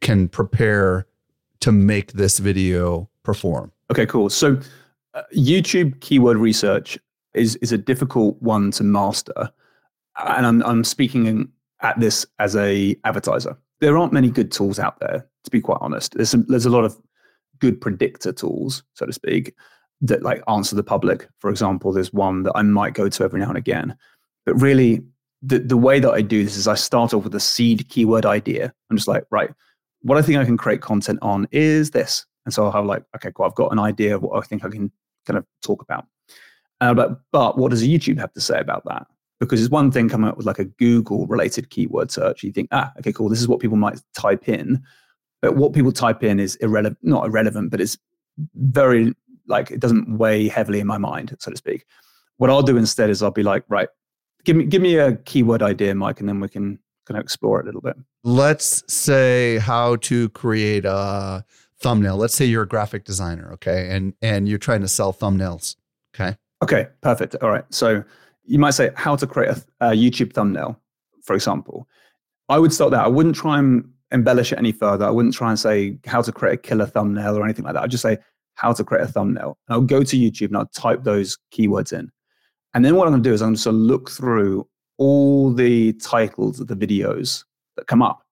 can 0.00 0.28
prepare 0.28 1.06
to 1.60 1.72
make 1.72 2.12
this 2.12 2.38
video 2.38 3.10
perform. 3.24 3.72
Okay, 3.90 4.06
cool. 4.06 4.30
So 4.30 4.60
uh, 5.14 5.22
YouTube 5.36 6.00
keyword 6.00 6.38
research 6.38 6.98
is 7.34 7.56
is 7.56 7.72
a 7.72 7.78
difficult 7.78 8.40
one 8.40 8.70
to 8.72 8.84
master. 8.84 9.50
And 10.18 10.46
I'm 10.46 10.62
I'm 10.62 10.84
speaking 10.84 11.48
at 11.80 11.98
this 12.00 12.26
as 12.38 12.56
a 12.56 12.96
advertiser 13.04 13.56
there 13.80 13.96
aren't 13.96 14.12
many 14.12 14.30
good 14.30 14.50
tools 14.50 14.78
out 14.78 14.98
there, 15.00 15.26
to 15.44 15.50
be 15.50 15.60
quite 15.60 15.78
honest. 15.80 16.14
There's 16.14 16.30
some, 16.30 16.44
there's 16.48 16.66
a 16.66 16.70
lot 16.70 16.84
of 16.84 16.96
good 17.60 17.80
predictor 17.80 18.32
tools, 18.32 18.82
so 18.94 19.06
to 19.06 19.12
speak, 19.12 19.54
that 20.00 20.22
like 20.22 20.42
answer 20.48 20.76
the 20.76 20.82
public. 20.82 21.28
For 21.38 21.50
example, 21.50 21.92
there's 21.92 22.12
one 22.12 22.42
that 22.44 22.52
I 22.54 22.62
might 22.62 22.94
go 22.94 23.08
to 23.08 23.24
every 23.24 23.40
now 23.40 23.48
and 23.48 23.58
again. 23.58 23.96
But 24.46 24.54
really, 24.60 25.02
the, 25.42 25.58
the 25.58 25.76
way 25.76 26.00
that 26.00 26.10
I 26.10 26.22
do 26.22 26.44
this 26.44 26.56
is 26.56 26.66
I 26.66 26.74
start 26.74 27.14
off 27.14 27.24
with 27.24 27.34
a 27.34 27.40
seed 27.40 27.88
keyword 27.88 28.26
idea. 28.26 28.72
I'm 28.90 28.96
just 28.96 29.08
like, 29.08 29.24
right, 29.30 29.50
what 30.02 30.18
I 30.18 30.22
think 30.22 30.38
I 30.38 30.44
can 30.44 30.56
create 30.56 30.80
content 30.80 31.18
on 31.22 31.46
is 31.52 31.90
this. 31.90 32.26
And 32.44 32.54
so 32.54 32.64
I'll 32.64 32.72
have 32.72 32.86
like, 32.86 33.04
okay, 33.16 33.30
cool, 33.34 33.46
I've 33.46 33.54
got 33.54 33.72
an 33.72 33.78
idea 33.78 34.16
of 34.16 34.22
what 34.22 34.42
I 34.42 34.46
think 34.46 34.64
I 34.64 34.68
can 34.68 34.90
kind 35.26 35.36
of 35.36 35.44
talk 35.62 35.82
about. 35.82 36.06
Uh, 36.80 36.94
but, 36.94 37.20
but 37.32 37.58
what 37.58 37.70
does 37.70 37.82
YouTube 37.82 38.18
have 38.18 38.32
to 38.32 38.40
say 38.40 38.58
about 38.58 38.84
that? 38.86 39.06
because 39.40 39.60
it's 39.60 39.70
one 39.70 39.90
thing 39.90 40.08
coming 40.08 40.28
up 40.28 40.36
with 40.36 40.46
like 40.46 40.58
a 40.58 40.64
Google 40.64 41.26
related 41.26 41.70
keyword 41.70 42.10
search. 42.10 42.42
You 42.42 42.52
think, 42.52 42.68
ah, 42.72 42.92
okay, 42.98 43.12
cool. 43.12 43.28
This 43.28 43.40
is 43.40 43.48
what 43.48 43.60
people 43.60 43.76
might 43.76 44.00
type 44.16 44.48
in. 44.48 44.82
But 45.40 45.56
what 45.56 45.72
people 45.72 45.92
type 45.92 46.24
in 46.24 46.40
is 46.40 46.56
irrelevant, 46.56 46.98
not 47.02 47.26
irrelevant, 47.26 47.70
but 47.70 47.80
it's 47.80 47.96
very 48.54 49.14
like 49.46 49.70
it 49.70 49.80
doesn't 49.80 50.18
weigh 50.18 50.48
heavily 50.48 50.80
in 50.80 50.86
my 50.86 50.98
mind, 50.98 51.36
so 51.38 51.50
to 51.50 51.56
speak. 51.56 51.84
What 52.38 52.50
I'll 52.50 52.62
do 52.62 52.76
instead 52.76 53.10
is 53.10 53.22
I'll 53.22 53.30
be 53.30 53.42
like, 53.42 53.64
right, 53.68 53.88
give 54.44 54.56
me 54.56 54.64
give 54.64 54.82
me 54.82 54.96
a 54.96 55.16
keyword 55.16 55.62
idea, 55.62 55.94
Mike, 55.94 56.18
and 56.20 56.28
then 56.28 56.40
we 56.40 56.48
can 56.48 56.78
kind 57.06 57.16
of 57.18 57.22
explore 57.22 57.60
it 57.60 57.64
a 57.64 57.66
little 57.66 57.80
bit. 57.80 57.96
Let's 58.24 58.82
say 58.92 59.58
how 59.58 59.96
to 59.96 60.28
create 60.30 60.84
a 60.84 61.44
thumbnail. 61.80 62.16
Let's 62.16 62.34
say 62.34 62.44
you're 62.44 62.64
a 62.64 62.68
graphic 62.68 63.04
designer, 63.04 63.52
okay, 63.54 63.88
and 63.90 64.14
and 64.20 64.48
you're 64.48 64.58
trying 64.58 64.80
to 64.80 64.88
sell 64.88 65.12
thumbnails, 65.12 65.76
okay. 66.14 66.36
Okay, 66.62 66.88
perfect. 67.00 67.36
All 67.42 67.50
right, 67.50 67.64
so 67.70 68.02
you 68.44 68.58
might 68.58 68.72
say 68.72 68.90
how 68.96 69.14
to 69.16 69.26
create 69.26 69.50
a, 69.50 69.62
a 69.80 69.90
YouTube 69.90 70.32
thumbnail, 70.32 70.80
for 71.22 71.34
example. 71.34 71.86
I 72.48 72.58
would 72.58 72.72
start 72.72 72.90
there. 72.90 73.00
I 73.00 73.08
wouldn't 73.08 73.36
try 73.36 73.58
and 73.58 73.88
embellish 74.10 74.52
it 74.52 74.58
any 74.58 74.72
further. 74.72 75.04
I 75.04 75.10
wouldn't 75.10 75.34
try 75.34 75.50
and 75.50 75.58
say 75.58 75.98
how 76.06 76.22
to 76.22 76.32
create 76.32 76.54
a 76.54 76.56
killer 76.56 76.86
thumbnail 76.86 77.36
or 77.36 77.44
anything 77.44 77.64
like 77.64 77.74
that. 77.74 77.82
I'd 77.82 77.90
just 77.90 78.02
say 78.02 78.18
how 78.54 78.72
to 78.72 78.82
create 78.82 79.04
a 79.04 79.06
thumbnail. 79.06 79.58
And 79.68 79.74
I'll 79.74 79.82
go 79.82 80.02
to 80.02 80.16
YouTube 80.16 80.48
and 80.48 80.56
I'll 80.56 80.66
type 80.66 81.04
those 81.04 81.38
keywords 81.52 81.92
in. 81.92 82.10
And 82.74 82.84
then 82.84 82.96
what 82.96 83.06
I'm 83.06 83.12
going 83.12 83.22
to 83.22 83.28
do 83.28 83.34
is 83.34 83.42
I'm 83.42 83.54
just 83.54 83.66
going 83.66 83.76
to 83.76 83.82
look 83.82 84.10
through 84.10 84.66
all 84.96 85.52
the 85.52 85.92
titles 85.94 86.58
of 86.58 86.66
the 86.66 86.74
videos 86.74 87.44
that 87.76 87.86
come 87.86 88.02
up. 88.02 88.22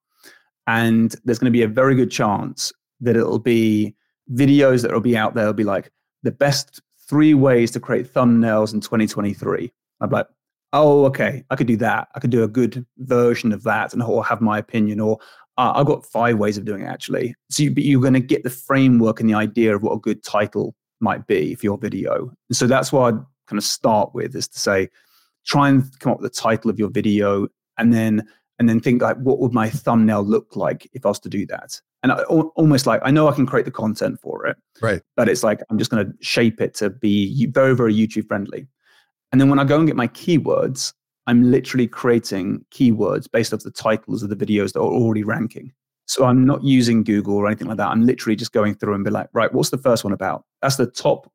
And 0.67 1.15
there's 1.25 1.39
going 1.39 1.53
to 1.53 1.57
be 1.57 1.63
a 1.63 1.69
very 1.69 1.95
good 1.95 2.11
chance 2.11 2.73
that 3.01 3.17
it'll 3.17 3.39
be 3.39 3.95
videos 4.33 4.83
that 4.83 4.93
will 4.93 5.01
be 5.01 5.17
out 5.17 5.35
there. 5.35 5.45
It'll 5.45 5.55
be 5.55 5.65
like 5.65 5.93
the 6.23 6.33
best 6.33 6.81
three 7.09 7.35
ways 7.35 7.71
to 7.73 7.81
create 7.81 8.13
thumbnails 8.13 8.75
in 8.75 8.81
2023 8.81 9.73
I'm 10.01 10.11
like, 10.11 10.27
oh, 10.73 11.05
okay, 11.07 11.45
I 11.51 11.57
could 11.57 11.67
do 11.67 11.77
that. 11.79 12.09
I 12.15 12.21
could 12.21 12.31
do 12.31 12.43
a 12.43 12.49
good 12.49 12.85
version 12.99 13.53
of 13.53 13.63
that 13.65 13.93
and 13.93 14.03
or 14.03 14.25
have 14.25 14.41
my 14.41 14.59
opinion. 14.59 15.01
Or 15.01 15.19
uh, 15.57 15.73
I've 15.75 15.87
got 15.87 16.05
five 16.05 16.39
ways 16.39 16.59
of 16.59 16.65
doing 16.65 16.83
it 16.83 16.87
actually. 16.87 17.35
So 17.51 17.65
you, 17.65 17.75
you're 17.77 18.01
going 18.01 18.15
to 18.15 18.21
get 18.21 18.43
the 18.43 18.51
framework 18.51 19.21
and 19.21 19.29
the 19.29 19.35
idea 19.35 19.75
of 19.75 19.83
what 19.83 19.93
a 19.93 20.01
good 20.01 20.23
title 20.23 20.75
might 21.01 21.27
be 21.27 21.55
for 21.55 21.67
your 21.67 21.79
video. 21.79 22.31
And 22.49 22.57
so 22.57 22.67
that's 22.67 22.93
what 22.93 23.15
I'd 23.15 23.21
kind 23.47 23.59
of 23.59 23.65
start 23.65 24.15
with 24.15 24.35
is 24.35 24.49
to 24.49 24.59
say, 24.59 24.89
try 25.47 25.69
and 25.69 25.85
come 26.01 26.13
up 26.13 26.21
with 26.21 26.33
the 26.33 26.41
title 26.41 26.71
of 26.71 26.79
your 26.79 26.91
video 26.91 27.49
and 27.79 27.93
then 27.93 28.27
and 28.59 28.69
then 28.69 28.81
think 28.81 29.03
like 29.03 29.19
what 29.19 29.39
would 29.39 29.53
my 29.53 29.69
thumbnail 29.69 30.23
look 30.23 30.57
like 30.57 30.89
if 30.95 31.05
I 31.05 31.11
was 31.11 31.21
to 31.21 31.29
do 31.29 31.47
that? 31.47 31.81
And 32.07 32.13
I, 32.13 32.23
almost 32.23 32.87
like 32.87 33.01
I 33.05 33.11
know 33.11 33.27
I 33.29 33.35
can 33.35 33.47
create 33.47 33.65
the 33.65 33.73
content 33.73 34.21
for 34.21 34.47
it, 34.47 34.57
right? 34.81 35.03
But 35.17 35.29
it's 35.29 35.43
like 35.43 35.61
I'm 35.71 35.79
just 35.79 35.91
going 35.91 36.07
to 36.07 36.13
shape 36.21 36.61
it 36.61 36.73
to 36.75 36.89
be 36.89 37.47
very 37.47 37.75
very 37.75 37.93
YouTube 37.93 38.29
friendly. 38.29 38.69
And 39.33 39.41
then 39.41 39.51
when 39.51 39.59
I 39.59 39.65
go 39.65 39.77
and 39.77 39.89
get 39.89 39.97
my 39.97 40.07
keywords, 40.07 40.93
I'm 41.27 41.51
literally 41.51 41.89
creating 41.89 42.65
keywords 42.73 43.29
based 43.29 43.53
off 43.53 43.65
the 43.65 43.73
titles 43.73 44.23
of 44.23 44.29
the 44.29 44.37
videos 44.37 44.73
that 44.73 44.79
are 44.79 44.85
already 44.85 45.25
ranking. 45.25 45.73
So 46.07 46.25
I'm 46.25 46.47
not 46.47 46.63
using 46.63 47.03
Google 47.03 47.35
or 47.35 47.49
anything 47.49 47.67
like 47.67 47.79
that. 47.79 47.89
I'm 47.89 48.07
literally 48.07 48.37
just 48.37 48.53
going 48.53 48.77
through 48.77 48.95
and 48.95 49.03
be 49.03 49.11
like, 49.11 49.29
right, 49.33 49.53
what's 49.53 49.71
the 49.71 49.79
first 49.79 50.05
one 50.05 50.13
about? 50.13 50.45
That's 50.63 50.77
the 50.77 50.87
top 50.87 51.29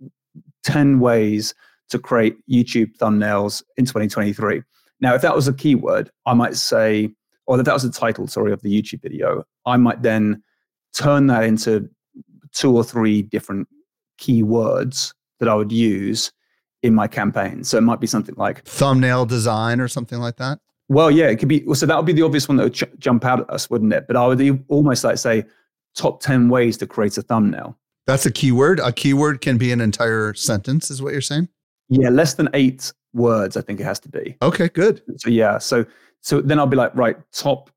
10 0.64 1.02
ways 1.02 1.54
to 1.90 2.00
create 2.00 2.38
YouTube 2.50 2.96
thumbnails 2.96 3.62
in 3.76 3.86
2023. 3.86 4.62
Now, 5.02 5.14
if 5.16 5.22
that 5.24 5.36
was 5.36 5.50
a 5.50 5.54
keyword, 5.54 6.10
I 6.26 6.34
might 6.34 6.56
say, 6.56 7.10
or 7.46 7.60
if 7.60 7.66
that 7.66 7.74
was 7.74 7.84
the 7.84 7.92
title, 7.92 8.28
sorry, 8.28 8.54
of 8.54 8.62
the 8.62 8.82
YouTube 8.82 9.02
video, 9.02 9.44
I 9.66 9.76
might 9.76 10.02
then 10.02 10.42
turn 10.94 11.28
that 11.28 11.44
into 11.44 11.90
two 12.54 12.76
or 12.76 12.84
three 12.84 13.22
different 13.22 13.68
keywords 14.20 15.14
that 15.40 15.50
I 15.50 15.56
would 15.56 15.72
use 15.72 16.32
in 16.84 16.94
my 16.96 17.08
campaign. 17.08 17.64
So 17.64 17.78
it 17.78 17.82
might 17.82 18.00
be 18.00 18.08
something 18.08 18.36
like 18.38 18.64
thumbnail 18.66 19.26
design 19.26 19.80
or 19.80 19.88
something 19.88 20.20
like 20.20 20.38
that. 20.38 20.60
Well, 20.90 21.10
yeah, 21.10 21.28
it 21.28 21.38
could 21.38 21.48
be. 21.48 21.64
So 21.74 21.86
that 21.86 21.96
would 21.96 22.06
be 22.06 22.14
the 22.14 22.24
obvious 22.24 22.48
one 22.48 22.58
that 22.58 22.64
would 22.64 22.74
ch- 22.74 23.00
jump 23.00 23.24
out 23.24 23.42
at 23.42 23.50
us, 23.50 23.70
wouldn't 23.70 23.94
it? 23.94 24.08
But 24.08 24.18
I 24.18 24.28
would 24.28 24.66
almost 24.68 25.04
like 25.04 25.18
say 25.18 25.46
top 25.96 26.22
10 26.22 26.50
ways 26.50 26.78
to 26.78 26.88
create 26.88 27.18
a 27.18 27.22
thumbnail. 27.22 27.78
That's 28.08 28.26
a 28.26 28.32
keyword. 28.32 28.80
A 28.80 28.92
keyword 28.92 29.42
can 29.42 29.58
be 29.58 29.72
an 29.72 29.80
entire 29.80 30.34
sentence, 30.34 30.92
is 30.92 31.02
what 31.02 31.14
you're 31.14 31.22
saying? 31.22 31.48
Yeah, 31.90 32.10
less 32.10 32.34
than 32.34 32.50
eight 32.54 32.92
words, 33.14 33.56
I 33.56 33.62
think 33.62 33.80
it 33.80 33.84
has 33.84 34.00
to 34.02 34.10
be. 34.10 34.36
Okay, 34.42 34.70
good. 34.70 35.02
So 35.18 35.30
yeah, 35.30 35.58
so 35.58 35.86
so 36.22 36.42
then 36.42 36.60
I'll 36.60 36.68
be 36.68 36.78
like, 36.78 36.96
right, 36.96 37.18
top 37.32 37.70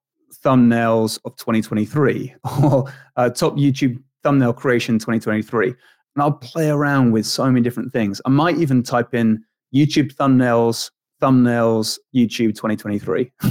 thumbnails 0.43 1.19
of 1.25 1.37
2023 1.37 2.35
or 2.63 2.93
uh, 3.17 3.31
top 3.31 3.55
YouTube 3.55 4.03
thumbnail 4.23 4.53
creation 4.53 4.99
2023. 4.99 5.69
And 5.69 5.77
I'll 6.23 6.33
play 6.33 6.71
around 6.71 7.13
with 7.13 7.27
so 7.27 7.45
many 7.47 7.61
different 7.61 7.93
things. 7.93 8.21
I 8.25 8.31
might 8.31 8.59
even 8.59 8.83
type 8.83 9.15
in 9.15 9.45
YouTube 9.75 10.15
thumbnails, 10.15 10.91
thumbnails, 11.21 11.99
YouTube 12.15 12.55
2023. 12.55 13.33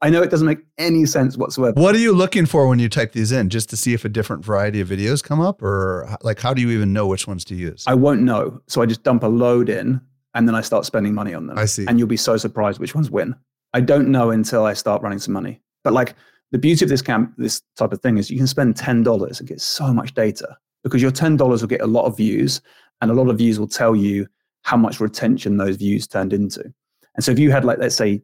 I 0.00 0.10
know 0.10 0.22
it 0.22 0.30
doesn't 0.30 0.46
make 0.46 0.60
any 0.78 1.06
sense 1.06 1.36
whatsoever. 1.36 1.80
What 1.80 1.94
are 1.94 1.98
you 1.98 2.12
looking 2.12 2.46
for 2.46 2.68
when 2.68 2.78
you 2.78 2.88
type 2.88 3.12
these 3.12 3.32
in? 3.32 3.48
Just 3.48 3.68
to 3.70 3.76
see 3.76 3.94
if 3.94 4.04
a 4.04 4.08
different 4.08 4.44
variety 4.44 4.80
of 4.80 4.88
videos 4.88 5.24
come 5.24 5.40
up, 5.40 5.60
or 5.60 6.16
like 6.22 6.38
how 6.38 6.54
do 6.54 6.62
you 6.62 6.70
even 6.70 6.92
know 6.92 7.08
which 7.08 7.26
ones 7.26 7.44
to 7.46 7.56
use? 7.56 7.82
I 7.86 7.94
won't 7.94 8.22
know. 8.22 8.60
So 8.68 8.80
I 8.80 8.86
just 8.86 9.02
dump 9.02 9.24
a 9.24 9.26
load 9.26 9.68
in 9.68 10.00
and 10.34 10.46
then 10.46 10.54
I 10.54 10.60
start 10.60 10.84
spending 10.84 11.14
money 11.14 11.34
on 11.34 11.48
them. 11.48 11.58
I 11.58 11.64
see. 11.64 11.84
And 11.88 11.98
you'll 11.98 12.06
be 12.06 12.16
so 12.16 12.36
surprised 12.36 12.78
which 12.78 12.94
ones 12.94 13.10
win. 13.10 13.34
I 13.74 13.80
don't 13.80 14.08
know 14.08 14.30
until 14.30 14.64
I 14.64 14.74
start 14.74 15.02
running 15.02 15.18
some 15.18 15.34
money. 15.34 15.60
But 15.88 15.94
like 15.94 16.16
the 16.50 16.58
beauty 16.58 16.84
of 16.84 16.90
this 16.90 17.00
camp, 17.00 17.32
this 17.38 17.62
type 17.78 17.94
of 17.94 18.02
thing 18.02 18.18
is 18.18 18.30
you 18.30 18.36
can 18.36 18.46
spend 18.46 18.74
$10 18.74 19.38
and 19.38 19.48
get 19.48 19.58
so 19.58 19.90
much 19.90 20.12
data 20.12 20.54
because 20.84 21.00
your 21.00 21.10
$10 21.10 21.38
will 21.38 21.66
get 21.66 21.80
a 21.80 21.86
lot 21.86 22.04
of 22.04 22.14
views 22.14 22.60
and 23.00 23.10
a 23.10 23.14
lot 23.14 23.30
of 23.30 23.38
views 23.38 23.58
will 23.58 23.68
tell 23.68 23.96
you 23.96 24.26
how 24.64 24.76
much 24.76 25.00
retention 25.00 25.56
those 25.56 25.76
views 25.76 26.06
turned 26.06 26.34
into. 26.34 26.62
And 27.14 27.24
so 27.24 27.32
if 27.32 27.38
you 27.38 27.50
had 27.50 27.64
like, 27.64 27.78
let's 27.78 27.94
say 27.94 28.20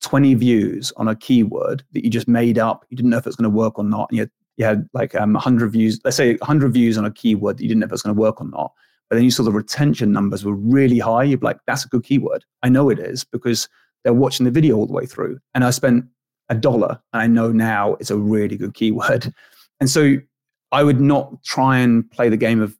20 0.00 0.32
views 0.36 0.90
on 0.96 1.08
a 1.08 1.14
keyword 1.14 1.84
that 1.92 2.02
you 2.02 2.08
just 2.08 2.28
made 2.28 2.58
up, 2.58 2.86
you 2.88 2.96
didn't 2.96 3.10
know 3.10 3.18
if 3.18 3.26
it's 3.26 3.36
going 3.36 3.50
to 3.50 3.54
work 3.54 3.78
or 3.78 3.84
not. 3.84 4.08
And 4.10 4.16
you 4.16 4.22
had, 4.22 4.30
you 4.56 4.64
had 4.64 4.88
like 4.94 5.14
um, 5.16 5.34
100 5.34 5.68
views, 5.68 6.00
let's 6.02 6.16
say 6.16 6.36
100 6.36 6.72
views 6.72 6.96
on 6.96 7.04
a 7.04 7.10
keyword 7.10 7.58
that 7.58 7.62
you 7.62 7.68
didn't 7.68 7.80
know 7.80 7.86
if 7.88 7.92
it's 7.92 8.00
going 8.00 8.16
to 8.16 8.18
work 8.18 8.40
or 8.40 8.48
not. 8.48 8.72
But 9.10 9.16
then 9.16 9.24
you 9.24 9.30
saw 9.30 9.42
the 9.42 9.52
retention 9.52 10.12
numbers 10.12 10.46
were 10.46 10.54
really 10.54 10.98
high. 10.98 11.24
You'd 11.24 11.40
be 11.40 11.46
like, 11.46 11.60
that's 11.66 11.84
a 11.84 11.88
good 11.88 12.04
keyword. 12.04 12.46
I 12.62 12.70
know 12.70 12.88
it 12.88 12.98
is 12.98 13.22
because 13.22 13.68
they're 14.02 14.14
watching 14.14 14.44
the 14.44 14.50
video 14.50 14.76
all 14.76 14.86
the 14.86 14.94
way 14.94 15.04
through. 15.04 15.40
And 15.54 15.62
I 15.62 15.68
spent 15.68 16.06
a 16.48 16.54
dollar 16.54 17.00
and 17.12 17.22
I 17.22 17.26
know 17.26 17.52
now 17.52 17.94
it's 17.94 18.10
a 18.10 18.16
really 18.16 18.56
good 18.56 18.74
keyword. 18.74 19.32
And 19.78 19.90
so 19.90 20.16
I 20.72 20.82
would 20.82 21.02
not 21.02 21.44
try 21.44 21.76
and 21.80 22.10
play 22.10 22.30
the 22.30 22.36
game 22.38 22.62
of 22.62 22.78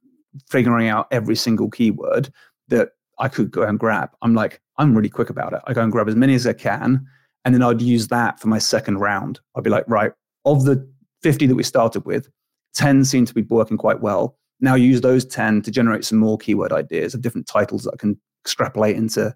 figuring 0.49 0.87
out 0.87 1.07
every 1.11 1.35
single 1.35 1.69
keyword 1.69 2.33
that 2.69 2.93
I 3.19 3.27
could 3.27 3.51
go 3.51 3.61
and 3.61 3.77
grab. 3.77 4.09
I'm 4.23 4.33
like, 4.33 4.61
I'm 4.77 4.95
really 4.95 5.09
quick 5.09 5.29
about 5.29 5.53
it. 5.53 5.61
I 5.65 5.73
go 5.73 5.81
and 5.81 5.91
grab 5.91 6.07
as 6.07 6.15
many 6.15 6.33
as 6.33 6.47
I 6.47 6.53
can. 6.53 7.05
And 7.45 7.53
then 7.53 7.61
I'd 7.61 7.81
use 7.83 8.07
that 8.07 8.39
for 8.39 8.47
my 8.47 8.57
second 8.57 8.97
round. 8.97 9.39
I'd 9.55 9.63
be 9.63 9.69
like, 9.69 9.85
right, 9.87 10.11
of 10.45 10.65
the 10.65 10.89
50 11.21 11.45
that 11.47 11.55
we 11.55 11.63
started 11.63 12.05
with, 12.05 12.29
10 12.75 13.05
seem 13.05 13.25
to 13.25 13.33
be 13.33 13.43
working 13.43 13.77
quite 13.77 14.01
well. 14.01 14.37
Now 14.59 14.75
use 14.75 15.01
those 15.01 15.25
10 15.25 15.61
to 15.63 15.71
generate 15.71 16.03
some 16.03 16.17
more 16.17 16.37
keyword 16.37 16.71
ideas 16.71 17.13
of 17.13 17.21
different 17.21 17.47
titles 17.47 17.83
that 17.83 17.93
I 17.93 17.97
can 17.97 18.19
extrapolate 18.43 18.95
into 18.95 19.35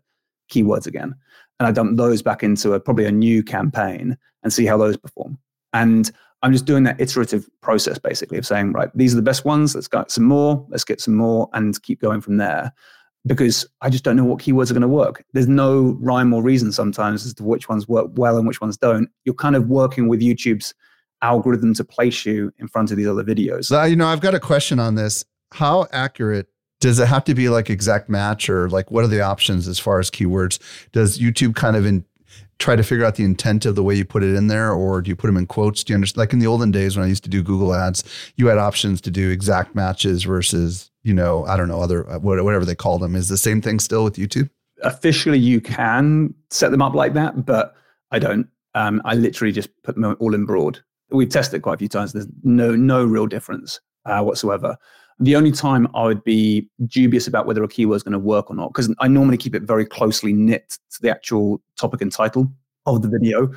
keywords 0.52 0.86
again. 0.86 1.16
And 1.60 1.68
I 1.68 1.72
dump 1.72 1.98
those 1.98 2.22
back 2.22 2.44
into 2.44 2.74
a, 2.74 2.80
probably 2.80 3.06
a 3.06 3.12
new 3.12 3.44
campaign 3.44 4.18
and 4.44 4.52
see 4.52 4.66
how 4.66 4.78
those 4.78 4.98
perform. 4.98 5.38
And 5.74 6.12
I'm 6.44 6.52
just 6.52 6.66
doing 6.66 6.84
that 6.84 7.00
iterative 7.00 7.48
process 7.62 8.00
basically 8.00 8.38
of 8.38 8.46
saying, 8.46 8.74
right, 8.74 8.90
these 8.96 9.14
are 9.14 9.18
the 9.18 9.22
best 9.22 9.46
ones. 9.46 9.76
Let's 9.76 9.88
get 9.88 10.10
some 10.10 10.24
more. 10.24 10.66
Let's 10.70 10.84
get 10.84 11.00
some 11.00 11.16
more 11.16 11.50
and 11.54 11.82
keep 11.84 12.02
going 12.02 12.22
from 12.22 12.38
there. 12.38 12.74
Because 13.28 13.68
I 13.82 13.92
just 13.92 14.04
don't 14.04 14.16
know 14.16 14.26
what 14.26 14.40
keywords 14.40 14.72
are 14.72 14.74
going 14.74 14.82
to 14.82 14.88
work. 14.88 15.24
There's 15.34 15.48
no 15.48 15.96
rhyme 16.00 16.34
or 16.34 16.42
reason 16.42 16.72
sometimes 16.72 17.24
as 17.28 17.36
to 17.36 17.44
which 17.44 17.70
ones 17.70 17.88
work 17.88 18.08
well 18.16 18.38
and 18.38 18.48
which 18.48 18.60
ones 18.60 18.78
don't. 18.78 19.10
You're 19.26 19.36
kind 19.36 19.56
of 19.56 19.68
working 19.68 20.08
with 20.08 20.22
YouTube's 20.22 20.74
algorithm 21.22 21.76
to 21.76 21.84
place 21.84 22.26
you 22.26 22.52
in 22.58 22.68
front 22.68 22.90
of 22.90 22.98
these 22.98 23.08
other 23.08 23.24
videos. 23.24 23.66
So, 23.66 23.84
you 23.84 23.96
know, 23.96 24.08
I've 24.08 24.22
got 24.22 24.34
a 24.34 24.40
question 24.40 24.80
on 24.80 24.96
this. 24.96 25.24
How 25.52 25.86
accurate 25.92 26.48
does 26.82 27.00
it 27.00 27.08
have 27.08 27.24
to 27.24 27.34
be 27.34 27.48
like 27.48 27.70
exact 27.70 28.10
match 28.10 28.50
or 28.50 28.70
like 28.70 28.91
what 28.91 29.06
are 29.06 29.08
the 29.08 29.22
options 29.22 29.67
as 29.67 29.80
far 29.80 30.00
as 30.00 30.12
keywords? 30.12 30.60
Does 30.91 31.17
YouTube 31.17 31.56
kind 31.56 31.78
of 31.78 31.86
in, 31.86 32.04
try 32.60 32.76
to 32.76 32.84
figure 32.84 33.06
out 33.06 33.15
the 33.15 33.24
intent 33.24 33.65
of 33.65 33.76
the 33.76 33.84
way 33.84 33.96
you 33.96 34.04
put 34.04 34.24
it 34.24 34.36
in 34.36 34.48
there 34.48 34.72
or 34.72 35.02
do 35.02 35.10
you 35.10 35.15
put 35.15 35.28
them 35.28 35.38
in 35.38 35.46
quotes? 35.46 35.84
Do 35.84 35.94
you 35.94 35.96
understand? 35.96 36.17
Like 36.17 36.34
in 36.34 36.39
the 36.39 36.48
olden 36.48 36.72
days 36.72 36.98
when 36.98 37.06
I 37.06 37.08
used 37.08 37.24
to 37.24 37.30
do 37.30 37.41
Google 37.41 37.74
ads, 37.74 38.04
you 38.36 38.48
had 38.48 38.58
options 38.58 39.00
to 39.02 39.12
do 39.12 39.30
exact 39.30 39.76
matches 39.76 40.24
versus, 40.24 40.91
you 41.04 41.13
know, 41.13 41.46
I 41.46 41.56
don't 41.56 41.67
know, 41.70 41.80
other, 41.80 42.10
uh, 42.10 42.20
whatever 42.20 42.65
they 42.65 42.76
called 42.76 43.02
them. 43.02 43.15
Is 43.15 43.30
the 43.30 43.38
same 43.38 43.62
thing 43.62 43.80
still 43.80 44.04
with 44.04 44.15
YouTube? 44.15 44.50
Officially, 44.84 45.38
you 45.39 45.62
can 45.62 46.34
set 46.50 46.72
them 46.72 46.82
up 46.82 46.96
like 46.96 47.13
that, 47.13 47.46
but 47.46 47.76
I 48.12 48.20
don't. 48.20 48.48
Um, 48.74 49.02
I 49.06 49.15
literally 49.15 49.52
just 49.52 49.70
put 49.84 49.96
them 49.96 50.15
all 50.20 50.34
in 50.34 50.46
broad 50.46 50.82
we've 51.12 51.30
tested 51.30 51.58
it 51.58 51.62
quite 51.62 51.76
a 51.76 51.78
few 51.78 51.88
times. 51.88 52.13
There's 52.13 52.28
no 52.44 52.76
no 52.76 53.06
real 53.06 53.28
difference 53.28 53.80
uh, 54.06 54.22
whatsoever. 54.24 54.78
The 55.19 55.36
only 55.36 55.52
time 55.52 55.88
I 55.93 56.06
would 56.06 56.24
be 56.24 56.69
dubious 56.88 57.28
about 57.28 57.45
whether 57.45 57.63
a 57.63 57.67
keyword 57.67 57.97
is 57.97 58.04
going 58.04 58.13
to 58.13 58.19
work 58.19 58.50
or 58.50 58.56
not, 58.56 58.69
because 58.69 58.93
I 59.00 59.08
normally 59.08 59.38
keep 59.38 59.56
it 59.56 59.63
very 59.63 59.86
closely 59.86 60.34
knit 60.34 60.78
to 60.91 61.02
the 61.02 61.10
actual 61.10 61.62
topic 61.78 62.02
and 62.02 62.12
title 62.12 62.52
of 62.86 63.02
the 63.02 63.10
video. 63.10 63.52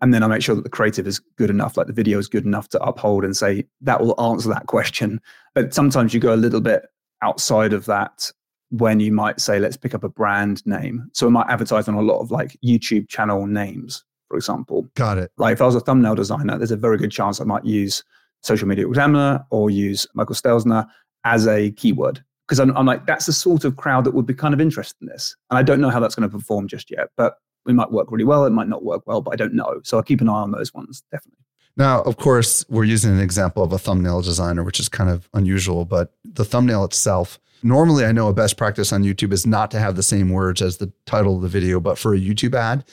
And 0.00 0.14
then 0.14 0.22
I 0.22 0.28
make 0.28 0.42
sure 0.42 0.54
that 0.54 0.62
the 0.62 0.70
creative 0.70 1.06
is 1.06 1.18
good 1.36 1.50
enough, 1.50 1.76
like 1.76 1.86
the 1.86 1.92
video 1.92 2.18
is 2.18 2.26
good 2.26 2.46
enough 2.46 2.68
to 2.70 2.82
uphold 2.82 3.24
and 3.24 3.36
say 3.36 3.66
that 3.82 4.00
will 4.00 4.18
answer 4.20 4.48
that 4.48 4.66
question. 4.66 5.20
But 5.54 5.74
sometimes 5.74 6.14
you 6.14 6.20
go 6.20 6.32
a 6.32 6.36
little 6.36 6.62
bit 6.62 6.86
outside 7.20 7.74
of 7.74 7.84
that 7.84 8.32
when 8.70 9.00
you 9.00 9.12
might 9.12 9.40
say, 9.40 9.58
let's 9.58 9.76
pick 9.76 9.94
up 9.94 10.04
a 10.04 10.08
brand 10.08 10.64
name. 10.66 11.10
So 11.12 11.26
I 11.26 11.30
might 11.30 11.50
advertise 11.50 11.86
on 11.86 11.96
a 11.96 12.00
lot 12.00 12.20
of 12.20 12.30
like 12.30 12.56
YouTube 12.64 13.08
channel 13.08 13.46
names 13.46 14.04
for 14.30 14.36
example. 14.36 14.88
Got 14.94 15.18
it. 15.18 15.32
Like 15.36 15.54
if 15.54 15.60
I 15.60 15.66
was 15.66 15.74
a 15.74 15.80
thumbnail 15.80 16.14
designer, 16.14 16.56
there's 16.56 16.70
a 16.70 16.76
very 16.76 16.96
good 16.96 17.10
chance 17.10 17.40
I 17.40 17.44
might 17.44 17.64
use 17.64 18.02
social 18.42 18.68
media 18.68 18.86
examiner 18.86 19.44
or 19.50 19.70
use 19.70 20.06
Michael 20.14 20.34
Stelzner 20.34 20.86
as 21.24 21.46
a 21.46 21.70
keyword. 21.72 22.22
Because 22.46 22.58
I'm, 22.58 22.76
I'm 22.76 22.86
like, 22.86 23.06
that's 23.06 23.26
the 23.26 23.32
sort 23.32 23.64
of 23.64 23.76
crowd 23.76 24.04
that 24.04 24.14
would 24.14 24.26
be 24.26 24.34
kind 24.34 24.52
of 24.52 24.60
interested 24.60 24.96
in 25.00 25.06
this. 25.06 25.36
And 25.50 25.58
I 25.58 25.62
don't 25.62 25.80
know 25.80 25.90
how 25.90 26.00
that's 26.00 26.16
going 26.16 26.28
to 26.28 26.36
perform 26.36 26.66
just 26.66 26.90
yet, 26.90 27.10
but 27.16 27.36
it 27.68 27.74
might 27.74 27.92
work 27.92 28.10
really 28.10 28.24
well. 28.24 28.44
It 28.44 28.50
might 28.50 28.68
not 28.68 28.82
work 28.82 29.02
well, 29.06 29.20
but 29.20 29.32
I 29.32 29.36
don't 29.36 29.54
know. 29.54 29.80
So 29.84 29.96
I'll 29.96 30.02
keep 30.02 30.20
an 30.20 30.28
eye 30.28 30.32
on 30.32 30.50
those 30.50 30.74
ones, 30.74 31.04
definitely. 31.12 31.44
Now, 31.76 32.02
of 32.02 32.16
course, 32.16 32.64
we're 32.68 32.84
using 32.84 33.12
an 33.12 33.20
example 33.20 33.62
of 33.62 33.72
a 33.72 33.78
thumbnail 33.78 34.22
designer, 34.22 34.64
which 34.64 34.80
is 34.80 34.88
kind 34.88 35.08
of 35.08 35.28
unusual, 35.32 35.84
but 35.84 36.12
the 36.24 36.44
thumbnail 36.44 36.84
itself, 36.84 37.38
normally 37.62 38.04
I 38.04 38.12
know 38.12 38.28
a 38.28 38.32
best 38.32 38.56
practice 38.56 38.92
on 38.92 39.04
YouTube 39.04 39.32
is 39.32 39.46
not 39.46 39.70
to 39.70 39.78
have 39.78 39.94
the 39.94 40.02
same 40.02 40.30
words 40.30 40.60
as 40.60 40.78
the 40.78 40.92
title 41.06 41.36
of 41.36 41.42
the 41.42 41.48
video, 41.48 41.78
but 41.78 41.98
for 41.98 42.14
a 42.14 42.18
YouTube 42.18 42.54
ad, 42.54 42.84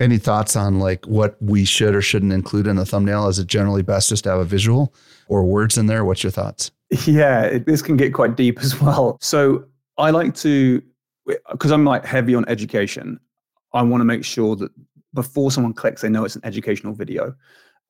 any 0.00 0.18
thoughts 0.18 0.56
on 0.56 0.78
like 0.78 1.04
what 1.06 1.36
we 1.40 1.64
should 1.64 1.94
or 1.94 2.02
shouldn't 2.02 2.32
include 2.32 2.66
in 2.66 2.76
the 2.76 2.86
thumbnail? 2.86 3.28
Is 3.28 3.38
it 3.38 3.46
generally 3.46 3.82
best 3.82 4.08
just 4.08 4.24
to 4.24 4.30
have 4.30 4.40
a 4.40 4.44
visual 4.44 4.94
or 5.28 5.44
words 5.44 5.78
in 5.78 5.86
there? 5.86 6.04
What's 6.04 6.22
your 6.22 6.32
thoughts? 6.32 6.70
Yeah, 7.06 7.42
it, 7.42 7.66
this 7.66 7.82
can 7.82 7.96
get 7.96 8.12
quite 8.12 8.36
deep 8.36 8.60
as 8.60 8.80
well. 8.80 9.18
So 9.20 9.64
I 9.98 10.10
like 10.10 10.34
to, 10.36 10.82
because 11.50 11.70
I'm 11.70 11.84
like 11.84 12.04
heavy 12.04 12.34
on 12.34 12.44
education, 12.48 13.18
I 13.72 13.82
want 13.82 14.00
to 14.00 14.04
make 14.04 14.24
sure 14.24 14.56
that 14.56 14.70
before 15.14 15.50
someone 15.50 15.72
clicks, 15.72 16.02
they 16.02 16.08
know 16.08 16.24
it's 16.24 16.36
an 16.36 16.44
educational 16.44 16.92
video. 16.92 17.34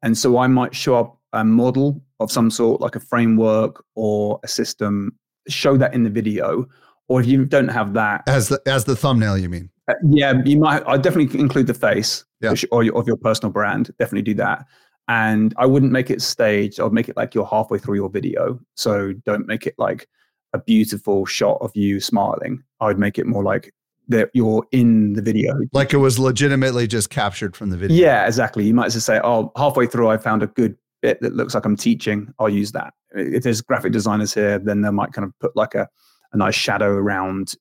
And 0.02 0.16
so 0.16 0.38
I 0.38 0.46
might 0.46 0.74
show 0.74 0.96
up 0.96 1.18
a 1.32 1.44
model 1.44 2.02
of 2.20 2.30
some 2.30 2.50
sort, 2.50 2.80
like 2.80 2.96
a 2.96 3.00
framework 3.00 3.84
or 3.94 4.38
a 4.42 4.48
system, 4.48 5.16
show 5.48 5.76
that 5.76 5.94
in 5.94 6.04
the 6.04 6.10
video. 6.10 6.68
Or 7.08 7.20
if 7.20 7.26
you 7.26 7.44
don't 7.44 7.68
have 7.68 7.94
that, 7.94 8.22
as 8.26 8.48
the 8.48 8.62
as 8.64 8.84
the 8.84 8.96
thumbnail, 8.96 9.36
you 9.36 9.48
mean? 9.48 9.70
Uh, 9.88 9.94
yeah, 10.08 10.42
you 10.44 10.58
might. 10.58 10.82
I 10.86 10.96
definitely 10.96 11.38
include 11.40 11.66
the 11.66 11.74
face 11.74 12.24
yeah. 12.40 12.54
or 12.70 12.82
your, 12.82 12.96
of 12.96 13.06
your 13.06 13.16
personal 13.16 13.52
brand. 13.52 13.90
Definitely 13.98 14.22
do 14.22 14.34
that. 14.34 14.66
And 15.08 15.54
I 15.58 15.66
wouldn't 15.66 15.92
make 15.92 16.10
it 16.10 16.22
staged. 16.22 16.80
I'd 16.80 16.92
make 16.92 17.08
it 17.08 17.16
like 17.16 17.34
you're 17.34 17.46
halfway 17.46 17.78
through 17.78 17.96
your 17.96 18.08
video. 18.08 18.60
So 18.76 19.12
don't 19.24 19.46
make 19.46 19.66
it 19.66 19.74
like 19.76 20.08
a 20.52 20.58
beautiful 20.58 21.26
shot 21.26 21.58
of 21.60 21.72
you 21.74 22.00
smiling. 22.00 22.62
I 22.80 22.86
would 22.86 22.98
make 22.98 23.18
it 23.18 23.26
more 23.26 23.42
like 23.42 23.74
that 24.08 24.30
you're 24.34 24.64
in 24.72 25.14
the 25.14 25.22
video. 25.22 25.54
Like 25.72 25.92
it 25.92 25.98
was 25.98 26.18
legitimately 26.18 26.86
just 26.86 27.10
captured 27.10 27.56
from 27.56 27.70
the 27.70 27.76
video. 27.76 27.96
Yeah, 27.96 28.26
exactly. 28.26 28.64
You 28.64 28.74
might 28.74 28.90
just 28.90 29.06
say, 29.06 29.20
oh, 29.24 29.50
halfway 29.56 29.86
through, 29.86 30.08
I 30.08 30.18
found 30.18 30.42
a 30.42 30.48
good 30.48 30.76
bit 31.00 31.20
that 31.20 31.34
looks 31.34 31.54
like 31.54 31.64
I'm 31.64 31.76
teaching. 31.76 32.32
I'll 32.38 32.48
use 32.48 32.72
that. 32.72 32.94
If 33.10 33.42
there's 33.42 33.60
graphic 33.60 33.92
designers 33.92 34.32
here, 34.32 34.58
then 34.58 34.82
they 34.82 34.90
might 34.90 35.12
kind 35.12 35.24
of 35.26 35.32
put 35.40 35.56
like 35.56 35.74
a, 35.74 35.88
a 36.32 36.36
nice 36.36 36.54
shadow 36.54 36.90
around 36.90 37.54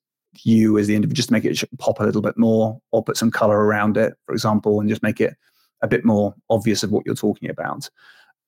you 0.44 0.78
as 0.78 0.88
the 0.88 0.96
individual, 0.96 1.16
just 1.16 1.32
make 1.32 1.46
it 1.46 1.64
pop 1.80 2.00
a 2.00 2.04
little 2.04 2.22
bit 2.22 2.38
more, 2.38 2.80
or 2.92 3.04
put 3.04 3.18
some 3.18 3.32
color 3.32 3.66
around 3.66 3.98
it, 3.98 4.14
for 4.26 4.34
example, 4.34 4.80
and 4.80 4.90
just 4.90 5.04
make 5.04 5.20
it 5.20 5.36
a 5.82 5.88
bit 5.88 6.06
more 6.06 6.34
obvious 6.50 6.84
of 6.84 6.92
what 6.92 7.06
you're 7.06 7.16
talking 7.16 7.50
about. 7.50 7.90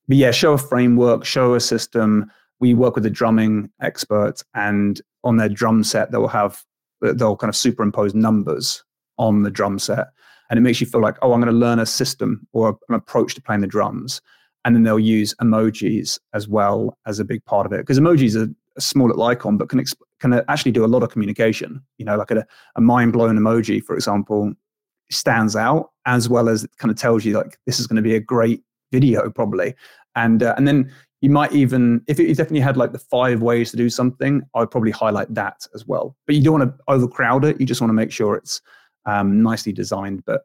But 0.07 0.17
yeah, 0.17 0.31
show 0.31 0.53
a 0.53 0.57
framework, 0.57 1.25
show 1.25 1.55
a 1.55 1.59
system. 1.59 2.31
We 2.59 2.73
work 2.73 2.95
with 2.95 3.05
a 3.05 3.09
drumming 3.09 3.69
expert, 3.81 4.41
and 4.53 5.01
on 5.23 5.37
their 5.37 5.49
drum 5.49 5.83
set, 5.83 6.11
they'll 6.11 6.27
have 6.27 6.63
they'll 7.01 7.35
kind 7.35 7.49
of 7.49 7.55
superimpose 7.55 8.13
numbers 8.13 8.83
on 9.17 9.43
the 9.43 9.51
drum 9.51 9.79
set, 9.79 10.07
and 10.49 10.57
it 10.57 10.61
makes 10.61 10.79
you 10.79 10.87
feel 10.87 11.01
like, 11.01 11.17
oh, 11.21 11.33
I'm 11.33 11.41
going 11.41 11.51
to 11.51 11.57
learn 11.59 11.79
a 11.79 11.85
system 11.85 12.47
or 12.53 12.77
an 12.89 12.95
approach 12.95 13.35
to 13.35 13.41
playing 13.41 13.61
the 13.61 13.67
drums. 13.67 14.21
And 14.65 14.75
then 14.75 14.83
they'll 14.83 14.99
use 14.99 15.35
emojis 15.41 16.19
as 16.33 16.47
well 16.47 16.97
as 17.05 17.19
a 17.19 17.25
big 17.25 17.43
part 17.43 17.65
of 17.65 17.73
it 17.73 17.79
because 17.79 17.99
emojis 17.99 18.35
are 18.35 18.49
a 18.77 18.81
small 18.81 19.07
little 19.07 19.23
icon, 19.23 19.57
but 19.57 19.69
can 19.69 19.79
exp- 19.79 19.95
can 20.23 20.41
actually 20.47 20.71
do 20.71 20.85
a 20.85 20.87
lot 20.87 21.03
of 21.03 21.09
communication. 21.09 21.83
You 21.97 22.05
know, 22.05 22.17
like 22.17 22.31
a, 22.31 22.47
a 22.77 22.81
mind 22.81 23.11
blown 23.11 23.37
emoji, 23.37 23.83
for 23.83 23.93
example, 23.93 24.53
stands 25.11 25.55
out 25.55 25.91
as 26.05 26.29
well 26.29 26.47
as 26.47 26.63
it 26.63 26.71
kind 26.77 26.89
of 26.91 26.97
tells 26.97 27.25
you 27.25 27.37
like 27.37 27.59
this 27.65 27.79
is 27.79 27.87
going 27.87 27.97
to 27.97 28.01
be 28.01 28.15
a 28.15 28.19
great 28.19 28.63
video 28.91 29.29
probably, 29.29 29.75
and 30.15 30.41
uh, 30.41 30.53
and 30.57 30.65
then 30.67 30.91
you 31.21 31.29
might 31.29 31.51
even 31.51 32.01
if 32.07 32.19
you 32.19 32.27
definitely 32.29 32.61
had 32.61 32.77
like 32.77 32.93
the 32.93 32.99
five 32.99 33.41
ways 33.41 33.69
to 33.71 33.77
do 33.77 33.89
something, 33.89 34.41
I'd 34.55 34.71
probably 34.71 34.91
highlight 34.91 35.33
that 35.33 35.67
as 35.75 35.85
well. 35.85 36.15
But 36.25 36.35
you 36.35 36.43
don't 36.43 36.59
want 36.59 36.77
to 36.77 36.83
overcrowd 36.87 37.43
it. 37.43 37.59
You 37.59 37.65
just 37.65 37.81
want 37.81 37.89
to 37.89 37.95
make 37.95 38.11
sure 38.11 38.35
it's 38.35 38.61
um, 39.05 39.43
nicely 39.43 39.73
designed. 39.73 40.23
But 40.25 40.43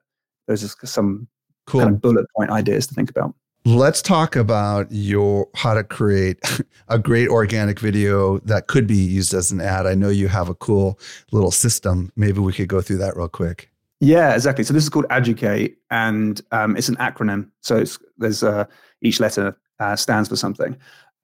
those 0.49 0.65
are 0.65 0.87
some 0.87 1.29
cool. 1.67 1.83
kind 1.83 1.95
of 1.95 2.01
bullet 2.01 2.27
point 2.37 2.51
ideas 2.51 2.89
to 2.89 2.95
think 2.95 3.11
about. 3.11 3.33
Let's 3.69 4.01
talk 4.01 4.35
about 4.35 4.87
your 4.91 5.47
how 5.55 5.75
to 5.75 5.85
create 5.85 6.39
a 6.89 6.99
great 6.99 7.29
organic 7.29 7.79
video 7.79 8.39
that 8.39 8.67
could 8.67 8.87
be 8.87 8.97
used 8.97 9.35
as 9.35 9.53
an 9.53 9.61
ad. 9.61 9.87
I 9.87 9.95
know 9.95 10.09
you 10.09 10.29
have 10.29 10.49
a 10.49 10.55
cool 10.55 10.99
little 11.33 11.51
system. 11.51 12.11
Maybe 12.17 12.41
we 12.41 12.55
could 12.55 12.69
go 12.69 12.81
through 12.81 12.97
that 12.97 13.15
real 13.15 13.29
quick. 13.29 13.71
Yeah, 14.01 14.33
exactly. 14.33 14.65
So 14.65 14.73
this 14.73 14.85
is 14.85 14.89
called 14.89 15.05
Educate, 15.11 15.77
and 15.91 16.41
um, 16.51 16.79
it's 16.79 16.89
an 16.89 16.97
acronym. 16.97 17.51
So 17.61 17.85
there's 18.17 18.43
uh, 18.43 18.65
each 19.03 19.21
letter 19.21 19.55
uh, 19.81 19.97
stands 19.97 20.31
for 20.31 20.37
something, 20.37 20.75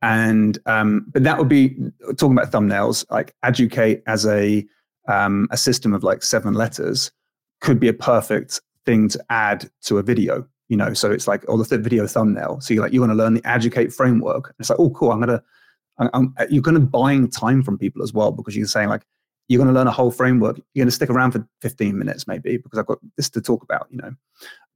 and 0.03 0.59
um, 0.66 1.07
but 1.09 1.24
that 1.24 1.38
would 1.38 1.49
be 1.49 1.70
talking 2.18 2.36
about 2.36 2.53
thumbnails. 2.53 3.11
Like 3.11 3.34
Educate 3.42 4.03
as 4.07 4.26
a 4.26 4.66
um, 5.09 5.49
a 5.51 5.57
system 5.57 5.95
of 5.95 6.05
like 6.05 6.22
seven 6.22 6.53
letters 6.53 7.11
could 7.62 7.80
be 7.80 7.88
a 7.88 7.95
perfect 7.95 8.61
thing 8.84 9.09
to 9.09 9.24
add 9.30 9.70
to 9.84 9.97
a 9.97 10.03
video 10.03 10.47
you 10.75 10.79
know 10.79 10.93
so 10.93 11.12
it's 11.12 11.29
like 11.29 11.45
or 11.47 11.57
the 11.57 11.79
video 11.79 12.05
thumbnail. 12.05 12.61
So 12.61 12.75
you're 12.75 12.83
like 12.83 12.93
you 12.93 12.99
want 12.99 13.12
to 13.12 13.14
learn 13.14 13.35
the 13.35 13.49
educate 13.49 13.93
framework. 13.93 14.53
It's 14.59 14.70
like 14.70 14.81
oh 14.81 14.91
cool 14.91 15.12
i'm 15.12 15.20
to 15.29 15.41
I'm, 15.99 16.35
you're 16.51 16.64
to 16.75 16.81
buying 16.81 17.31
time 17.31 17.62
from 17.62 17.79
people 17.79 18.03
as 18.03 18.12
well 18.12 18.33
because 18.33 18.57
you're 18.57 18.66
saying 18.66 18.89
like 18.89 19.07
you're 19.47 19.59
going 19.59 19.72
to 19.72 19.75
learn 19.75 19.87
a 19.87 19.93
whole 19.93 20.11
framework. 20.11 20.57
You're 20.57 20.83
going 20.83 20.89
to 20.89 20.95
stick 20.97 21.11
around 21.11 21.31
for 21.31 21.47
15 21.61 21.97
minutes 21.97 22.27
maybe 22.27 22.57
because 22.57 22.77
i've 22.77 22.87
got 22.87 22.99
this 23.16 23.31
to 23.31 23.41
talk 23.41 23.62
about 23.62 23.87
you 23.91 23.99
know. 23.99 24.12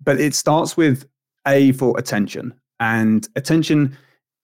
But 0.01 0.21
it 0.21 0.37
starts 0.37 0.77
with 0.77 1.05
a 1.49 1.73
for 1.73 1.99
attention. 1.99 2.55
And 2.79 3.27
attention 3.35 3.99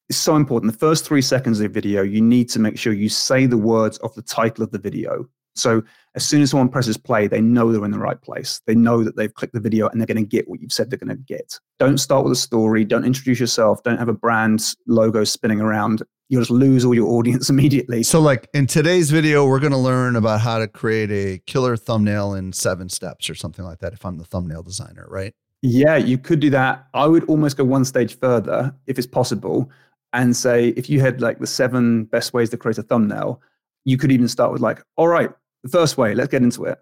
is 0.09 0.17
so 0.17 0.35
important. 0.35 0.73
The 0.73 0.79
first 0.79 1.07
three 1.07 1.23
seconds 1.23 1.61
of 1.61 1.63
the 1.63 1.69
video 1.69 2.03
you 2.03 2.21
need 2.21 2.49
to 2.49 2.59
make 2.59 2.77
sure 2.77 2.93
you 2.93 3.09
say 3.09 3.47
the 3.47 3.59
words 3.59 3.99
of 3.99 4.13
the 4.17 4.23
title 4.23 4.65
of 4.65 4.73
the 4.73 4.79
video 4.81 5.29
so 5.55 5.83
as 6.15 6.25
soon 6.25 6.43
as 6.43 6.51
someone 6.51 6.69
presses 6.69 6.97
play, 6.97 7.27
they 7.27 7.41
know 7.41 7.73
they're 7.73 7.85
in 7.85 7.91
the 7.91 7.99
right 7.99 8.21
place. 8.21 8.61
They 8.67 8.75
know 8.75 9.03
that 9.03 9.17
they've 9.17 9.35
clicked 9.35 9.55
the 9.55 9.61
video 9.61 9.89
and 9.89 10.01
they're 10.01 10.07
going 10.07 10.17
to 10.17 10.29
get 10.29 10.49
what 10.49 10.61
you've 10.61 10.73
said 10.73 10.91
they're 10.91 10.99
going 10.99 11.09
to 11.09 11.23
get. 11.23 11.59
Don't 11.79 11.99
start 11.99 12.25
with 12.25 12.33
a 12.33 12.37
story. 12.37 12.85
Don't 12.85 13.05
introduce 13.05 13.41
yourself. 13.41 13.83
Don't 13.83 13.99
have 13.99 14.09
a 14.09 14.15
brand 14.15 14.75
logo 14.87 15.25
spinning 15.25 15.61
around. 15.61 16.03
You'll 16.29 16.43
just 16.43 16.51
lose 16.51 16.85
all 16.85 16.95
your 16.95 17.09
audience 17.09 17.51
immediately. 17.51 18.03
So, 18.03 18.21
like 18.21 18.49
in 18.55 18.67
today's 18.67 19.11
video, 19.11 19.47
we're 19.47 19.61
going 19.61 19.73
to 19.73 19.79
learn 19.79 20.17
about 20.17 20.41
how 20.41 20.59
to 20.59 20.69
create 20.69 21.11
a 21.11 21.39
killer 21.47 21.77
thumbnail 21.77 22.35
in 22.35 22.53
seven 22.53 22.89
steps 22.89 23.29
or 23.29 23.35
something 23.35 23.65
like 23.65 23.81
that 23.81 23.93
if 23.93 24.05
I'm 24.07 24.19
the 24.19 24.25
thumbnail 24.25 24.63
designer, 24.63 25.07
right? 25.09 25.35
Yeah, 25.63 25.97
you 25.97 26.19
could 26.19 26.41
do 26.41 26.51
that. 26.51 26.87
I 26.95 27.07
would 27.07 27.25
almost 27.25 27.57
go 27.57 27.65
one 27.65 27.85
stage 27.85 28.19
further 28.19 28.75
if 28.87 28.99
it's 28.99 29.07
possible 29.07 29.71
and 30.13 30.37
say 30.37 30.69
if 30.69 30.89
you 30.89 31.01
had 31.01 31.21
like 31.21 31.39
the 31.39 31.47
seven 31.47 32.05
best 32.05 32.33
ways 32.33 32.51
to 32.51 32.57
create 32.57 32.79
a 32.79 32.83
thumbnail, 32.83 33.41
you 33.85 33.97
could 33.97 34.13
even 34.13 34.29
start 34.29 34.53
with 34.53 34.61
like, 34.61 34.83
all 34.97 35.09
right, 35.09 35.31
the 35.65 35.69
first 35.71 35.99
way, 35.99 36.15
let's 36.15 36.31
get 36.31 36.43
into 36.43 36.65
it. 36.65 36.79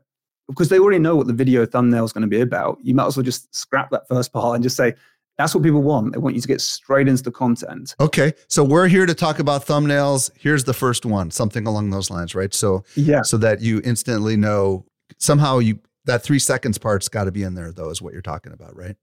Because 0.49 0.69
they 0.69 0.79
already 0.79 0.99
know 0.99 1.17
what 1.17 1.29
the 1.29 1.33
video 1.33 1.65
thumbnail 1.65 2.05
is 2.05 2.13
going 2.13 2.23
to 2.23 2.29
be 2.29 2.41
about. 2.41 2.79
You 2.83 2.95
might 2.95 3.07
as 3.07 3.17
well 3.17 3.25
just 3.25 3.55
scrap 3.55 3.91
that 3.91 4.07
first 4.09 4.33
part 4.33 4.57
and 4.57 4.63
just 4.63 4.77
say, 4.77 4.95
that's 5.39 5.55
what 5.55 5.65
people 5.65 5.83
want. 5.83 6.13
They 6.13 6.19
want 6.19 6.35
you 6.35 6.43
to 6.43 6.49
get 6.49 6.61
straight 6.61 7.09
into 7.09 7.23
the 7.23 7.31
content. 7.31 7.95
Okay. 8.01 8.35
So 8.49 8.63
we're 8.63 8.89
here 8.89 9.07
to 9.07 9.15
talk 9.15 9.39
about 9.39 9.65
thumbnails. 9.65 10.31
Here's 10.37 10.65
the 10.65 10.75
first 10.75 11.07
one, 11.07 11.31
something 11.31 11.67
along 11.67 11.91
those 11.91 12.11
lines, 12.11 12.35
right? 12.35 12.53
So 12.53 12.85
yeah. 12.97 13.23
So 13.23 13.39
that 13.39 13.63
you 13.63 13.81
instantly 13.85 14.37
know 14.37 14.85
somehow 15.19 15.59
you 15.59 15.79
that 16.05 16.23
three 16.23 16.41
seconds 16.41 16.77
part's 16.77 17.09
got 17.09 17.25
to 17.25 17.33
be 17.33 17.45
in 17.45 17.55
there 17.55 17.73
though, 17.73 17.89
is 17.89 18.03
what 18.03 18.13
you're 18.13 18.21
talking 18.21 18.53
about, 18.53 18.77
right? 18.77 18.97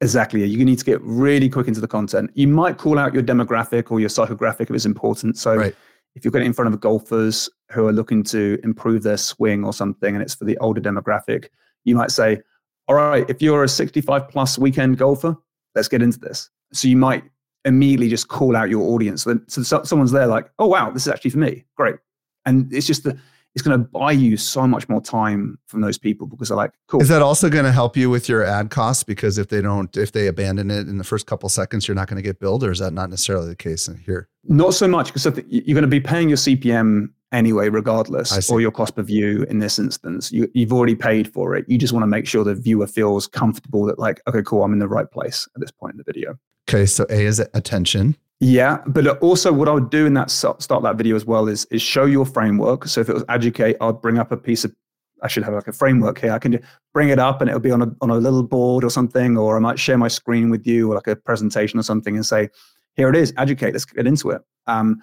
Exactly. 0.00 0.44
You 0.44 0.64
need 0.64 0.78
to 0.78 0.84
get 0.84 1.02
really 1.02 1.48
quick 1.48 1.68
into 1.68 1.80
the 1.80 1.88
content. 1.88 2.30
You 2.34 2.48
might 2.48 2.78
call 2.78 2.98
out 2.98 3.12
your 3.12 3.22
demographic 3.22 3.90
or 3.90 4.00
your 4.00 4.08
psychographic 4.08 4.62
if 4.62 4.70
it's 4.70 4.86
important. 4.86 5.36
So 5.36 5.56
right 5.56 5.74
if 6.14 6.24
you're 6.24 6.32
getting 6.32 6.46
in 6.46 6.52
front 6.52 6.72
of 6.72 6.80
golfers 6.80 7.48
who 7.70 7.86
are 7.86 7.92
looking 7.92 8.22
to 8.24 8.58
improve 8.62 9.02
their 9.02 9.16
swing 9.16 9.64
or 9.64 9.72
something 9.72 10.14
and 10.14 10.22
it's 10.22 10.34
for 10.34 10.44
the 10.44 10.58
older 10.58 10.80
demographic, 10.80 11.48
you 11.84 11.94
might 11.94 12.10
say, 12.10 12.40
all 12.88 12.96
right, 12.96 13.28
if 13.28 13.40
you're 13.40 13.64
a 13.64 13.68
65 13.68 14.28
plus 14.28 14.58
weekend 14.58 14.98
golfer, 14.98 15.36
let's 15.74 15.88
get 15.88 16.02
into 16.02 16.18
this. 16.18 16.50
So 16.72 16.88
you 16.88 16.96
might 16.96 17.24
immediately 17.64 18.08
just 18.08 18.28
call 18.28 18.56
out 18.56 18.68
your 18.68 18.82
audience. 18.92 19.26
So 19.48 19.62
someone's 19.62 20.12
there 20.12 20.26
like, 20.26 20.50
oh, 20.58 20.66
wow, 20.66 20.90
this 20.90 21.06
is 21.06 21.12
actually 21.12 21.30
for 21.30 21.38
me. 21.38 21.64
Great. 21.76 21.96
And 22.44 22.70
it's 22.72 22.86
just 22.86 23.04
the, 23.04 23.18
it's 23.54 23.62
going 23.62 23.78
to 23.78 23.84
buy 23.86 24.10
you 24.10 24.36
so 24.36 24.66
much 24.66 24.88
more 24.88 25.00
time 25.00 25.58
from 25.66 25.80
those 25.80 25.96
people 25.96 26.26
because 26.26 26.48
they're 26.48 26.56
like, 26.56 26.72
cool. 26.88 27.00
Is 27.00 27.08
that 27.08 27.22
also 27.22 27.48
going 27.48 27.64
to 27.64 27.72
help 27.72 27.96
you 27.96 28.10
with 28.10 28.28
your 28.28 28.44
ad 28.44 28.70
costs? 28.70 29.04
Because 29.04 29.38
if 29.38 29.48
they 29.48 29.62
don't, 29.62 29.96
if 29.96 30.12
they 30.12 30.26
abandon 30.26 30.70
it 30.70 30.88
in 30.88 30.98
the 30.98 31.04
first 31.04 31.26
couple 31.26 31.48
seconds, 31.48 31.86
you're 31.86 31.94
not 31.94 32.08
going 32.08 32.16
to 32.16 32.22
get 32.22 32.40
billed, 32.40 32.64
or 32.64 32.72
is 32.72 32.80
that 32.80 32.92
not 32.92 33.10
necessarily 33.10 33.48
the 33.48 33.56
case 33.56 33.88
here? 34.04 34.28
Not 34.44 34.74
so 34.74 34.88
much 34.88 35.12
because 35.12 35.24
you're 35.48 35.74
going 35.74 35.82
to 35.82 35.88
be 35.88 36.00
paying 36.00 36.28
your 36.28 36.36
CPM 36.36 37.10
anyway, 37.32 37.68
regardless, 37.68 38.50
or 38.50 38.60
your 38.60 38.70
cost 38.70 38.96
per 38.96 39.02
view 39.02 39.44
in 39.44 39.60
this 39.60 39.78
instance. 39.78 40.32
You, 40.32 40.50
you've 40.52 40.72
already 40.72 40.94
paid 40.94 41.32
for 41.32 41.54
it. 41.54 41.64
You 41.68 41.78
just 41.78 41.92
want 41.92 42.02
to 42.02 42.08
make 42.08 42.26
sure 42.26 42.44
the 42.44 42.54
viewer 42.54 42.86
feels 42.86 43.26
comfortable 43.28 43.84
that, 43.86 43.98
like, 43.98 44.20
okay, 44.26 44.42
cool, 44.44 44.64
I'm 44.64 44.72
in 44.72 44.80
the 44.80 44.88
right 44.88 45.10
place 45.10 45.48
at 45.54 45.60
this 45.60 45.70
point 45.70 45.94
in 45.94 45.98
the 45.98 46.04
video. 46.04 46.38
Okay, 46.68 46.86
so 46.86 47.06
A 47.10 47.24
is 47.24 47.40
attention. 47.52 48.16
Yeah, 48.46 48.82
but 48.86 49.06
also 49.20 49.54
what 49.54 49.70
I 49.70 49.72
would 49.72 49.88
do 49.88 50.04
in 50.04 50.12
that 50.14 50.30
start 50.30 50.60
that 50.68 50.96
video 50.96 51.16
as 51.16 51.24
well 51.24 51.48
is 51.48 51.64
is 51.70 51.80
show 51.80 52.04
your 52.04 52.26
framework. 52.26 52.86
So 52.86 53.00
if 53.00 53.08
it 53.08 53.14
was 53.14 53.24
educate, 53.30 53.78
I'd 53.80 54.02
bring 54.02 54.18
up 54.18 54.32
a 54.32 54.36
piece 54.36 54.66
of 54.66 54.74
I 55.22 55.28
should 55.28 55.44
have 55.44 55.54
like 55.54 55.66
a 55.66 55.72
framework 55.72 56.20
here. 56.20 56.30
I 56.30 56.38
can 56.38 56.60
bring 56.92 57.08
it 57.08 57.18
up 57.18 57.40
and 57.40 57.48
it'll 57.48 57.58
be 57.58 57.70
on 57.70 57.80
a 57.80 57.90
on 58.02 58.10
a 58.10 58.16
little 58.18 58.42
board 58.42 58.84
or 58.84 58.90
something, 58.90 59.38
or 59.38 59.56
I 59.56 59.60
might 59.60 59.78
share 59.78 59.96
my 59.96 60.08
screen 60.08 60.50
with 60.50 60.66
you 60.66 60.92
or 60.92 60.94
like 60.94 61.06
a 61.06 61.16
presentation 61.16 61.80
or 61.80 61.82
something 61.82 62.16
and 62.16 62.26
say, 62.26 62.50
here 62.96 63.08
it 63.08 63.16
is, 63.16 63.32
educate. 63.38 63.72
Let's 63.72 63.86
get 63.86 64.06
into 64.06 64.28
it. 64.28 64.42
Um, 64.66 65.00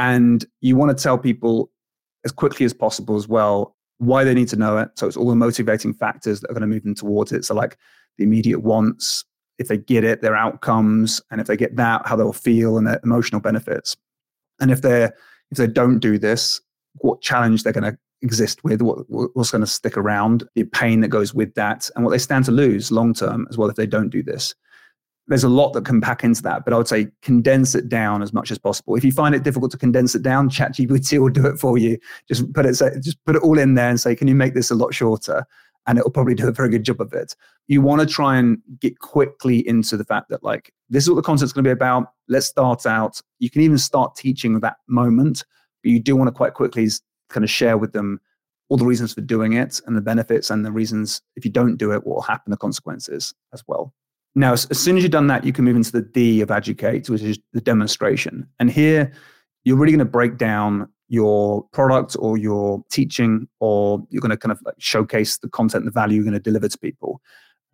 and 0.00 0.44
you 0.60 0.74
want 0.74 0.96
to 0.96 1.00
tell 1.00 1.16
people 1.16 1.70
as 2.24 2.32
quickly 2.32 2.66
as 2.66 2.74
possible 2.74 3.14
as 3.14 3.28
well 3.28 3.76
why 3.98 4.24
they 4.24 4.34
need 4.34 4.48
to 4.48 4.56
know 4.56 4.78
it. 4.78 4.88
So 4.96 5.06
it's 5.06 5.16
all 5.16 5.28
the 5.28 5.36
motivating 5.36 5.94
factors 5.94 6.40
that 6.40 6.50
are 6.50 6.54
going 6.54 6.62
to 6.62 6.66
move 6.66 6.82
them 6.82 6.96
towards 6.96 7.30
it. 7.30 7.44
So 7.44 7.54
like 7.54 7.78
the 8.18 8.24
immediate 8.24 8.62
wants, 8.62 9.24
if 9.60 9.68
they 9.68 9.76
get 9.76 10.02
it, 10.02 10.22
their 10.22 10.34
outcomes, 10.34 11.20
and 11.30 11.40
if 11.40 11.46
they 11.46 11.56
get 11.56 11.76
that, 11.76 12.06
how 12.06 12.16
they'll 12.16 12.32
feel 12.32 12.78
and 12.78 12.86
their 12.86 12.98
emotional 13.04 13.42
benefits. 13.42 13.96
And 14.58 14.70
if 14.70 14.80
they're 14.80 15.14
if 15.50 15.58
they 15.58 15.66
don't 15.66 15.98
do 15.98 16.18
this, 16.18 16.60
what 16.94 17.20
challenge 17.20 17.62
they're 17.62 17.72
going 17.72 17.92
to 17.92 17.98
exist 18.22 18.64
with, 18.64 18.80
what, 18.80 18.98
what's 19.08 19.50
going 19.50 19.60
to 19.60 19.66
stick 19.66 19.96
around, 19.96 20.44
the 20.54 20.64
pain 20.64 21.00
that 21.00 21.08
goes 21.08 21.34
with 21.34 21.54
that, 21.54 21.90
and 21.94 22.04
what 22.04 22.10
they 22.10 22.18
stand 22.18 22.46
to 22.46 22.52
lose 22.52 22.90
long 22.90 23.12
term 23.12 23.46
as 23.50 23.58
well 23.58 23.68
if 23.68 23.76
they 23.76 23.86
don't 23.86 24.08
do 24.08 24.22
this. 24.22 24.54
There's 25.26 25.44
a 25.44 25.48
lot 25.48 25.74
that 25.74 25.84
can 25.84 26.00
pack 26.00 26.24
into 26.24 26.42
that, 26.42 26.64
but 26.64 26.72
I 26.72 26.76
would 26.76 26.88
say 26.88 27.08
condense 27.22 27.74
it 27.74 27.88
down 27.88 28.22
as 28.22 28.32
much 28.32 28.50
as 28.50 28.58
possible. 28.58 28.96
If 28.96 29.04
you 29.04 29.12
find 29.12 29.34
it 29.34 29.42
difficult 29.42 29.70
to 29.72 29.78
condense 29.78 30.14
it 30.14 30.22
down, 30.22 30.48
ChatGPT 30.48 31.18
will 31.20 31.28
do 31.28 31.46
it 31.46 31.58
for 31.58 31.76
you. 31.76 31.98
Just 32.26 32.50
put 32.54 32.64
it, 32.64 32.72
just 33.02 33.22
put 33.26 33.36
it 33.36 33.42
all 33.42 33.58
in 33.58 33.74
there 33.74 33.90
and 33.90 34.00
say, 34.00 34.16
"Can 34.16 34.26
you 34.26 34.34
make 34.34 34.54
this 34.54 34.70
a 34.70 34.74
lot 34.74 34.94
shorter?" 34.94 35.46
And 35.86 35.98
it'll 35.98 36.10
probably 36.10 36.34
do 36.34 36.48
a 36.48 36.52
very 36.52 36.68
good 36.68 36.84
job 36.84 37.00
of 37.00 37.12
it. 37.12 37.34
You 37.68 37.82
want 37.82 38.00
to 38.00 38.06
try 38.06 38.36
and 38.36 38.58
get 38.80 38.98
quickly 38.98 39.66
into 39.66 39.96
the 39.96 40.04
fact 40.04 40.28
that, 40.30 40.42
like, 40.42 40.72
this 40.88 41.04
is 41.04 41.10
what 41.10 41.16
the 41.16 41.22
content's 41.22 41.52
going 41.52 41.64
to 41.64 41.68
be 41.68 41.72
about. 41.72 42.12
Let's 42.28 42.46
start 42.46 42.86
out. 42.86 43.20
You 43.38 43.50
can 43.50 43.62
even 43.62 43.78
start 43.78 44.16
teaching 44.16 44.60
that 44.60 44.76
moment, 44.88 45.44
but 45.82 45.90
you 45.90 46.00
do 46.00 46.16
want 46.16 46.28
to 46.28 46.32
quite 46.32 46.54
quickly 46.54 46.88
kind 47.28 47.44
of 47.44 47.50
share 47.50 47.78
with 47.78 47.92
them 47.92 48.20
all 48.68 48.76
the 48.76 48.86
reasons 48.86 49.12
for 49.12 49.20
doing 49.20 49.54
it 49.54 49.80
and 49.86 49.96
the 49.96 50.00
benefits 50.00 50.50
and 50.50 50.64
the 50.64 50.72
reasons 50.72 51.22
if 51.36 51.44
you 51.44 51.50
don't 51.50 51.76
do 51.76 51.92
it, 51.92 52.06
what 52.06 52.14
will 52.14 52.22
happen, 52.22 52.50
the 52.50 52.56
consequences 52.56 53.34
as 53.52 53.62
well. 53.66 53.92
Now, 54.36 54.52
as, 54.52 54.78
soon 54.78 54.96
as 54.96 55.02
you've 55.02 55.10
done 55.10 55.26
that, 55.26 55.44
you 55.44 55.52
can 55.52 55.64
move 55.64 55.74
into 55.74 55.90
the 55.90 56.02
D 56.02 56.40
of 56.40 56.52
educate, 56.52 57.10
which 57.10 57.22
is 57.22 57.38
the 57.52 57.60
demonstration. 57.60 58.46
And 58.60 58.70
here, 58.70 59.12
you're 59.64 59.76
really 59.76 59.90
going 59.90 59.98
to 59.98 60.04
break 60.04 60.38
down 60.38 60.88
your 61.10 61.64
product 61.72 62.16
or 62.18 62.38
your 62.38 62.82
teaching, 62.90 63.48
or 63.58 64.02
you're 64.10 64.20
going 64.20 64.30
to 64.30 64.36
kind 64.36 64.52
of 64.52 64.62
like 64.64 64.76
showcase 64.78 65.38
the 65.38 65.48
content, 65.48 65.84
the 65.84 65.90
value 65.90 66.14
you're 66.14 66.24
going 66.24 66.32
to 66.32 66.40
deliver 66.40 66.68
to 66.68 66.78
people. 66.78 67.20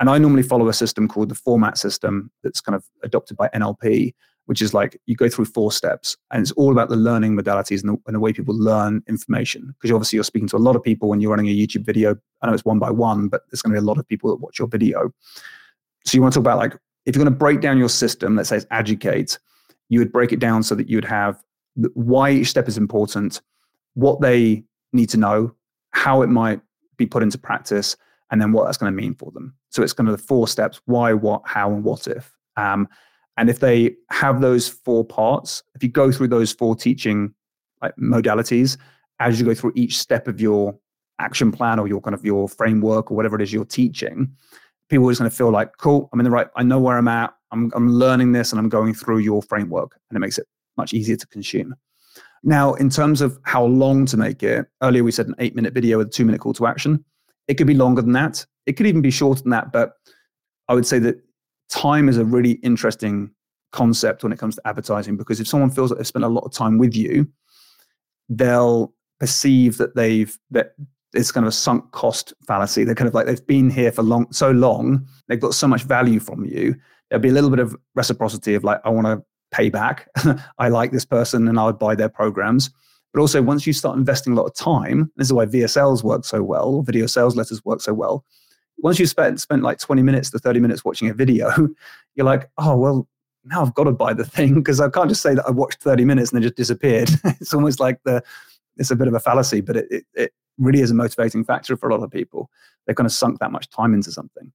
And 0.01 0.11
I 0.11 0.16
normally 0.18 0.43
follow 0.43 0.68
a 0.68 0.72
system 0.72 1.07
called 1.07 1.28
the 1.28 1.34
4MAT 1.34 1.76
system 1.76 2.30
that's 2.43 2.61
kind 2.62 2.74
of 2.74 2.84
adopted 3.03 3.37
by 3.37 3.49
NLP. 3.55 4.14
which 4.47 4.62
is 4.62 4.72
like 4.72 4.99
you 5.07 5.14
go 5.14 5.28
through 5.28 5.45
four 5.45 5.70
steps 5.70 6.16
and 6.30 6.41
it's 6.41 6.53
all 6.53 6.72
about 6.72 6.89
the 6.89 6.97
learning 6.97 7.37
modalities 7.37 7.82
and 7.82 7.91
the, 7.91 8.03
and 8.07 8.14
the 8.14 8.20
way 8.20 8.32
people 8.32 8.57
learn 8.57 9.03
information. 9.09 9.74
Because 9.80 9.93
obviously 9.93 10.16
you're 10.16 10.24
speaking 10.24 10.49
to 10.49 10.57
a 10.57 10.59
lot 10.59 10.76
of 10.76 10.82
people 10.82 11.09
when 11.09 11.20
you're 11.20 11.30
running 11.30 11.49
a 11.49 11.57
YouTube 11.57 11.84
video. 11.84 12.16
I 12.41 12.47
know 12.47 12.55
it's 12.55 12.64
one 12.64 12.78
by 12.78 12.91
one, 12.91 13.28
but 13.28 13.43
there's 13.51 13.61
going 13.61 13.74
to 13.74 13.80
be 13.80 13.84
a 13.84 13.87
lot 13.87 13.99
of 13.99 14.09
people 14.09 14.30
that 14.30 14.37
watch 14.37 14.59
your 14.59 14.68
video. 14.68 15.12
So 16.05 16.16
you 16.16 16.22
want 16.22 16.32
to 16.34 16.39
talk 16.39 16.43
about 16.43 16.59
like, 16.59 16.74
if 17.05 17.14
you're 17.14 17.24
going 17.24 17.32
to 17.32 17.39
break 17.39 17.61
down 17.61 17.78
your 17.78 17.89
system, 17.89 18.37
let's 18.37 18.49
say 18.49 18.57
it's 18.57 18.66
educate, 18.70 19.39
you 19.89 19.99
would 19.99 20.12
break 20.12 20.32
it 20.32 20.39
down 20.39 20.62
so 20.62 20.74
that 20.74 20.89
you 20.89 20.97
would 20.97 21.05
have 21.05 21.43
why 21.95 22.31
each 22.31 22.49
step 22.49 22.68
is 22.68 22.79
important, 22.79 23.41
what 23.95 24.20
they 24.20 24.64
need 24.93 25.09
to 25.11 25.16
know, 25.16 25.55
how 25.91 26.22
it 26.22 26.29
might 26.29 26.61
be 26.97 27.07
put 27.07 27.22
into 27.22 27.39
practice, 27.39 27.97
and 28.31 28.41
then 28.41 28.53
what 28.53 28.64
that's 28.64 28.79
going 28.79 28.93
to 28.93 28.97
mean 28.97 29.14
for 29.14 29.31
them. 29.33 29.55
So 29.70 29.83
it's 29.83 29.93
kind 29.93 30.09
of 30.09 30.16
the 30.16 30.22
four 30.22 30.49
steps 30.49 30.81
why, 30.87 31.12
what, 31.12 31.43
how, 31.45 31.72
and 31.72 31.85
what 31.85 32.07
if. 32.07 32.35
Um, 32.57 32.89
and 33.37 33.51
if 33.51 33.61
they 33.61 33.95
have 34.11 34.41
those 34.41 34.68
four 34.68 35.05
parts, 35.05 35.62
if 35.74 35.83
you 35.83 35.89
go 35.89 36.11
through 36.11 36.29
those 36.29 36.53
four 36.53 36.74
teaching 36.74 37.35
like, 37.83 37.95
modalities 37.97 38.79
as 39.20 39.39
you 39.39 39.47
go 39.47 39.55
through 39.55 39.72
each 39.74 39.99
step 39.99 40.29
of 40.29 40.41
your 40.41 40.79
action 41.18 41.53
plan 41.53 41.79
or 41.79 41.87
your 41.87 42.01
kind 42.01 42.14
of 42.14 42.24
your 42.24 42.49
framework 42.49 43.11
or 43.11 43.14
whatever 43.16 43.37
it 43.37 43.43
is 43.43 43.53
you're 43.53 43.64
teaching, 43.64 44.31
people 44.89 45.07
are 45.07 45.11
just 45.11 45.20
going 45.20 45.31
to 45.31 45.37
feel 45.37 45.51
like, 45.51 45.77
cool, 45.79 46.09
I'm 46.12 46.20
in 46.20 46.24
the 46.24 46.31
right, 46.31 46.49
I 46.57 46.62
know 46.62 46.81
where 46.81 46.97
I'm 46.97 47.09
at, 47.09 47.35
I'm, 47.53 47.70
I'm 47.74 47.91
learning 47.91 48.33
this 48.33 48.53
and 48.53 48.59
I'm 48.59 48.68
going 48.68 48.95
through 48.95 49.18
your 49.18 49.43
framework. 49.43 49.99
And 50.11 50.16
it 50.16 50.20
makes 50.20 50.39
it 50.39 50.47
much 50.77 50.93
easier 50.95 51.16
to 51.16 51.27
consume. 51.27 51.74
Now, 52.43 52.74
in 52.74 52.91
terms 52.91 53.20
of 53.20 53.39
how 53.45 53.64
long 53.64 54.07
to 54.07 54.16
make 54.16 54.43
it, 54.43 54.66
earlier 54.83 55.03
we 55.03 55.12
said 55.12 55.27
an 55.27 55.35
eight 55.39 55.55
minute 55.55 55.74
video 55.74 55.99
with 55.99 56.09
a 56.09 56.11
two 56.11 56.24
minute 56.24 56.41
call 56.41 56.55
to 56.55 56.66
action. 56.66 57.05
It 57.49 57.55
could 57.55 57.66
be 57.66 57.74
longer 57.74 58.03
than 58.03 58.12
that. 58.12 58.45
It 58.66 58.74
could 58.74 58.87
even 58.87 59.03
be 59.03 59.11
shorter 59.11 59.43
than 59.43 59.51
that. 59.51 59.72
But 59.72 59.93
I 60.68 60.74
would 60.74 60.87
say 60.87 60.99
that 61.01 61.16
time 61.68 62.09
is 62.09 62.18
a 62.18 62.24
really 62.24 62.53
interesting 62.62 63.31
concept 63.72 64.22
when 64.22 64.33
it 64.33 64.39
comes 64.39 64.55
to 64.57 64.66
advertising 64.66 65.16
because 65.16 65.41
if 65.41 65.49
someone 65.49 65.70
feels 65.70 65.91
that 65.91 65.97
they've 65.97 66.07
spent 66.07 66.24
a 66.24 66.29
lot 66.29 66.45
of 66.45 66.53
time 66.53 66.79
with 66.79 66.95
you, 66.95 67.29
they'll 68.29 68.93
perceive 69.18 69.79
that 69.79 69.95
they've 69.95 70.37
that 70.51 70.74
it's 71.14 71.33
kind 71.33 71.45
of 71.45 71.49
a 71.49 71.53
sunk 71.53 71.91
cost 71.93 72.35
fallacy. 72.47 72.85
They're 72.85 72.95
kind 72.95 73.09
of 73.09 73.14
like 73.14 73.27
they've 73.27 73.47
been 73.47 73.70
here 73.70 73.93
for 73.93 74.03
long 74.03 74.31
so 74.33 74.51
long, 74.51 75.07
they've 75.29 75.41
got 75.41 75.55
so 75.55 75.66
much 75.66 75.83
value 75.83 76.20
from 76.20 76.45
you. 76.45 76.77
There'll 77.09 77.22
be 77.22 77.29
a 77.29 77.33
little 77.33 77.51
bit 77.51 77.61
of 77.61 77.77
reciprocity 77.95 78.55
of 78.55 78.64
like, 78.64 78.81
I 78.85 78.91
want 78.91 79.07
to 79.07 79.24
pay 79.51 79.71
back. 79.71 80.09
I 80.59 80.69
like 80.69 80.93
this 80.93 81.05
person 81.05 81.49
and 81.49 81.59
I 81.59 81.67
would 81.67 81.79
buy 81.79 81.95
their 81.95 82.09
programs. 82.09 82.71
But 83.13 83.21
also, 83.21 83.41
once 83.41 83.67
you 83.67 83.73
start 83.73 83.97
investing 83.97 84.35
a 84.35 84.37
lot 84.37 84.45
of 84.45 84.55
time, 84.55 85.11
this 85.17 85.29
is 85.29 85.33
why 85.33 85.47
VSLs 85.47 86.03
work 86.03 86.25
so 86.25 86.43
well, 86.43 86.83
video 86.83 87.07
sales 87.07 87.35
letters 87.35 87.65
work 87.65 87.81
so 87.81 87.95
well. 87.95 88.25
Once 88.79 88.99
you've 88.99 89.09
spent, 89.09 89.41
spent 89.41 89.63
like 89.63 89.79
20 89.79 90.03
minutes 90.03 90.31
to 90.31 90.39
30 90.39 90.61
minutes 90.61 90.85
watching 90.85 91.09
a 91.09 91.15
video, 91.15 91.51
you're 92.15 92.27
like, 92.27 92.51
oh, 92.59 92.77
well, 92.77 93.09
now 93.45 93.63
I've 93.63 93.75
got 93.75 93.85
to 93.85 93.93
buy 93.93 94.13
the 94.13 94.25
thing 94.25 94.55
because 94.61 94.81
I 94.81 94.91
can't 94.91 95.09
just 95.09 95.23
say 95.23 95.35
that 95.35 95.47
I 95.47 95.51
watched 95.51 95.83
30 95.83 96.05
minutes 96.05 96.31
and 96.31 96.37
then 96.37 96.43
just 96.43 96.57
disappeared. 96.57 97.09
it's 97.25 97.55
almost 97.55 97.81
like 97.81 97.99
the, 98.05 98.23
it's 98.77 98.91
a 98.91 98.97
bit 98.97 99.09
of 99.09 99.15
a 99.15 99.21
fallacy, 99.21 99.63
but 99.63 99.77
it, 99.77 99.87
it, 99.91 100.05
it 100.15 100.33
really 100.59 100.81
is 100.81 100.91
a 100.91 100.95
motivating 100.95 101.45
factor 101.45 101.77
for 101.77 101.89
a 101.89 101.95
lot 101.95 102.05
of 102.05 102.11
people. 102.11 102.51
They've 102.87 102.97
kind 102.97 103.07
of 103.07 103.13
sunk 103.13 103.39
that 103.39 103.53
much 103.53 103.71
time 103.71 103.95
into 103.95 104.13
something. 104.13 104.53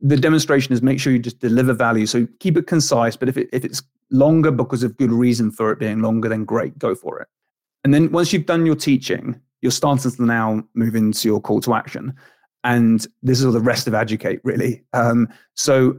The 0.00 0.16
demonstration 0.16 0.72
is 0.72 0.80
make 0.80 1.00
sure 1.00 1.12
you 1.12 1.18
just 1.18 1.40
deliver 1.40 1.74
value. 1.74 2.06
So 2.06 2.26
keep 2.40 2.56
it 2.56 2.66
concise, 2.66 3.16
but 3.16 3.28
if, 3.28 3.36
it, 3.36 3.50
if 3.52 3.64
it's 3.64 3.82
longer 4.10 4.50
because 4.50 4.82
of 4.82 4.96
good 4.96 5.12
reason 5.12 5.50
for 5.50 5.70
it 5.70 5.78
being 5.78 6.00
longer, 6.00 6.28
then 6.28 6.44
great, 6.44 6.78
go 6.78 6.94
for 6.94 7.20
it. 7.20 7.28
And 7.84 7.94
then 7.94 8.10
once 8.10 8.32
you've 8.32 8.46
done 8.46 8.66
your 8.66 8.74
teaching, 8.74 9.40
you're 9.60 9.72
to 9.72 10.12
now 10.18 10.62
move 10.74 10.94
into 10.94 11.28
your 11.28 11.40
call 11.40 11.60
to 11.62 11.74
action. 11.74 12.14
And 12.64 13.06
this 13.22 13.38
is 13.38 13.46
all 13.46 13.52
the 13.52 13.60
rest 13.60 13.86
of 13.86 13.94
educate, 13.94 14.40
really. 14.44 14.84
Um, 14.92 15.28
so 15.54 15.98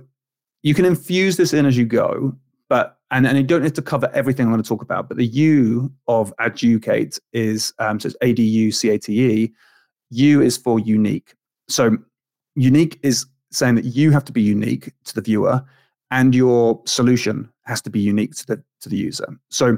you 0.63 0.73
can 0.73 0.85
infuse 0.85 1.37
this 1.37 1.53
in 1.53 1.65
as 1.65 1.77
you 1.77 1.85
go, 1.85 2.35
but 2.67 2.97
and, 3.11 3.25
and 3.25 3.37
you 3.37 3.43
don't 3.43 3.63
need 3.63 3.75
to 3.75 3.81
cover 3.81 4.09
everything 4.13 4.45
I'm 4.45 4.51
going 4.51 4.61
to 4.61 4.67
talk 4.67 4.81
about. 4.81 5.07
But 5.07 5.17
the 5.17 5.25
U 5.25 5.91
of 6.07 6.33
educate 6.39 7.19
is 7.33 7.73
um, 7.79 7.99
so 7.99 8.07
it's 8.07 8.17
A 8.21 8.33
D 8.33 8.43
U 8.43 8.71
C 8.71 8.89
A 8.89 8.99
T 8.99 9.31
E. 9.31 9.53
U 10.11 10.41
is 10.41 10.57
for 10.57 10.79
unique. 10.79 11.33
So 11.67 11.97
unique 12.55 12.99
is 13.03 13.25
saying 13.51 13.75
that 13.75 13.85
you 13.85 14.11
have 14.11 14.25
to 14.25 14.31
be 14.31 14.41
unique 14.41 14.93
to 15.05 15.15
the 15.15 15.21
viewer, 15.21 15.63
and 16.11 16.35
your 16.35 16.81
solution 16.85 17.49
has 17.69 17.81
to 17.83 17.89
be 17.89 17.99
unique 17.99 18.35
to 18.35 18.45
the 18.47 18.63
to 18.81 18.89
the 18.89 18.97
user. 18.97 19.27
So 19.49 19.77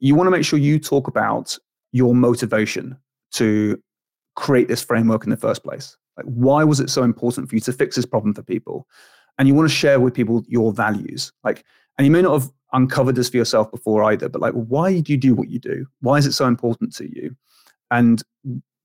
you 0.00 0.14
want 0.14 0.26
to 0.26 0.30
make 0.30 0.44
sure 0.44 0.58
you 0.58 0.78
talk 0.78 1.08
about 1.08 1.58
your 1.92 2.14
motivation 2.14 2.96
to 3.32 3.80
create 4.34 4.68
this 4.68 4.82
framework 4.82 5.24
in 5.24 5.30
the 5.30 5.36
first 5.36 5.62
place. 5.62 5.96
Like, 6.16 6.26
why 6.26 6.64
was 6.64 6.80
it 6.80 6.90
so 6.90 7.02
important 7.02 7.48
for 7.48 7.54
you 7.54 7.60
to 7.62 7.72
fix 7.72 7.96
this 7.96 8.06
problem 8.06 8.34
for 8.34 8.42
people? 8.42 8.86
And 9.38 9.48
you 9.48 9.54
want 9.54 9.68
to 9.68 9.74
share 9.74 10.00
with 10.00 10.14
people 10.14 10.44
your 10.48 10.72
values. 10.72 11.32
Like, 11.44 11.64
and 11.96 12.06
you 12.06 12.10
may 12.10 12.22
not 12.22 12.40
have 12.40 12.50
uncovered 12.72 13.14
this 13.14 13.28
for 13.28 13.36
yourself 13.36 13.70
before 13.70 14.02
either, 14.04 14.28
but 14.28 14.40
like, 14.40 14.54
why 14.54 15.00
do 15.00 15.12
you 15.12 15.18
do 15.18 15.34
what 15.34 15.48
you 15.48 15.58
do? 15.58 15.86
Why 16.00 16.16
is 16.16 16.26
it 16.26 16.32
so 16.32 16.46
important 16.46 16.94
to 16.96 17.04
you? 17.04 17.36
And 17.90 18.22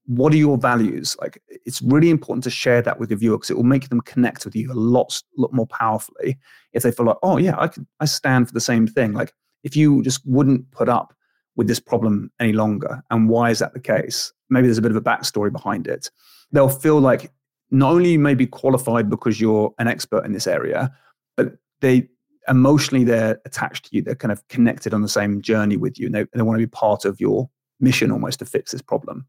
what 0.08 0.34
are 0.34 0.38
your 0.38 0.58
values? 0.58 1.16
Like, 1.20 1.42
it's 1.50 1.82
really 1.82 2.10
important 2.10 2.44
to 2.46 2.50
share 2.50 2.82
that 2.82 3.00
with 3.00 3.10
your 3.10 3.20
viewer 3.20 3.38
because 3.38 3.50
it 3.50 3.58
will 3.58 3.64
make 3.64 3.90
them 3.90 4.02
connect 4.02 4.46
with 4.46 4.56
you 4.56 4.72
a 4.72 4.74
lot, 4.74 5.22
lot 5.38 5.54
more 5.54 5.68
powerfully 5.68 6.38
if 6.74 6.84
they 6.84 6.92
feel 6.92 7.06
like, 7.06 7.18
oh 7.24 7.38
yeah, 7.38 7.56
I 7.58 7.68
can, 7.68 7.86
I 8.00 8.06
stand 8.06 8.48
for 8.48 8.54
the 8.54 8.62
same 8.62 8.88
thing. 8.88 9.14
Like, 9.14 9.34
if 9.64 9.76
you 9.76 10.02
just 10.04 10.26
wouldn't 10.26 10.72
put 10.72 10.88
up 10.88 11.14
with 11.58 11.68
this 11.68 11.80
problem 11.80 12.32
any 12.40 12.54
longer, 12.54 13.04
and 13.12 13.28
why 13.28 13.50
is 13.50 13.60
that 13.60 13.74
the 13.74 13.80
case? 13.80 14.32
Maybe 14.50 14.68
there's 14.68 14.78
a 14.78 14.82
bit 14.82 14.92
of 14.92 14.98
a 14.98 15.02
backstory 15.02 15.52
behind 15.52 15.88
it. 15.88 16.10
They'll 16.52 16.70
feel 16.70 17.00
like 17.00 17.32
not 17.70 17.92
only 17.92 18.12
you 18.14 18.20
may 18.20 18.34
be 18.34 18.48
qualified 18.48 19.10
because 19.10 19.42
you're 19.42 19.74
an 19.78 19.88
expert 19.88 20.26
in 20.26 20.32
this 20.32 20.48
area, 20.48 20.96
but 21.36 21.58
they 21.82 22.08
emotionally 22.48 23.04
they're 23.04 23.42
attached 23.46 23.86
to 23.86 23.96
you. 23.96 24.02
They're 24.02 24.16
kind 24.16 24.32
of 24.32 24.48
connected 24.48 24.94
on 24.94 25.02
the 25.02 25.10
same 25.10 25.42
journey 25.42 25.76
with 25.76 26.00
you, 26.00 26.06
and 26.06 26.16
they, 26.16 26.26
they 26.34 26.44
want 26.44 26.58
to 26.58 26.66
be 26.66 26.70
part 26.70 27.04
of 27.04 27.20
your 27.20 27.50
mission 27.80 28.12
almost 28.12 28.40
to 28.40 28.46
fix 28.46 28.72
this 28.72 28.82
problem. 28.82 29.28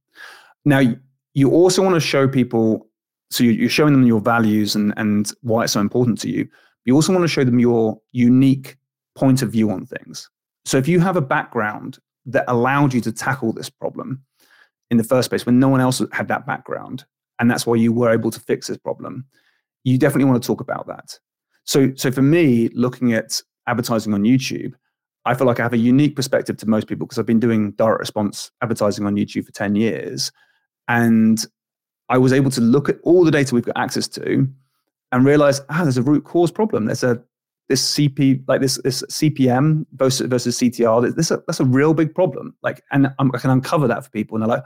Now, 0.64 0.82
you 1.34 1.50
also 1.50 1.82
want 1.82 1.94
to 1.94 2.00
show 2.00 2.28
people, 2.28 2.88
so 3.30 3.44
you're 3.44 3.68
showing 3.68 3.92
them 3.92 4.06
your 4.06 4.20
values 4.20 4.74
and, 4.74 4.92
and 4.96 5.30
why 5.42 5.64
it's 5.64 5.72
so 5.72 5.80
important 5.80 6.20
to 6.20 6.30
you. 6.30 6.48
You 6.84 6.94
also 6.94 7.12
want 7.12 7.22
to 7.22 7.28
show 7.28 7.44
them 7.44 7.58
your 7.58 8.00
unique 8.12 8.76
point 9.14 9.42
of 9.42 9.52
view 9.52 9.70
on 9.70 9.86
things. 9.86 10.28
So 10.64 10.78
if 10.78 10.88
you 10.88 11.00
have 11.00 11.16
a 11.16 11.20
background 11.20 11.98
that 12.26 12.44
allowed 12.48 12.94
you 12.94 13.00
to 13.02 13.12
tackle 13.12 13.52
this 13.52 13.70
problem 13.70 14.22
in 14.90 14.96
the 14.96 15.04
first 15.04 15.30
place 15.30 15.46
when 15.46 15.58
no 15.58 15.68
one 15.68 15.80
else 15.80 16.02
had 16.12 16.28
that 16.28 16.46
background, 16.46 17.04
and 17.38 17.50
that's 17.50 17.66
why 17.66 17.76
you 17.76 17.92
were 17.92 18.12
able 18.12 18.30
to 18.30 18.40
fix 18.40 18.66
this 18.66 18.78
problem, 18.78 19.24
you 19.84 19.98
definitely 19.98 20.24
want 20.24 20.42
to 20.42 20.46
talk 20.46 20.60
about 20.60 20.86
that. 20.86 21.18
So, 21.64 21.92
so 21.94 22.10
for 22.10 22.22
me, 22.22 22.68
looking 22.72 23.12
at 23.12 23.40
advertising 23.66 24.14
on 24.14 24.22
YouTube, 24.22 24.72
I 25.24 25.34
feel 25.34 25.46
like 25.46 25.60
I 25.60 25.62
have 25.62 25.74
a 25.74 25.78
unique 25.78 26.16
perspective 26.16 26.56
to 26.58 26.68
most 26.68 26.86
people 26.86 27.06
because 27.06 27.18
I've 27.18 27.26
been 27.26 27.40
doing 27.40 27.72
direct 27.72 28.00
response 28.00 28.50
advertising 28.62 29.04
on 29.04 29.16
YouTube 29.16 29.44
for 29.44 29.52
10 29.52 29.74
years. 29.74 30.32
And 30.88 31.44
I 32.08 32.18
was 32.18 32.32
able 32.32 32.50
to 32.52 32.60
look 32.60 32.88
at 32.88 32.96
all 33.02 33.24
the 33.24 33.30
data 33.30 33.54
we've 33.54 33.64
got 33.64 33.76
access 33.78 34.08
to 34.08 34.48
and 35.12 35.24
realize, 35.24 35.60
ah, 35.68 35.82
there's 35.82 35.96
a 35.96 36.02
root 36.02 36.24
cause 36.24 36.50
problem. 36.50 36.86
There's 36.86 37.04
a 37.04 37.22
this 37.68 37.96
CP 37.96 38.44
like 38.48 38.60
this 38.60 38.80
this 38.82 39.02
CPM 39.10 39.84
versus 39.92 40.26
versus 40.26 40.58
CTR. 40.58 41.14
This 41.14 41.28
that's 41.28 41.60
a 41.60 41.64
real 41.64 41.94
big 41.94 42.14
problem. 42.14 42.54
Like, 42.62 42.82
and 42.92 43.12
I'm, 43.18 43.30
I 43.34 43.38
can 43.38 43.50
uncover 43.50 43.86
that 43.88 44.04
for 44.04 44.10
people, 44.10 44.36
and 44.36 44.42
they're 44.42 44.56
like, 44.56 44.64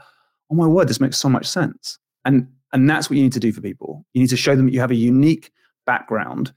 "Oh 0.49 0.55
my 0.55 0.67
word, 0.67 0.87
this 0.87 1.01
makes 1.01 1.17
so 1.17 1.29
much 1.29 1.45
sense." 1.45 1.99
And 2.25 2.47
and 2.71 2.89
that's 2.89 3.09
what 3.09 3.17
you 3.17 3.23
need 3.23 3.33
to 3.33 3.39
do 3.39 3.51
for 3.51 3.61
people. 3.61 4.05
You 4.13 4.21
need 4.21 4.29
to 4.29 4.37
show 4.37 4.55
them 4.55 4.65
that 4.65 4.73
you 4.73 4.79
have 4.79 4.91
a 4.91 4.95
unique 4.95 5.51
background, 5.85 6.53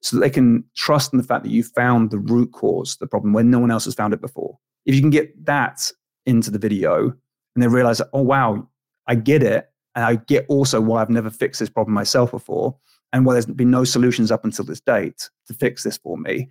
so 0.00 0.16
that 0.16 0.20
they 0.20 0.30
can 0.30 0.64
trust 0.76 1.12
in 1.12 1.18
the 1.18 1.24
fact 1.24 1.42
that 1.42 1.50
you 1.50 1.64
found 1.64 2.10
the 2.10 2.18
root 2.18 2.52
cause, 2.52 2.96
the 2.96 3.08
problem, 3.08 3.32
where 3.32 3.44
no 3.44 3.58
one 3.58 3.72
else 3.72 3.84
has 3.84 3.94
found 3.94 4.14
it 4.14 4.20
before. 4.20 4.58
If 4.86 4.94
you 4.94 5.00
can 5.00 5.10
get 5.10 5.44
that 5.44 5.90
into 6.24 6.52
the 6.52 6.58
video, 6.58 7.06
and 7.06 7.62
they 7.62 7.66
realize, 7.66 8.00
"Oh 8.12 8.22
wow, 8.22 8.68
I 9.10 9.16
get 9.16 9.42
it. 9.42 9.68
And 9.96 10.04
I 10.04 10.14
get 10.14 10.46
also 10.48 10.80
why 10.80 11.02
I've 11.02 11.10
never 11.10 11.30
fixed 11.30 11.58
this 11.58 11.68
problem 11.68 11.92
myself 11.92 12.30
before 12.30 12.76
and 13.12 13.26
why 13.26 13.32
there's 13.32 13.46
been 13.46 13.72
no 13.72 13.82
solutions 13.82 14.30
up 14.30 14.44
until 14.44 14.64
this 14.64 14.80
date 14.80 15.28
to 15.48 15.52
fix 15.52 15.82
this 15.82 15.98
for 15.98 16.16
me. 16.16 16.48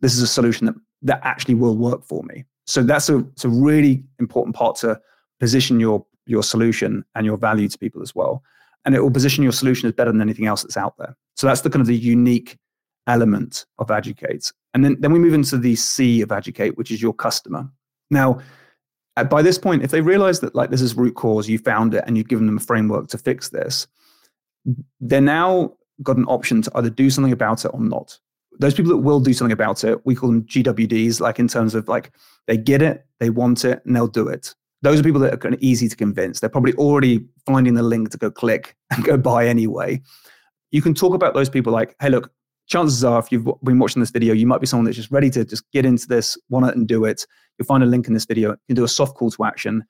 This 0.00 0.14
is 0.14 0.22
a 0.22 0.28
solution 0.28 0.66
that, 0.66 0.76
that 1.02 1.20
actually 1.24 1.56
will 1.56 1.76
work 1.76 2.04
for 2.04 2.22
me. 2.22 2.44
So 2.66 2.84
that's 2.84 3.08
a, 3.08 3.18
it's 3.18 3.44
a 3.44 3.48
really 3.48 4.04
important 4.20 4.54
part 4.54 4.76
to 4.76 5.00
position 5.40 5.80
your, 5.80 6.06
your 6.26 6.44
solution 6.44 7.04
and 7.16 7.26
your 7.26 7.36
value 7.36 7.68
to 7.68 7.76
people 7.76 8.02
as 8.02 8.14
well. 8.14 8.44
And 8.84 8.94
it 8.94 9.00
will 9.00 9.10
position 9.10 9.42
your 9.42 9.52
solution 9.52 9.88
as 9.88 9.94
better 9.94 10.12
than 10.12 10.20
anything 10.20 10.46
else 10.46 10.62
that's 10.62 10.76
out 10.76 10.94
there. 10.96 11.16
So 11.34 11.48
that's 11.48 11.62
the 11.62 11.70
kind 11.70 11.80
of 11.80 11.88
the 11.88 11.96
unique 11.96 12.56
element 13.08 13.66
of 13.80 13.90
Educate. 13.90 14.52
And 14.74 14.84
then, 14.84 14.96
then 15.00 15.12
we 15.12 15.18
move 15.18 15.34
into 15.34 15.58
the 15.58 15.74
C 15.74 16.22
of 16.22 16.30
Educate, 16.30 16.78
which 16.78 16.92
is 16.92 17.02
your 17.02 17.14
customer. 17.14 17.68
Now, 18.12 18.40
by 19.22 19.42
this 19.42 19.58
point, 19.58 19.84
if 19.84 19.90
they 19.90 20.00
realize 20.00 20.40
that 20.40 20.54
like 20.54 20.70
this 20.70 20.80
is 20.80 20.96
root 20.96 21.14
cause, 21.14 21.48
you 21.48 21.58
found 21.58 21.94
it 21.94 22.04
and 22.06 22.16
you've 22.16 22.28
given 22.28 22.46
them 22.46 22.56
a 22.56 22.60
framework 22.60 23.08
to 23.08 23.18
fix 23.18 23.50
this, 23.50 23.86
they're 25.00 25.20
now 25.20 25.72
got 26.02 26.16
an 26.16 26.24
option 26.24 26.62
to 26.62 26.72
either 26.74 26.90
do 26.90 27.10
something 27.10 27.32
about 27.32 27.64
it 27.64 27.70
or 27.72 27.80
not. 27.80 28.18
Those 28.58 28.74
people 28.74 28.90
that 28.90 28.98
will 28.98 29.20
do 29.20 29.32
something 29.32 29.52
about 29.52 29.84
it, 29.84 30.04
we 30.04 30.14
call 30.14 30.30
them 30.30 30.44
GWDs, 30.44 31.20
like 31.20 31.38
in 31.38 31.48
terms 31.48 31.74
of 31.74 31.88
like 31.88 32.12
they 32.46 32.56
get 32.56 32.82
it, 32.82 33.06
they 33.20 33.30
want 33.30 33.64
it, 33.64 33.82
and 33.84 33.94
they'll 33.94 34.08
do 34.08 34.28
it. 34.28 34.54
Those 34.82 35.00
are 35.00 35.02
people 35.02 35.20
that 35.20 35.32
are 35.32 35.38
kind 35.38 35.54
of 35.54 35.62
easy 35.62 35.88
to 35.88 35.96
convince. 35.96 36.40
They're 36.40 36.50
probably 36.50 36.74
already 36.74 37.24
finding 37.46 37.74
the 37.74 37.82
link 37.82 38.10
to 38.10 38.18
go 38.18 38.30
click 38.30 38.76
and 38.90 39.04
go 39.04 39.16
buy 39.16 39.46
anyway. 39.46 40.02
You 40.72 40.82
can 40.82 40.94
talk 40.94 41.14
about 41.14 41.34
those 41.34 41.48
people 41.48 41.72
like, 41.72 41.94
hey, 42.00 42.10
look, 42.10 42.32
chances 42.66 43.04
are, 43.04 43.18
if 43.18 43.30
you've 43.30 43.46
been 43.62 43.78
watching 43.78 44.00
this 44.00 44.10
video, 44.10 44.34
you 44.34 44.46
might 44.46 44.60
be 44.60 44.66
someone 44.66 44.84
that's 44.84 44.96
just 44.96 45.10
ready 45.10 45.30
to 45.30 45.44
just 45.44 45.70
get 45.72 45.84
into 45.84 46.06
this, 46.06 46.38
want 46.48 46.66
it 46.66 46.76
and 46.76 46.86
do 46.86 47.04
it. 47.04 47.26
You'll 47.58 47.66
find 47.66 47.82
a 47.82 47.86
link 47.86 48.06
in 48.06 48.14
this 48.14 48.24
video. 48.24 48.50
You 48.50 48.58
can 48.68 48.76
do 48.76 48.84
a 48.84 48.88
soft 48.88 49.16
call 49.16 49.30
to 49.30 49.44
action. 49.44 49.84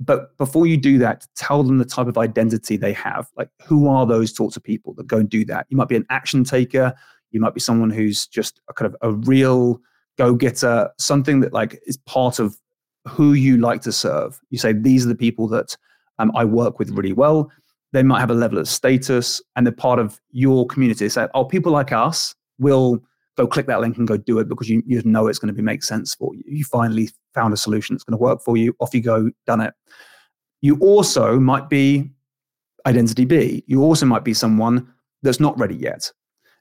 But 0.00 0.36
before 0.38 0.66
you 0.66 0.76
do 0.76 0.98
that, 0.98 1.26
tell 1.36 1.62
them 1.62 1.78
the 1.78 1.84
type 1.84 2.06
of 2.06 2.18
identity 2.18 2.76
they 2.76 2.92
have. 2.92 3.28
Like, 3.36 3.50
who 3.64 3.88
are 3.88 4.06
those 4.06 4.34
sorts 4.34 4.56
of 4.56 4.62
people 4.62 4.94
that 4.94 5.06
go 5.06 5.18
and 5.18 5.28
do 5.28 5.44
that? 5.44 5.66
You 5.68 5.76
might 5.76 5.88
be 5.88 5.96
an 5.96 6.06
action 6.10 6.44
taker. 6.44 6.94
You 7.30 7.40
might 7.40 7.54
be 7.54 7.60
someone 7.60 7.90
who's 7.90 8.26
just 8.26 8.60
a 8.68 8.72
kind 8.72 8.92
of 8.92 8.96
a 9.02 9.12
real 9.12 9.80
go 10.18 10.34
getter, 10.34 10.90
something 10.98 11.40
that 11.40 11.52
like 11.52 11.80
is 11.86 11.96
part 11.98 12.38
of 12.38 12.56
who 13.08 13.32
you 13.32 13.58
like 13.58 13.82
to 13.82 13.92
serve. 13.92 14.40
You 14.50 14.58
say, 14.58 14.72
these 14.72 15.04
are 15.04 15.08
the 15.08 15.14
people 15.14 15.48
that 15.48 15.76
um, 16.18 16.32
I 16.34 16.44
work 16.44 16.78
with 16.78 16.90
really 16.90 17.12
well. 17.12 17.50
They 17.92 18.02
might 18.02 18.20
have 18.20 18.30
a 18.30 18.34
level 18.34 18.58
of 18.58 18.68
status 18.68 19.42
and 19.54 19.66
they're 19.66 19.72
part 19.72 19.98
of 19.98 20.20
your 20.30 20.66
community. 20.66 21.08
So, 21.08 21.28
oh, 21.34 21.44
people 21.44 21.72
like 21.72 21.92
us 21.92 22.34
will 22.58 23.02
go 23.36 23.46
click 23.46 23.66
that 23.66 23.80
link 23.80 23.96
and 23.96 24.06
go 24.06 24.16
do 24.16 24.38
it 24.38 24.48
because 24.48 24.68
you, 24.68 24.82
you 24.86 25.02
know 25.04 25.26
it's 25.26 25.38
going 25.38 25.48
to 25.48 25.54
be, 25.54 25.62
make 25.62 25.82
sense 25.82 26.14
for 26.14 26.34
you. 26.34 26.42
You 26.46 26.64
finally 26.64 27.10
found 27.34 27.52
a 27.52 27.56
solution 27.56 27.94
that's 27.94 28.04
going 28.04 28.16
to 28.16 28.22
work 28.22 28.42
for 28.42 28.56
you. 28.56 28.74
Off 28.80 28.94
you 28.94 29.00
go, 29.00 29.30
done 29.46 29.60
it. 29.60 29.74
You 30.60 30.78
also 30.78 31.38
might 31.38 31.68
be 31.68 32.10
identity 32.86 33.24
B. 33.24 33.64
You 33.66 33.82
also 33.82 34.06
might 34.06 34.24
be 34.24 34.34
someone 34.34 34.92
that's 35.22 35.40
not 35.40 35.58
ready 35.58 35.74
yet. 35.74 36.10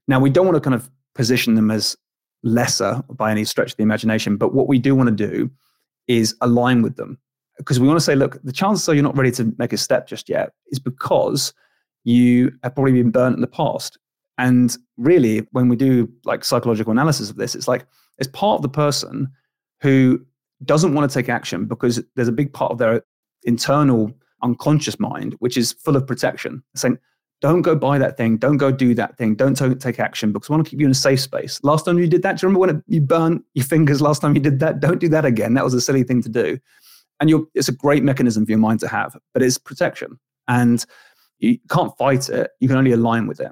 Now, 0.07 0.19
we 0.19 0.29
don't 0.29 0.45
want 0.45 0.55
to 0.55 0.61
kind 0.61 0.75
of 0.75 0.89
position 1.15 1.55
them 1.55 1.71
as 1.71 1.95
lesser 2.43 3.03
by 3.09 3.31
any 3.31 3.45
stretch 3.45 3.71
of 3.71 3.77
the 3.77 3.83
imagination, 3.83 4.37
but 4.37 4.53
what 4.53 4.67
we 4.67 4.79
do 4.79 4.95
want 4.95 5.15
to 5.15 5.27
do 5.27 5.49
is 6.07 6.35
align 6.41 6.81
with 6.81 6.95
them 6.95 7.17
because 7.57 7.79
we 7.79 7.87
want 7.87 7.97
to 7.97 8.03
say, 8.03 8.15
look, 8.15 8.41
the 8.43 8.51
chances 8.51 8.87
are 8.89 8.93
you're 8.93 9.03
not 9.03 9.17
ready 9.17 9.31
to 9.31 9.53
make 9.57 9.73
a 9.73 9.77
step 9.77 10.07
just 10.07 10.29
yet 10.29 10.51
is 10.71 10.79
because 10.79 11.53
you 12.03 12.51
have 12.63 12.73
probably 12.73 12.93
been 12.93 13.11
burnt 13.11 13.35
in 13.35 13.41
the 13.41 13.47
past. 13.47 13.97
And 14.37 14.75
really, 14.97 15.47
when 15.51 15.67
we 15.67 15.75
do 15.75 16.11
like 16.25 16.43
psychological 16.43 16.91
analysis 16.91 17.29
of 17.29 17.35
this, 17.35 17.53
it's 17.53 17.67
like 17.67 17.85
it's 18.17 18.29
part 18.33 18.57
of 18.57 18.61
the 18.61 18.69
person 18.69 19.29
who 19.81 20.19
doesn't 20.65 20.93
want 20.93 21.09
to 21.09 21.13
take 21.13 21.29
action 21.29 21.65
because 21.65 22.01
there's 22.15 22.27
a 22.27 22.31
big 22.33 22.53
part 22.53 22.71
of 22.71 22.77
their 22.77 23.03
internal 23.43 24.11
unconscious 24.43 24.99
mind 24.99 25.35
which 25.39 25.57
is 25.57 25.73
full 25.73 25.95
of 25.95 26.07
protection, 26.07 26.63
saying, 26.75 26.97
don't 27.41 27.63
go 27.63 27.75
buy 27.75 27.97
that 27.97 28.17
thing, 28.17 28.37
don't 28.37 28.57
go 28.57 28.71
do 28.71 28.93
that 28.93 29.17
thing, 29.17 29.33
don't 29.33 29.55
take 29.55 29.99
action 29.99 30.31
because 30.31 30.49
I 30.49 30.53
want 30.53 30.65
to 30.65 30.69
keep 30.69 30.79
you 30.79 30.85
in 30.85 30.91
a 30.91 30.95
safe 30.95 31.19
space. 31.19 31.59
Last 31.63 31.85
time 31.85 31.97
you 31.97 32.07
did 32.07 32.21
that, 32.21 32.37
do 32.37 32.45
you 32.45 32.49
remember 32.49 32.73
when 32.73 32.83
you 32.87 33.01
burnt 33.01 33.43
your 33.55 33.65
fingers 33.65 34.01
last 34.01 34.21
time 34.21 34.35
you 34.35 34.41
did 34.41 34.59
that? 34.59 34.79
Don't 34.79 34.99
do 34.99 35.09
that 35.09 35.25
again. 35.25 35.55
That 35.55 35.63
was 35.63 35.73
a 35.73 35.81
silly 35.81 36.03
thing 36.03 36.21
to 36.21 36.29
do. 36.29 36.59
And 37.21 37.31
it's 37.53 37.69
a 37.69 37.73
great 37.73 38.03
mechanism 38.03 38.45
for 38.45 38.51
your 38.51 38.59
mind 38.59 38.81
to 38.81 38.87
have, 38.87 39.15
but 39.33 39.41
it's 39.41 39.57
protection. 39.57 40.19
And 40.47 40.83
you 41.39 41.59
can't 41.69 41.95
fight 41.97 42.27
it, 42.29 42.51
you 42.59 42.67
can 42.67 42.77
only 42.77 42.91
align 42.91 43.27
with 43.27 43.39
it. 43.39 43.51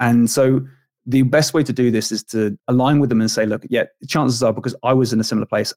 And 0.00 0.28
so 0.28 0.62
the 1.06 1.22
best 1.22 1.54
way 1.54 1.62
to 1.62 1.72
do 1.72 1.90
this 1.90 2.10
is 2.10 2.24
to 2.24 2.58
align 2.66 2.98
with 2.98 3.10
them 3.10 3.20
and 3.20 3.30
say, 3.30 3.46
look, 3.46 3.64
yeah, 3.68 3.84
chances 4.08 4.42
are 4.42 4.52
because 4.52 4.74
I 4.82 4.94
was 4.94 5.12
in 5.12 5.20
a 5.20 5.24
similar 5.24 5.46
place, 5.46 5.72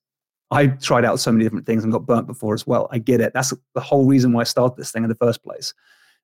I 0.52 0.68
tried 0.68 1.06
out 1.06 1.20
so 1.20 1.32
many 1.32 1.44
different 1.44 1.66
things 1.66 1.84
and 1.84 1.92
got 1.92 2.06
burnt 2.06 2.28
before 2.28 2.54
as 2.54 2.66
well. 2.66 2.88
I 2.92 3.00
get 3.00 3.22
it. 3.22 3.34
That's 3.34 3.54
the 3.74 3.82
whole 3.82 4.06
reason 4.06 4.34
why 4.34 4.42
I 4.42 4.46
started 4.46 4.78
this 4.78 4.92
thing 4.92 5.04
in 5.04 5.10
the 5.10 5.16
first 5.16 5.44
place. 5.44 5.74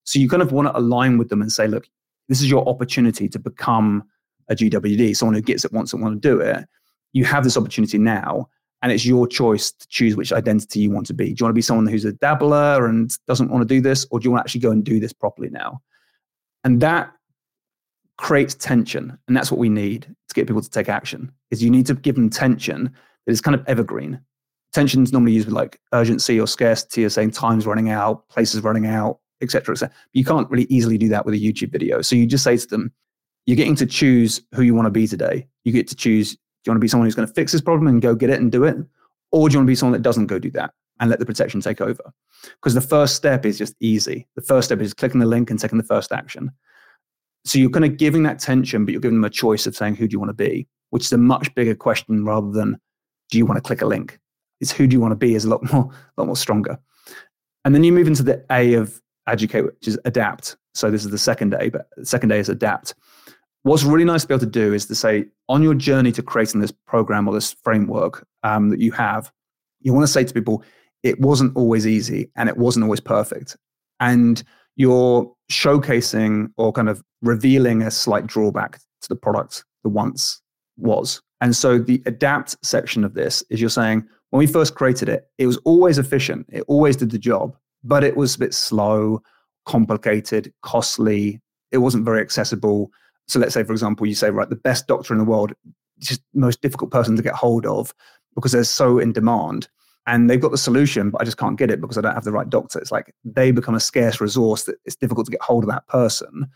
So 0.04 0.20
you 0.20 0.30
kind 0.30 0.42
of 0.42 0.52
want 0.52 0.68
to 0.68 0.78
align 0.78 1.18
with 1.18 1.30
them 1.30 1.42
and 1.42 1.52
say, 1.52 1.68
look, 1.68 1.88
this 2.28 2.42
is 2.42 2.50
your 2.50 2.68
opportunity 2.68 3.28
to 3.28 3.40
become 3.40 4.04
a 4.50 4.56
GWD, 4.56 5.16
someone 5.16 5.36
who 5.36 5.42
gets 5.42 5.66
it, 5.66 5.74
wants 5.74 5.94
it, 5.94 5.98
want 5.98 6.22
to 6.22 6.30
do 6.30 6.40
it. 6.40 6.66
You 7.14 7.26
have 7.26 7.44
this 7.44 7.58
opportunity 7.58 7.98
now, 7.98 8.50
and 8.82 8.92
it's 8.92 9.06
your 9.06 9.28
choice 9.28 9.72
to 9.72 9.88
choose 9.88 10.16
which 10.16 10.32
identity 10.32 10.80
you 10.80 10.92
want 10.92 11.08
to 11.08 11.14
be. 11.14 11.26
Do 11.26 11.36
you 11.40 11.46
want 11.46 11.52
to 11.52 11.58
be 11.58 11.62
someone 11.62 11.88
who's 11.88 12.06
a 12.06 12.14
dabbler 12.14 12.86
and 12.86 13.12
doesn't 13.28 13.50
want 13.50 13.62
to 13.62 13.68
do 13.68 13.82
this, 13.82 14.08
or 14.12 14.20
do 14.20 14.26
you 14.26 14.32
want 14.32 14.42
to 14.42 14.48
actually 14.48 14.62
go 14.62 14.72
and 14.72 14.84
do 14.84 15.00
this 15.00 15.14
properly 15.14 15.50
now? 15.50 15.82
And 16.64 16.82
that 16.82 17.12
creates 18.18 18.56
tension, 18.56 19.18
and 19.28 19.36
that's 19.36 19.52
what 19.52 19.60
we 19.60 19.70
need 19.70 20.04
to 20.28 20.34
get 20.34 20.48
people 20.48 20.62
to 20.62 20.70
take 20.70 20.90
action. 20.90 21.32
Is 21.52 21.64
you 21.64 21.70
need 21.70 21.86
to 21.88 21.94
give 21.96 22.16
them 22.16 22.30
tension 22.30 22.94
that 23.26 23.32
is 23.32 23.42
kind 23.42 23.56
of 23.56 23.66
evergreen. 23.68 24.20
Tension 24.72 25.04
is 25.04 25.12
normally 25.12 25.32
used 25.34 25.48
with 25.48 25.56
like 25.56 25.80
urgency 25.94 26.40
or 26.40 26.48
scarcity, 26.48 27.04
or 27.04 27.10
saying 27.10 27.32
time's 27.32 27.66
running 27.66 27.90
out, 27.90 28.28
places 28.30 28.62
running 28.62 28.86
out, 28.86 29.20
etc. 29.42 29.74
etc. 29.74 29.94
You 30.14 30.24
can't 30.24 30.50
really 30.50 30.68
easily 30.70 30.98
do 30.98 31.10
that 31.10 31.26
with 31.26 31.34
a 31.34 31.38
YouTube 31.38 31.72
video. 31.72 32.02
So 32.02 32.16
you 32.16 32.26
just 32.26 32.44
say 32.44 32.58
to 32.58 32.68
them, 32.68 32.92
you're 33.46 33.56
getting 33.56 33.76
to 33.78 33.86
choose 33.86 34.42
who 34.54 34.62
you 34.62 34.76
want 34.76 34.86
to 34.86 34.92
be 34.92 35.08
today. 35.08 35.48
You 35.64 35.72
get 35.72 35.88
to 35.88 35.96
choose, 35.96 36.38
you 36.66 36.72
want 36.72 36.78
to 36.78 36.82
be 36.82 36.88
someone 36.88 37.08
who's 37.08 37.16
going 37.16 37.28
to 37.28 37.34
fix 37.34 37.52
this 37.52 37.62
problem 37.62 37.88
and 37.88 38.02
go 38.02 38.16
get 38.16 38.30
it 38.30 38.40
and 38.40 38.52
do 38.52 38.64
it? 38.64 38.78
Or 39.32 39.48
do 39.48 39.54
you 39.54 39.60
want 39.60 39.68
to 39.68 39.72
be 39.72 39.76
someone 39.76 39.94
that 39.94 40.02
doesn't 40.02 40.28
go 40.28 40.40
do 40.40 40.52
that 40.52 40.74
and 41.00 41.10
let 41.10 41.20
the 41.20 41.26
protection 41.26 41.62
take 41.62 41.82
over? 41.82 42.14
Because 42.56 42.74
the 42.74 42.82
first 42.82 43.16
step 43.16 43.46
is 43.46 43.58
just 43.58 43.76
easy. 43.80 44.28
The 44.36 44.42
first 44.42 44.68
step 44.68 44.80
is 44.80 44.94
clicking 44.94 45.20
the 45.20 45.26
link 45.26 45.50
and 45.50 45.60
taking 45.60 45.78
the 45.78 45.84
first 45.84 46.12
action. 46.12 46.52
So 47.46 47.58
you're 47.58 47.70
kind 47.70 47.86
of 47.86 47.98
giving 47.98 48.24
that 48.24 48.40
tension, 48.40 48.86
but 48.86 48.92
you're 48.92 49.02
giving 49.02 49.18
them 49.18 49.26
a 49.26 49.30
choice 49.30 49.66
of 49.66 49.76
saying, 49.76 49.96
who 49.96 50.08
do 50.08 50.14
you 50.14 50.20
want 50.20 50.30
to 50.30 50.34
be? 50.34 50.68
Which 50.90 51.06
is 51.06 51.14
a 51.14 51.18
much 51.18 51.54
bigger 51.56 51.76
question 51.76 52.26
rather 52.26 52.52
than, 52.52 52.80
do 53.32 53.38
you 53.38 53.46
want 53.46 53.58
to 53.58 53.62
click 53.62 53.82
a 53.82 53.86
link? 53.86 54.20
It's 54.60 54.72
who 54.72 54.88
do 54.88 54.94
you 54.94 55.00
want 55.00 55.14
to 55.14 55.16
be 55.16 55.36
is 55.36 55.46
a 55.46 55.50
lot 55.50 55.64
more, 55.74 55.90
a 56.18 56.22
lot 56.22 56.28
more 56.28 56.36
stronger. 56.36 56.78
And 57.66 57.74
then 57.74 57.84
you 57.84 57.94
move 57.94 58.08
into 58.08 58.24
the 58.24 58.44
A 58.52 58.74
of 58.74 59.02
educate, 59.28 59.62
which 59.62 59.88
is 59.88 60.00
adapt. 60.06 60.58
So 60.74 60.92
this 60.92 61.06
is 61.06 61.12
the 61.12 61.18
second 61.18 61.52
day, 61.52 61.70
but 61.70 61.88
the 61.98 62.06
second 62.06 62.30
day 62.30 62.40
is 62.40 62.50
adapt. 62.50 62.96
What's 63.64 63.84
really 63.84 64.06
nice 64.06 64.22
to 64.22 64.28
be 64.28 64.34
able 64.34 64.46
to 64.46 64.52
do 64.52 64.74
is 64.74 64.86
to 64.88 64.96
say 64.96 65.26
on 65.48 65.62
your 65.62 65.74
journey 65.74 66.12
to 66.14 66.24
creating 66.24 66.62
this 66.62 66.72
program 66.72 67.28
or 67.28 67.34
this 67.34 67.54
framework 67.64 68.26
um, 68.44 68.70
that 68.70 68.80
you 68.80 68.92
have, 68.94 69.32
you 69.82 69.94
want 69.94 70.04
to 70.04 70.12
say 70.12 70.24
to 70.24 70.34
people, 70.34 70.64
it 71.04 71.20
wasn't 71.20 71.56
always 71.56 71.86
easy 71.86 72.30
and 72.36 72.50
it 72.50 72.58
wasn't 72.58 72.84
always 72.84 73.00
perfect. 73.00 73.58
And 74.00 74.42
you're 74.76 75.32
showcasing 75.52 76.52
or 76.58 76.72
kind 76.72 76.90
of 76.90 77.04
revealing 77.22 77.82
a 77.82 77.92
slight 77.92 78.28
drawback 78.28 78.80
to 79.02 79.10
the 79.10 79.16
product 79.16 79.66
that 79.84 79.90
once 79.90 80.42
was. 80.78 81.22
And 81.42 81.56
so 81.56 81.80
the 81.80 82.02
adapt 82.06 82.56
section 82.66 83.04
of 83.04 83.14
this 83.14 83.44
is 83.50 83.60
you're 83.60 83.70
saying, 83.70 84.08
when 84.30 84.40
we 84.40 84.48
first 84.48 84.76
created 84.76 85.10
it, 85.10 85.28
it 85.38 85.48
was 85.48 85.58
always 85.58 85.98
efficient. 85.98 86.46
It 86.50 86.64
always 86.68 86.96
did 86.96 87.12
the 87.12 87.20
job 87.20 87.56
but 87.84 88.04
it 88.04 88.18
was 88.18 88.36
a 88.36 88.40
bit 88.40 88.54
slow, 88.54 89.22
complicated, 89.66 90.54
costly. 90.62 91.42
It 91.72 91.80
wasn't 91.80 92.06
very 92.06 92.22
accessible. 92.22 92.92
So 93.30 93.40
let's 93.40 93.54
say, 93.54 93.64
for 93.64 93.72
example, 93.72 94.08
you 94.08 94.16
say, 94.16 94.32
right, 94.32 94.50
the 94.50 94.56
best 94.56 94.88
doctor 94.88 95.14
in 95.14 95.20
the 95.20 95.26
world, 95.26 95.54
just 96.00 96.22
most 96.34 96.62
difficult 96.62 96.92
person 96.92 97.16
to 97.16 97.22
get 97.22 97.36
hold 97.36 97.66
of 97.66 97.94
because 98.36 98.52
they're 98.52 98.64
so 98.64 99.00
in 99.00 99.14
demand. 99.14 99.70
And 100.08 100.30
they've 100.30 100.42
got 100.42 100.52
the 100.52 100.58
solution, 100.58 101.12
but 101.12 101.22
I 101.22 101.26
just 101.26 101.38
can't 101.38 101.58
get 101.58 101.70
it 101.70 101.80
because 101.80 101.98
I 101.98 102.02
don't 102.02 102.16
have 102.16 102.24
the 102.24 102.32
right 102.32 102.50
doctor. 102.50 102.80
It's 102.80 102.92
like 102.92 103.14
they 103.24 103.52
become 103.52 103.76
a 103.76 103.80
scarce 103.80 104.20
resource 104.20 104.64
that 104.64 104.78
it's 104.84 104.96
difficult 104.96 105.28
to 105.28 105.32
get 105.32 105.42
hold 105.42 105.64
of 105.64 105.70
that 105.70 105.88
person. 105.88 106.48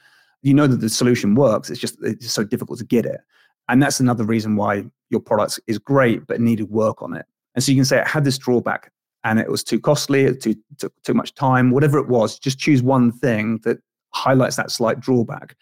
You 0.41 0.55
know 0.55 0.65
that 0.65 0.77
the 0.77 0.89
solution 0.89 1.35
works, 1.35 1.69
it's 1.69 1.79
just 1.79 1.97
it's 2.01 2.23
just 2.23 2.35
so 2.35 2.43
difficult 2.43 2.79
to 2.79 2.85
get 2.85 3.05
it. 3.05 3.21
And 3.69 3.81
that's 3.81 3.99
another 3.99 4.23
reason 4.23 4.55
why 4.55 4.85
your 5.09 5.19
product 5.19 5.59
is 5.67 5.77
great, 5.77 6.25
but 6.25 6.41
needed 6.41 6.69
work 6.69 7.01
on 7.03 7.13
it. 7.13 7.25
And 7.53 7.63
so 7.63 7.71
you 7.71 7.77
can 7.77 7.85
say 7.85 7.99
it 7.99 8.07
had 8.07 8.23
this 8.23 8.39
drawback 8.39 8.91
and 9.23 9.39
it 9.39 9.49
was 9.49 9.63
too 9.63 9.79
costly, 9.79 10.23
it 10.23 10.41
too, 10.41 10.55
took 10.79 10.93
too 11.03 11.13
much 11.13 11.35
time, 11.35 11.69
whatever 11.69 11.99
it 11.99 12.07
was, 12.07 12.39
just 12.39 12.59
choose 12.59 12.81
one 12.81 13.11
thing 13.11 13.59
that 13.63 13.77
highlights 14.13 14.55
that 14.55 14.71
slight 14.71 14.99
drawback. 14.99 15.55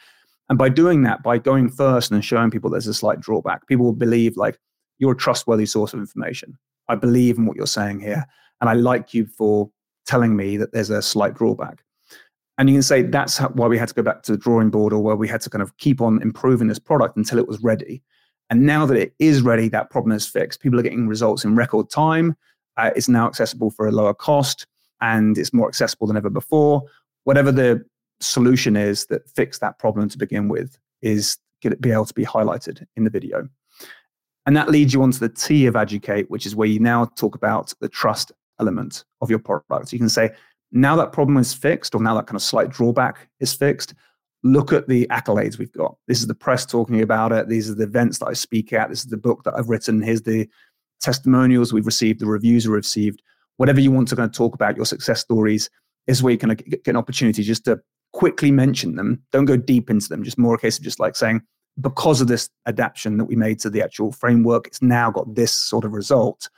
And 0.52 0.58
by 0.58 0.68
doing 0.68 1.04
that, 1.04 1.24
by 1.24 1.38
going 1.38 1.70
first 1.70 2.12
and 2.12 2.26
showing 2.26 2.52
people 2.52 2.70
there's 2.70 2.86
a 2.86 2.94
slight 2.94 3.22
drawback, 3.22 3.66
people 3.68 3.86
will 3.86 3.94
believe 3.94 4.36
like 4.36 4.60
you're 5.00 5.14
a 5.14 5.16
trustworthy 5.16 5.66
source 5.66 5.94
of 5.94 6.02
information. 6.02 6.58
I 6.90 6.96
believe 6.96 7.38
in 7.38 7.46
what 7.46 7.56
you're 7.56 7.66
saying 7.66 8.02
here. 8.02 8.26
And 8.60 8.70
I 8.70 8.74
like 8.74 9.14
you 9.14 9.28
for 9.28 9.72
telling 10.06 10.36
me 10.36 10.58
that 10.58 10.74
there's 10.74 10.90
a 10.90 11.02
slight 11.02 11.36
drawback. 11.36 11.86
And 12.58 12.70
you 12.70 12.76
can 12.76 12.84
say 12.84 13.02
that's 13.02 13.38
how, 13.38 13.48
why 13.48 13.68
we 13.68 13.78
had 13.78 13.88
to 13.88 13.94
go 13.94 14.02
back 14.02 14.24
to 14.24 14.34
the 14.34 14.38
drawing 14.38 14.70
board 14.70 14.92
or 14.92 15.02
where 15.02 15.16
we 15.16 15.26
had 15.26 15.40
to 15.40 15.50
kind 15.50 15.62
of 15.62 15.78
keep 15.78 16.02
on 16.02 16.22
improving 16.22 16.68
this 16.68 16.80
product 16.80 17.16
until 17.16 17.40
it 17.40 17.48
was 17.48 17.64
ready. 17.64 18.04
And 18.50 18.64
now 18.64 18.86
that 18.88 18.98
it 18.98 19.14
is 19.20 19.42
ready, 19.42 19.70
that 19.70 19.90
problem 19.90 20.12
is 20.12 20.28
fixed. 20.28 20.60
People 20.60 20.82
are 20.82 20.84
getting 20.84 21.08
results 21.08 21.46
in 21.46 21.56
record 21.56 21.90
time. 21.90 22.36
Uh, 22.76 22.92
it's 22.94 23.08
now 23.08 23.26
accessible 23.26 23.72
for 23.72 23.88
a 23.88 23.92
lower 23.92 24.14
cost 24.14 24.68
and 25.00 25.38
it's 25.38 25.54
more 25.54 25.70
accessible 25.70 26.08
than 26.08 26.18
ever 26.18 26.30
before. 26.30 26.84
Whatever 27.24 27.54
the 27.54 27.86
solution 28.22 28.76
is 28.76 29.06
that 29.08 29.30
fix 29.30 29.60
that 29.60 29.80
problem 29.80 30.10
to 30.10 30.18
begin 30.18 30.48
with 30.48 30.78
is 31.02 31.38
to 31.62 31.76
be 31.78 31.92
able 31.92 32.06
to 32.06 32.14
be 32.14 32.26
highlighted 32.26 32.86
in 32.96 33.04
the 33.04 33.10
video. 33.10 33.48
And 34.46 34.58
that 34.58 34.70
leads 34.70 34.94
you 34.94 35.04
on 35.04 35.12
to 35.12 35.20
the 35.20 35.30
T 35.30 35.66
of 35.68 35.76
educate, 35.76 36.30
which 36.30 36.46
is 36.46 36.56
where 36.56 36.68
you 36.68 36.80
now 36.80 37.06
talk 37.16 37.36
about 37.36 37.74
the 37.80 37.90
trust 37.90 38.32
element 38.60 39.04
of 39.22 39.30
your 39.30 39.40
product. 39.40 39.94
You 39.94 40.00
can 40.00 40.10
say, 40.10 40.32
now 40.72 40.96
that 40.96 41.12
problem 41.12 41.38
is 41.38 41.54
fixed, 41.54 41.94
or 41.94 42.02
now 42.02 42.16
that 42.16 42.28
kind 42.28 42.36
of 42.36 42.42
slight 42.42 42.70
drawback 42.70 43.28
is 43.40 43.54
fixed, 43.54 43.94
look 44.44 44.74
at 44.74 44.88
the 44.88 45.06
accolades 45.12 45.60
we've 45.60 45.72
got. 45.72 45.96
This 46.08 46.20
is 46.20 46.28
the 46.28 46.34
press 46.34 46.66
talking 46.66 47.02
about 47.02 47.32
it. 47.32 47.50
These 47.50 47.70
are 47.70 47.76
the 47.76 47.84
events 47.84 48.18
that 48.20 48.28
I 48.28 48.34
speak 48.34 48.74
at. 48.74 48.90
This 48.90 49.02
is 49.02 49.08
the 49.08 49.18
book 49.18 49.44
that 49.44 49.54
I've 49.56 49.70
written. 49.70 50.02
Here's 50.02 50.24
the 50.24 50.50
testimonials 51.02 51.74
we've 51.74 51.86
received, 51.86 52.20
the 52.20 52.26
reviews 52.26 52.66
we've 52.66 52.76
received, 52.76 53.22
whatever 53.58 53.80
you 53.80 53.92
want 53.92 54.08
to 54.08 54.16
kind 54.16 54.28
of 54.28 54.36
talk 54.36 54.56
about 54.56 54.76
your 54.76 54.86
success 54.86 55.22
stories 55.22 55.70
is 56.08 56.24
where 56.24 56.32
you 56.32 56.38
can 56.38 56.56
get 56.56 56.88
an 56.88 56.96
opportunity 56.96 57.44
just 57.44 57.66
to 57.66 57.80
quickly 58.14 58.52
mention 58.52 58.96
them. 58.96 59.22
Don't 59.32 59.46
go 59.46 59.58
deep 59.58 59.90
into 59.90 60.10
them. 60.10 60.24
Just 60.24 60.38
more 60.38 60.56
a 60.56 60.60
case 60.60 60.78
of 60.78 60.84
just 60.84 61.00
like 61.00 61.16
saying, 61.16 61.42
because 61.80 62.22
of 62.22 62.28
this 62.28 62.50
adaptation 62.66 63.18
that 63.18 63.26
we 63.26 63.36
made 63.36 63.60
to 63.60 63.70
the 63.70 63.82
actual 63.82 64.12
framework, 64.12 64.68
it's 64.68 64.82
now 64.82 65.10
got 65.10 65.34
this 65.36 65.52
sort 65.52 65.86
of 65.86 65.94
result. 65.94 66.50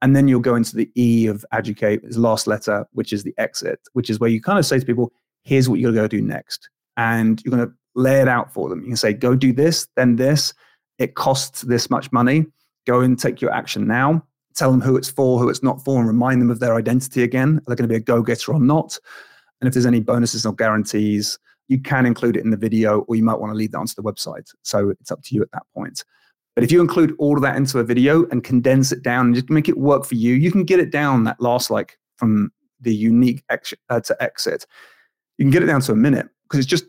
And 0.00 0.14
then 0.14 0.28
you'll 0.28 0.40
go 0.40 0.54
into 0.54 0.76
the 0.76 0.90
E 0.96 1.26
of 1.26 1.44
educate, 1.52 2.04
his 2.04 2.16
last 2.16 2.46
letter, 2.46 2.86
which 2.92 3.12
is 3.12 3.24
the 3.24 3.34
exit, 3.36 3.80
which 3.92 4.08
is 4.08 4.20
where 4.20 4.30
you 4.30 4.40
kind 4.40 4.58
of 4.58 4.64
say 4.64 4.78
to 4.78 4.86
people, 4.86 5.12
here's 5.42 5.68
what 5.68 5.80
you're 5.80 5.92
going 5.92 6.08
to 6.08 6.16
go 6.16 6.20
do 6.20 6.26
next. 6.26 6.70
And 6.96 7.42
you're 7.44 7.54
going 7.54 7.68
to 7.68 7.74
lay 7.94 8.20
it 8.20 8.28
out 8.28 8.52
for 8.52 8.68
them. 8.68 8.80
You 8.80 8.88
can 8.88 8.96
say, 8.96 9.12
go 9.12 9.34
do 9.34 9.52
this, 9.52 9.88
then 9.96 10.16
this. 10.16 10.54
It 10.98 11.14
costs 11.14 11.62
this 11.62 11.90
much 11.90 12.10
money. 12.12 12.46
Go 12.86 13.00
and 13.00 13.18
take 13.18 13.40
your 13.40 13.52
action 13.52 13.86
now. 13.86 14.24
Tell 14.54 14.70
them 14.70 14.80
who 14.80 14.96
it's 14.96 15.10
for, 15.10 15.38
who 15.38 15.48
it's 15.48 15.62
not 15.62 15.84
for, 15.84 15.98
and 15.98 16.08
remind 16.08 16.40
them 16.40 16.50
of 16.50 16.58
their 16.58 16.74
identity 16.74 17.22
again. 17.22 17.58
Are 17.58 17.62
they 17.68 17.76
going 17.76 17.88
to 17.88 17.92
be 17.92 17.96
a 17.96 18.00
go 18.00 18.22
getter 18.22 18.52
or 18.52 18.60
not? 18.60 18.98
And 19.60 19.68
if 19.68 19.74
there's 19.74 19.86
any 19.86 20.00
bonuses 20.00 20.46
or 20.46 20.54
guarantees, 20.54 21.38
you 21.68 21.80
can 21.80 22.06
include 22.06 22.36
it 22.36 22.44
in 22.44 22.50
the 22.50 22.56
video, 22.56 23.00
or 23.00 23.16
you 23.16 23.22
might 23.22 23.38
want 23.38 23.50
to 23.50 23.56
leave 23.56 23.72
that 23.72 23.78
onto 23.78 23.94
the 23.94 24.02
website. 24.02 24.50
So 24.62 24.90
it's 24.90 25.10
up 25.10 25.22
to 25.24 25.34
you 25.34 25.42
at 25.42 25.50
that 25.52 25.64
point. 25.74 26.04
But 26.54 26.64
if 26.64 26.72
you 26.72 26.80
include 26.80 27.14
all 27.18 27.36
of 27.36 27.42
that 27.42 27.56
into 27.56 27.78
a 27.78 27.84
video 27.84 28.26
and 28.30 28.42
condense 28.42 28.90
it 28.90 29.02
down 29.02 29.26
and 29.26 29.34
just 29.34 29.50
make 29.50 29.68
it 29.68 29.78
work 29.78 30.04
for 30.04 30.16
you, 30.16 30.34
you 30.34 30.50
can 30.50 30.64
get 30.64 30.80
it 30.80 30.90
down 30.90 31.24
that 31.24 31.40
last 31.40 31.70
like 31.70 31.98
from 32.16 32.50
the 32.80 32.94
unique 32.94 33.44
ex- 33.48 33.74
uh, 33.90 34.00
to 34.00 34.20
exit. 34.22 34.66
You 35.36 35.44
can 35.44 35.50
get 35.50 35.62
it 35.62 35.66
down 35.66 35.82
to 35.82 35.92
a 35.92 35.96
minute 35.96 36.28
because 36.44 36.58
it's 36.58 36.68
just 36.68 36.86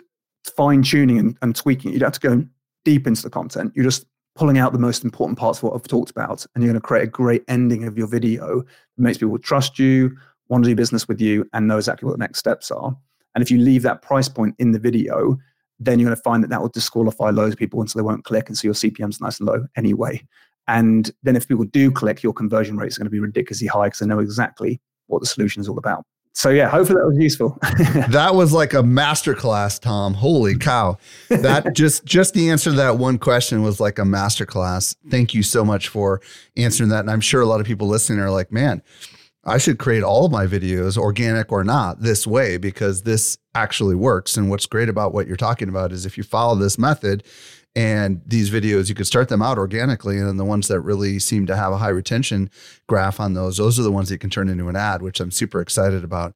fine 0.55 0.81
tuning 0.81 1.19
and, 1.19 1.37
and 1.41 1.55
tweaking. 1.55 1.93
You 1.93 1.99
don't 1.99 2.07
have 2.07 2.19
to 2.19 2.27
go 2.27 2.47
deep 2.85 3.05
into 3.05 3.21
the 3.21 3.29
content. 3.29 3.73
You're 3.75 3.85
just 3.85 4.05
pulling 4.35 4.57
out 4.57 4.73
the 4.73 4.79
most 4.79 5.03
important 5.03 5.37
parts 5.37 5.59
of 5.59 5.63
what 5.63 5.75
I've 5.75 5.87
talked 5.87 6.09
about, 6.09 6.45
and 6.55 6.63
you're 6.63 6.71
going 6.71 6.81
to 6.81 6.87
create 6.87 7.03
a 7.03 7.11
great 7.11 7.43
ending 7.47 7.83
of 7.83 7.97
your 7.97 8.07
video 8.07 8.61
that 8.61 8.65
makes 8.97 9.17
people 9.17 9.37
trust 9.37 9.77
you, 9.77 10.17
want 10.49 10.63
to 10.63 10.69
do 10.69 10.75
business 10.75 11.07
with 11.07 11.21
you, 11.21 11.47
and 11.53 11.67
know 11.67 11.77
exactly 11.77 12.05
what 12.05 12.13
the 12.13 12.23
next 12.23 12.39
steps 12.39 12.71
are. 12.71 12.95
And 13.35 13.41
if 13.41 13.51
you 13.51 13.59
leave 13.59 13.83
that 13.83 14.01
price 14.01 14.27
point 14.27 14.55
in 14.59 14.71
the 14.71 14.79
video, 14.79 15.37
then 15.79 15.99
you're 15.99 16.07
going 16.07 16.17
to 16.17 16.21
find 16.21 16.43
that 16.43 16.49
that 16.49 16.61
will 16.61 16.69
disqualify 16.69 17.29
loads 17.29 17.53
of 17.53 17.59
people, 17.59 17.79
and 17.79 17.89
so 17.89 17.97
they 17.97 18.03
won't 18.03 18.25
click, 18.25 18.49
and 18.49 18.57
so 18.57 18.67
your 18.67 18.73
CPM's 18.73 19.21
nice 19.21 19.39
and 19.39 19.47
low 19.47 19.65
anyway. 19.75 20.21
And 20.67 21.11
then 21.23 21.35
if 21.35 21.47
people 21.47 21.65
do 21.65 21.91
click, 21.91 22.21
your 22.21 22.33
conversion 22.33 22.77
rate 22.77 22.87
is 22.87 22.97
going 22.97 23.05
to 23.05 23.11
be 23.11 23.19
ridiculously 23.19 23.67
high 23.67 23.87
because 23.87 23.99
they 23.99 24.05
know 24.05 24.19
exactly 24.19 24.79
what 25.07 25.19
the 25.19 25.25
solution 25.25 25.61
is 25.61 25.67
all 25.67 25.77
about 25.77 26.05
so 26.39 26.49
yeah, 26.49 26.69
hopefully 26.69 27.01
that 27.01 27.07
was 27.07 27.17
useful. 27.17 27.57
that 28.11 28.33
was 28.33 28.53
like 28.53 28.73
a 28.73 28.77
masterclass, 28.77 29.77
Tom. 29.77 30.13
Holy 30.13 30.57
cow. 30.57 30.97
That 31.27 31.73
just 31.75 32.05
just 32.05 32.33
the 32.33 32.49
answer 32.49 32.69
to 32.69 32.75
that 32.77 32.97
one 32.97 33.17
question 33.17 33.61
was 33.61 33.81
like 33.81 33.99
a 33.99 34.03
masterclass. 34.03 34.95
Thank 35.09 35.33
you 35.33 35.43
so 35.43 35.65
much 35.65 35.89
for 35.89 36.21
answering 36.55 36.91
that. 36.91 37.01
And 37.01 37.11
I'm 37.11 37.19
sure 37.19 37.41
a 37.41 37.45
lot 37.45 37.59
of 37.59 37.65
people 37.67 37.87
listening 37.87 38.19
are 38.19 38.31
like, 38.31 38.53
man, 38.53 38.81
I 39.49 39.57
should 39.57 39.79
create 39.79 40.03
all 40.03 40.25
of 40.25 40.31
my 40.31 40.47
videos, 40.47 40.97
organic 40.97 41.51
or 41.51 41.63
not, 41.63 42.01
this 42.01 42.25
way 42.25 42.57
because 42.57 43.03
this 43.03 43.37
actually 43.55 43.95
works. 43.95 44.37
And 44.37 44.49
what's 44.49 44.65
great 44.65 44.89
about 44.89 45.13
what 45.13 45.27
you're 45.27 45.37
talking 45.37 45.69
about 45.69 45.91
is 45.91 46.05
if 46.05 46.17
you 46.17 46.23
follow 46.23 46.55
this 46.55 46.77
method, 46.77 47.23
and 47.75 48.21
these 48.25 48.49
videos, 48.49 48.89
you 48.89 48.95
could 48.95 49.07
start 49.07 49.29
them 49.29 49.41
out 49.41 49.57
organically. 49.57 50.17
And 50.17 50.27
then 50.27 50.37
the 50.37 50.45
ones 50.45 50.67
that 50.67 50.81
really 50.81 51.19
seem 51.19 51.45
to 51.47 51.55
have 51.55 51.71
a 51.71 51.77
high 51.77 51.89
retention 51.89 52.49
graph 52.87 53.19
on 53.19 53.33
those, 53.33 53.57
those 53.57 53.79
are 53.79 53.83
the 53.83 53.91
ones 53.91 54.09
that 54.09 54.15
you 54.15 54.19
can 54.19 54.29
turn 54.29 54.49
into 54.49 54.69
an 54.69 54.75
ad, 54.75 55.01
which 55.01 55.19
I'm 55.19 55.31
super 55.31 55.61
excited 55.61 56.03
about. 56.03 56.33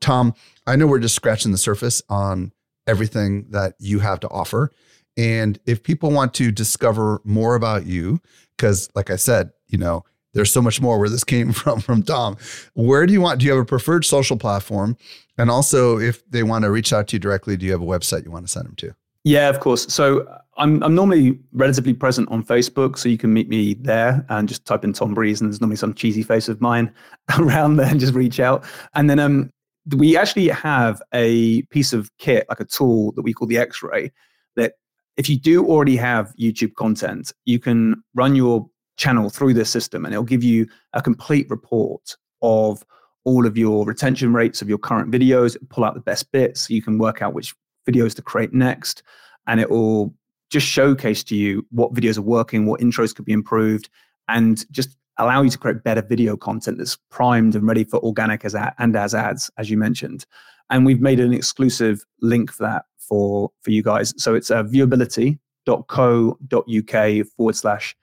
Tom, 0.00 0.34
I 0.66 0.76
know 0.76 0.86
we're 0.86 0.98
just 0.98 1.14
scratching 1.14 1.52
the 1.52 1.58
surface 1.58 2.02
on 2.08 2.52
everything 2.86 3.46
that 3.50 3.74
you 3.78 4.00
have 4.00 4.20
to 4.20 4.28
offer. 4.28 4.72
And 5.16 5.58
if 5.64 5.82
people 5.82 6.10
want 6.10 6.34
to 6.34 6.52
discover 6.52 7.22
more 7.24 7.54
about 7.54 7.86
you, 7.86 8.20
because 8.56 8.90
like 8.94 9.10
I 9.10 9.16
said, 9.16 9.52
you 9.68 9.78
know, 9.78 10.04
there's 10.36 10.52
so 10.52 10.60
much 10.60 10.82
more 10.82 10.98
where 10.98 11.08
this 11.08 11.24
came 11.24 11.52
from 11.60 11.80
from 11.80 12.02
Tom. 12.02 12.36
Where 12.74 13.06
do 13.06 13.12
you 13.12 13.20
want? 13.20 13.40
Do 13.40 13.46
you 13.46 13.52
have 13.52 13.60
a 13.60 13.64
preferred 13.64 14.04
social 14.04 14.36
platform? 14.36 14.96
And 15.38 15.50
also, 15.50 15.98
if 15.98 16.28
they 16.30 16.42
want 16.42 16.64
to 16.64 16.70
reach 16.70 16.92
out 16.92 17.08
to 17.08 17.16
you 17.16 17.20
directly, 17.20 17.56
do 17.56 17.66
you 17.66 17.72
have 17.72 17.82
a 17.82 17.86
website 17.86 18.24
you 18.24 18.30
want 18.30 18.46
to 18.46 18.52
send 18.52 18.66
them 18.66 18.76
to? 18.76 18.94
Yeah, 19.24 19.48
of 19.48 19.58
course. 19.60 19.92
So 19.92 20.26
I'm 20.58 20.82
I'm 20.82 20.94
normally 20.94 21.38
relatively 21.52 21.94
present 21.94 22.30
on 22.30 22.44
Facebook, 22.44 22.98
so 22.98 23.08
you 23.08 23.18
can 23.18 23.32
meet 23.32 23.48
me 23.48 23.74
there 23.74 24.24
and 24.28 24.48
just 24.48 24.64
type 24.66 24.84
in 24.84 24.92
Tom 24.92 25.14
Breeze, 25.14 25.40
and 25.40 25.50
there's 25.50 25.60
normally 25.60 25.76
some 25.76 25.94
cheesy 25.94 26.22
face 26.22 26.48
of 26.48 26.60
mine 26.60 26.92
around 27.38 27.76
there, 27.76 27.88
and 27.88 27.98
just 27.98 28.14
reach 28.14 28.38
out. 28.38 28.64
And 28.94 29.10
then 29.10 29.18
um, 29.18 29.50
we 29.96 30.16
actually 30.16 30.48
have 30.48 31.02
a 31.14 31.62
piece 31.62 31.92
of 31.92 32.10
kit, 32.18 32.46
like 32.48 32.60
a 32.60 32.64
tool 32.64 33.12
that 33.12 33.22
we 33.22 33.32
call 33.32 33.48
the 33.48 33.58
X-Ray, 33.58 34.12
that 34.56 34.74
if 35.16 35.28
you 35.30 35.38
do 35.38 35.66
already 35.66 35.96
have 35.96 36.32
YouTube 36.38 36.74
content, 36.74 37.32
you 37.46 37.58
can 37.58 38.02
run 38.14 38.36
your 38.36 38.68
channel 38.96 39.30
through 39.30 39.54
this 39.54 39.70
system, 39.70 40.04
and 40.04 40.14
it'll 40.14 40.24
give 40.24 40.44
you 40.44 40.66
a 40.92 41.02
complete 41.02 41.50
report 41.50 42.16
of 42.42 42.84
all 43.24 43.46
of 43.46 43.58
your 43.58 43.84
retention 43.84 44.32
rates 44.32 44.62
of 44.62 44.68
your 44.68 44.78
current 44.78 45.10
videos, 45.10 45.56
pull 45.68 45.84
out 45.84 45.94
the 45.94 46.00
best 46.00 46.30
bits, 46.32 46.62
so 46.62 46.74
you 46.74 46.82
can 46.82 46.98
work 46.98 47.22
out 47.22 47.34
which 47.34 47.54
videos 47.88 48.14
to 48.14 48.22
create 48.22 48.52
next. 48.52 49.02
And 49.46 49.60
it 49.60 49.70
will 49.70 50.14
just 50.50 50.66
showcase 50.66 51.24
to 51.24 51.34
you 51.34 51.66
what 51.70 51.92
videos 51.92 52.18
are 52.18 52.22
working, 52.22 52.66
what 52.66 52.80
intros 52.80 53.14
could 53.14 53.24
be 53.24 53.32
improved, 53.32 53.88
and 54.28 54.64
just 54.72 54.96
allow 55.18 55.42
you 55.42 55.50
to 55.50 55.58
create 55.58 55.82
better 55.82 56.02
video 56.02 56.36
content 56.36 56.78
that's 56.78 56.96
primed 57.10 57.56
and 57.56 57.66
ready 57.66 57.84
for 57.84 57.98
organic 58.00 58.44
as 58.44 58.54
ad, 58.54 58.74
and 58.78 58.94
as 58.96 59.14
ads, 59.14 59.50
as 59.58 59.70
you 59.70 59.76
mentioned. 59.76 60.24
And 60.70 60.86
we've 60.86 61.00
made 61.00 61.20
an 61.20 61.32
exclusive 61.32 62.04
link 62.20 62.52
for 62.52 62.64
that 62.64 62.84
for, 62.96 63.50
for 63.62 63.70
you 63.70 63.82
guys. 63.82 64.12
So 64.16 64.34
it's 64.34 64.50
uh, 64.50 64.64
viewability.co.uk 64.64 67.26
forward 67.36 67.56
slash 67.56 67.96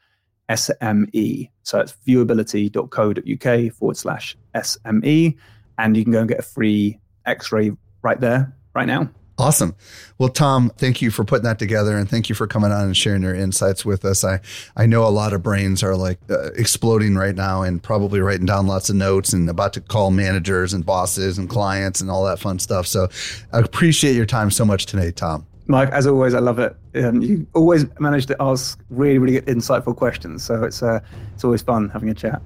SME. 0.54 1.50
So 1.64 1.80
it's 1.80 1.96
viewability.co.uk 2.08 3.74
forward 3.74 3.98
slash 3.98 4.38
SME. 4.56 5.38
And 5.78 5.98
you 5.98 6.04
can 6.04 6.14
go 6.14 6.20
and 6.20 6.30
get 6.30 6.40
a 6.40 6.44
free 6.44 7.00
x 7.26 7.52
ray 7.52 7.72
right 8.02 8.20
there, 8.20 8.56
right 8.76 8.88
now. 8.88 9.10
Awesome. 9.40 9.76
Well, 10.20 10.30
Tom, 10.30 10.72
thank 10.78 11.02
you 11.02 11.10
for 11.10 11.24
putting 11.24 11.46
that 11.46 11.58
together 11.58 11.98
and 11.98 12.08
thank 12.08 12.30
you 12.30 12.36
for 12.36 12.46
coming 12.46 12.72
on 12.72 12.84
and 12.84 12.96
sharing 12.96 13.24
your 13.24 13.34
insights 13.34 13.84
with 13.84 14.06
us. 14.06 14.24
I, 14.24 14.40
I 14.78 14.86
know 14.86 15.08
a 15.08 15.10
lot 15.10 15.34
of 15.34 15.42
brains 15.42 15.82
are 15.82 15.96
like 15.96 16.20
uh, 16.30 16.52
exploding 16.52 17.16
right 17.16 17.34
now 17.34 17.64
and 17.64 17.82
probably 17.82 18.20
writing 18.20 18.46
down 18.46 18.68
lots 18.68 18.92
of 18.92 18.96
notes 18.96 19.34
and 19.34 19.50
about 19.50 19.74
to 19.74 19.82
call 19.82 20.12
managers 20.12 20.72
and 20.72 20.86
bosses 20.86 21.40
and 21.40 21.50
clients 21.50 22.00
and 22.00 22.12
all 22.12 22.24
that 22.26 22.38
fun 22.38 22.60
stuff. 22.60 22.86
So 22.86 23.10
I 23.52 23.60
appreciate 23.60 24.16
your 24.16 24.28
time 24.28 24.52
so 24.52 24.66
much 24.66 24.86
today, 24.86 25.12
Tom. 25.12 25.48
Mike, 25.68 25.90
as 25.90 26.08
always, 26.08 26.34
I 26.34 26.40
love 26.40 26.60
it. 26.60 26.76
Um, 26.96 27.22
you 27.22 27.48
always 27.54 27.86
manage 28.00 28.26
to 28.28 28.36
ask 28.40 28.80
really, 28.90 29.18
really 29.18 29.42
insightful 29.42 29.96
questions. 29.96 30.44
So 30.44 30.64
it's, 30.64 30.84
uh, 30.84 31.00
it's 31.34 31.44
always 31.44 31.62
fun 31.62 31.90
having 31.90 32.10
a 32.10 32.14
chat. 32.14 32.42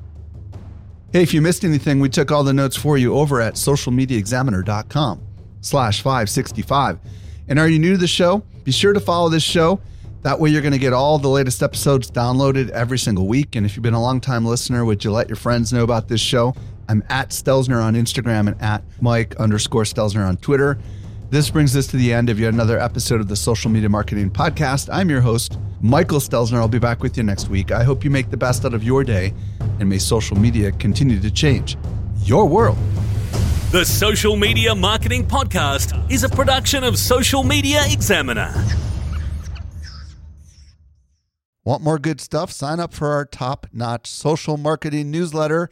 Hey, 1.13 1.23
if 1.23 1.33
you 1.33 1.41
missed 1.41 1.63
anything, 1.63 1.99
we 1.99 2.09
took 2.09 2.31
all 2.31 2.43
the 2.43 2.53
notes 2.53 2.75
for 2.75 2.97
you 2.97 3.15
over 3.15 3.41
at 3.41 3.55
socialmediaexaminer.com 3.55 5.21
slash 5.61 6.01
565. 6.01 6.99
And 7.47 7.59
are 7.59 7.67
you 7.67 7.79
new 7.79 7.93
to 7.93 7.97
the 7.97 8.07
show? 8.07 8.43
Be 8.63 8.71
sure 8.71 8.93
to 8.93 8.99
follow 8.99 9.29
this 9.29 9.43
show. 9.43 9.79
That 10.23 10.39
way, 10.39 10.49
you're 10.49 10.61
going 10.61 10.73
to 10.73 10.79
get 10.79 10.93
all 10.93 11.17
the 11.19 11.29
latest 11.29 11.63
episodes 11.63 12.11
downloaded 12.11 12.69
every 12.71 12.99
single 12.99 13.27
week. 13.27 13.55
And 13.55 13.65
if 13.65 13.75
you've 13.75 13.83
been 13.83 13.93
a 13.93 14.01
long 14.01 14.19
time 14.19 14.45
listener, 14.45 14.83
would 14.83 15.03
you 15.03 15.11
let 15.11 15.29
your 15.29 15.37
friends 15.37 15.71
know 15.71 15.83
about 15.83 16.09
this 16.09 16.19
show? 16.19 16.53
I'm 16.89 17.03
at 17.09 17.29
Stelzner 17.29 17.81
on 17.81 17.95
Instagram 17.95 18.47
and 18.47 18.61
at 18.61 18.83
Mike 19.01 19.35
underscore 19.37 19.83
Stelzner 19.83 20.27
on 20.27 20.37
Twitter. 20.37 20.77
This 21.29 21.49
brings 21.49 21.75
us 21.75 21.87
to 21.87 21.97
the 21.97 22.13
end 22.13 22.29
of 22.29 22.39
yet 22.39 22.53
another 22.53 22.79
episode 22.79 23.19
of 23.19 23.27
the 23.27 23.35
Social 23.35 23.69
Media 23.69 23.89
Marketing 23.89 24.31
Podcast. 24.31 24.87
I'm 24.89 25.09
your 25.09 25.19
host, 25.19 25.59
Michael 25.81 26.19
Stelzner. 26.19 26.55
I'll 26.55 26.69
be 26.69 26.79
back 26.79 27.03
with 27.03 27.17
you 27.17 27.23
next 27.23 27.49
week. 27.49 27.69
I 27.69 27.83
hope 27.83 28.05
you 28.05 28.09
make 28.09 28.29
the 28.29 28.37
best 28.37 28.63
out 28.63 28.73
of 28.73 28.81
your 28.81 29.03
day 29.03 29.33
and 29.81 29.89
may 29.89 29.97
social 29.97 30.37
media 30.37 30.71
continue 30.71 31.19
to 31.19 31.29
change 31.29 31.75
your 32.23 32.45
world. 32.45 32.77
The 33.71 33.83
Social 33.83 34.37
Media 34.37 34.73
Marketing 34.73 35.27
Podcast 35.27 36.09
is 36.09 36.23
a 36.23 36.29
production 36.29 36.85
of 36.85 36.97
Social 36.97 37.43
Media 37.43 37.83
Examiner. 37.89 38.53
Want 41.65 41.83
more 41.83 41.99
good 41.99 42.21
stuff? 42.21 42.53
Sign 42.53 42.79
up 42.79 42.93
for 42.93 43.09
our 43.09 43.25
top 43.25 43.67
notch 43.73 44.07
social 44.07 44.55
marketing 44.55 45.11
newsletter. 45.11 45.69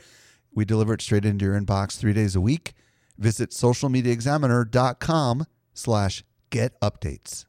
We 0.53 0.65
deliver 0.65 0.95
it 0.95 1.01
straight 1.01 1.23
into 1.23 1.45
your 1.45 1.57
inbox 1.57 1.97
three 1.97 2.11
days 2.11 2.35
a 2.35 2.41
week. 2.41 2.73
Visit 3.17 3.51
socialmediaexaminer.com 3.51 5.45
slash 5.73 6.23
get 6.49 6.79
updates. 6.81 7.45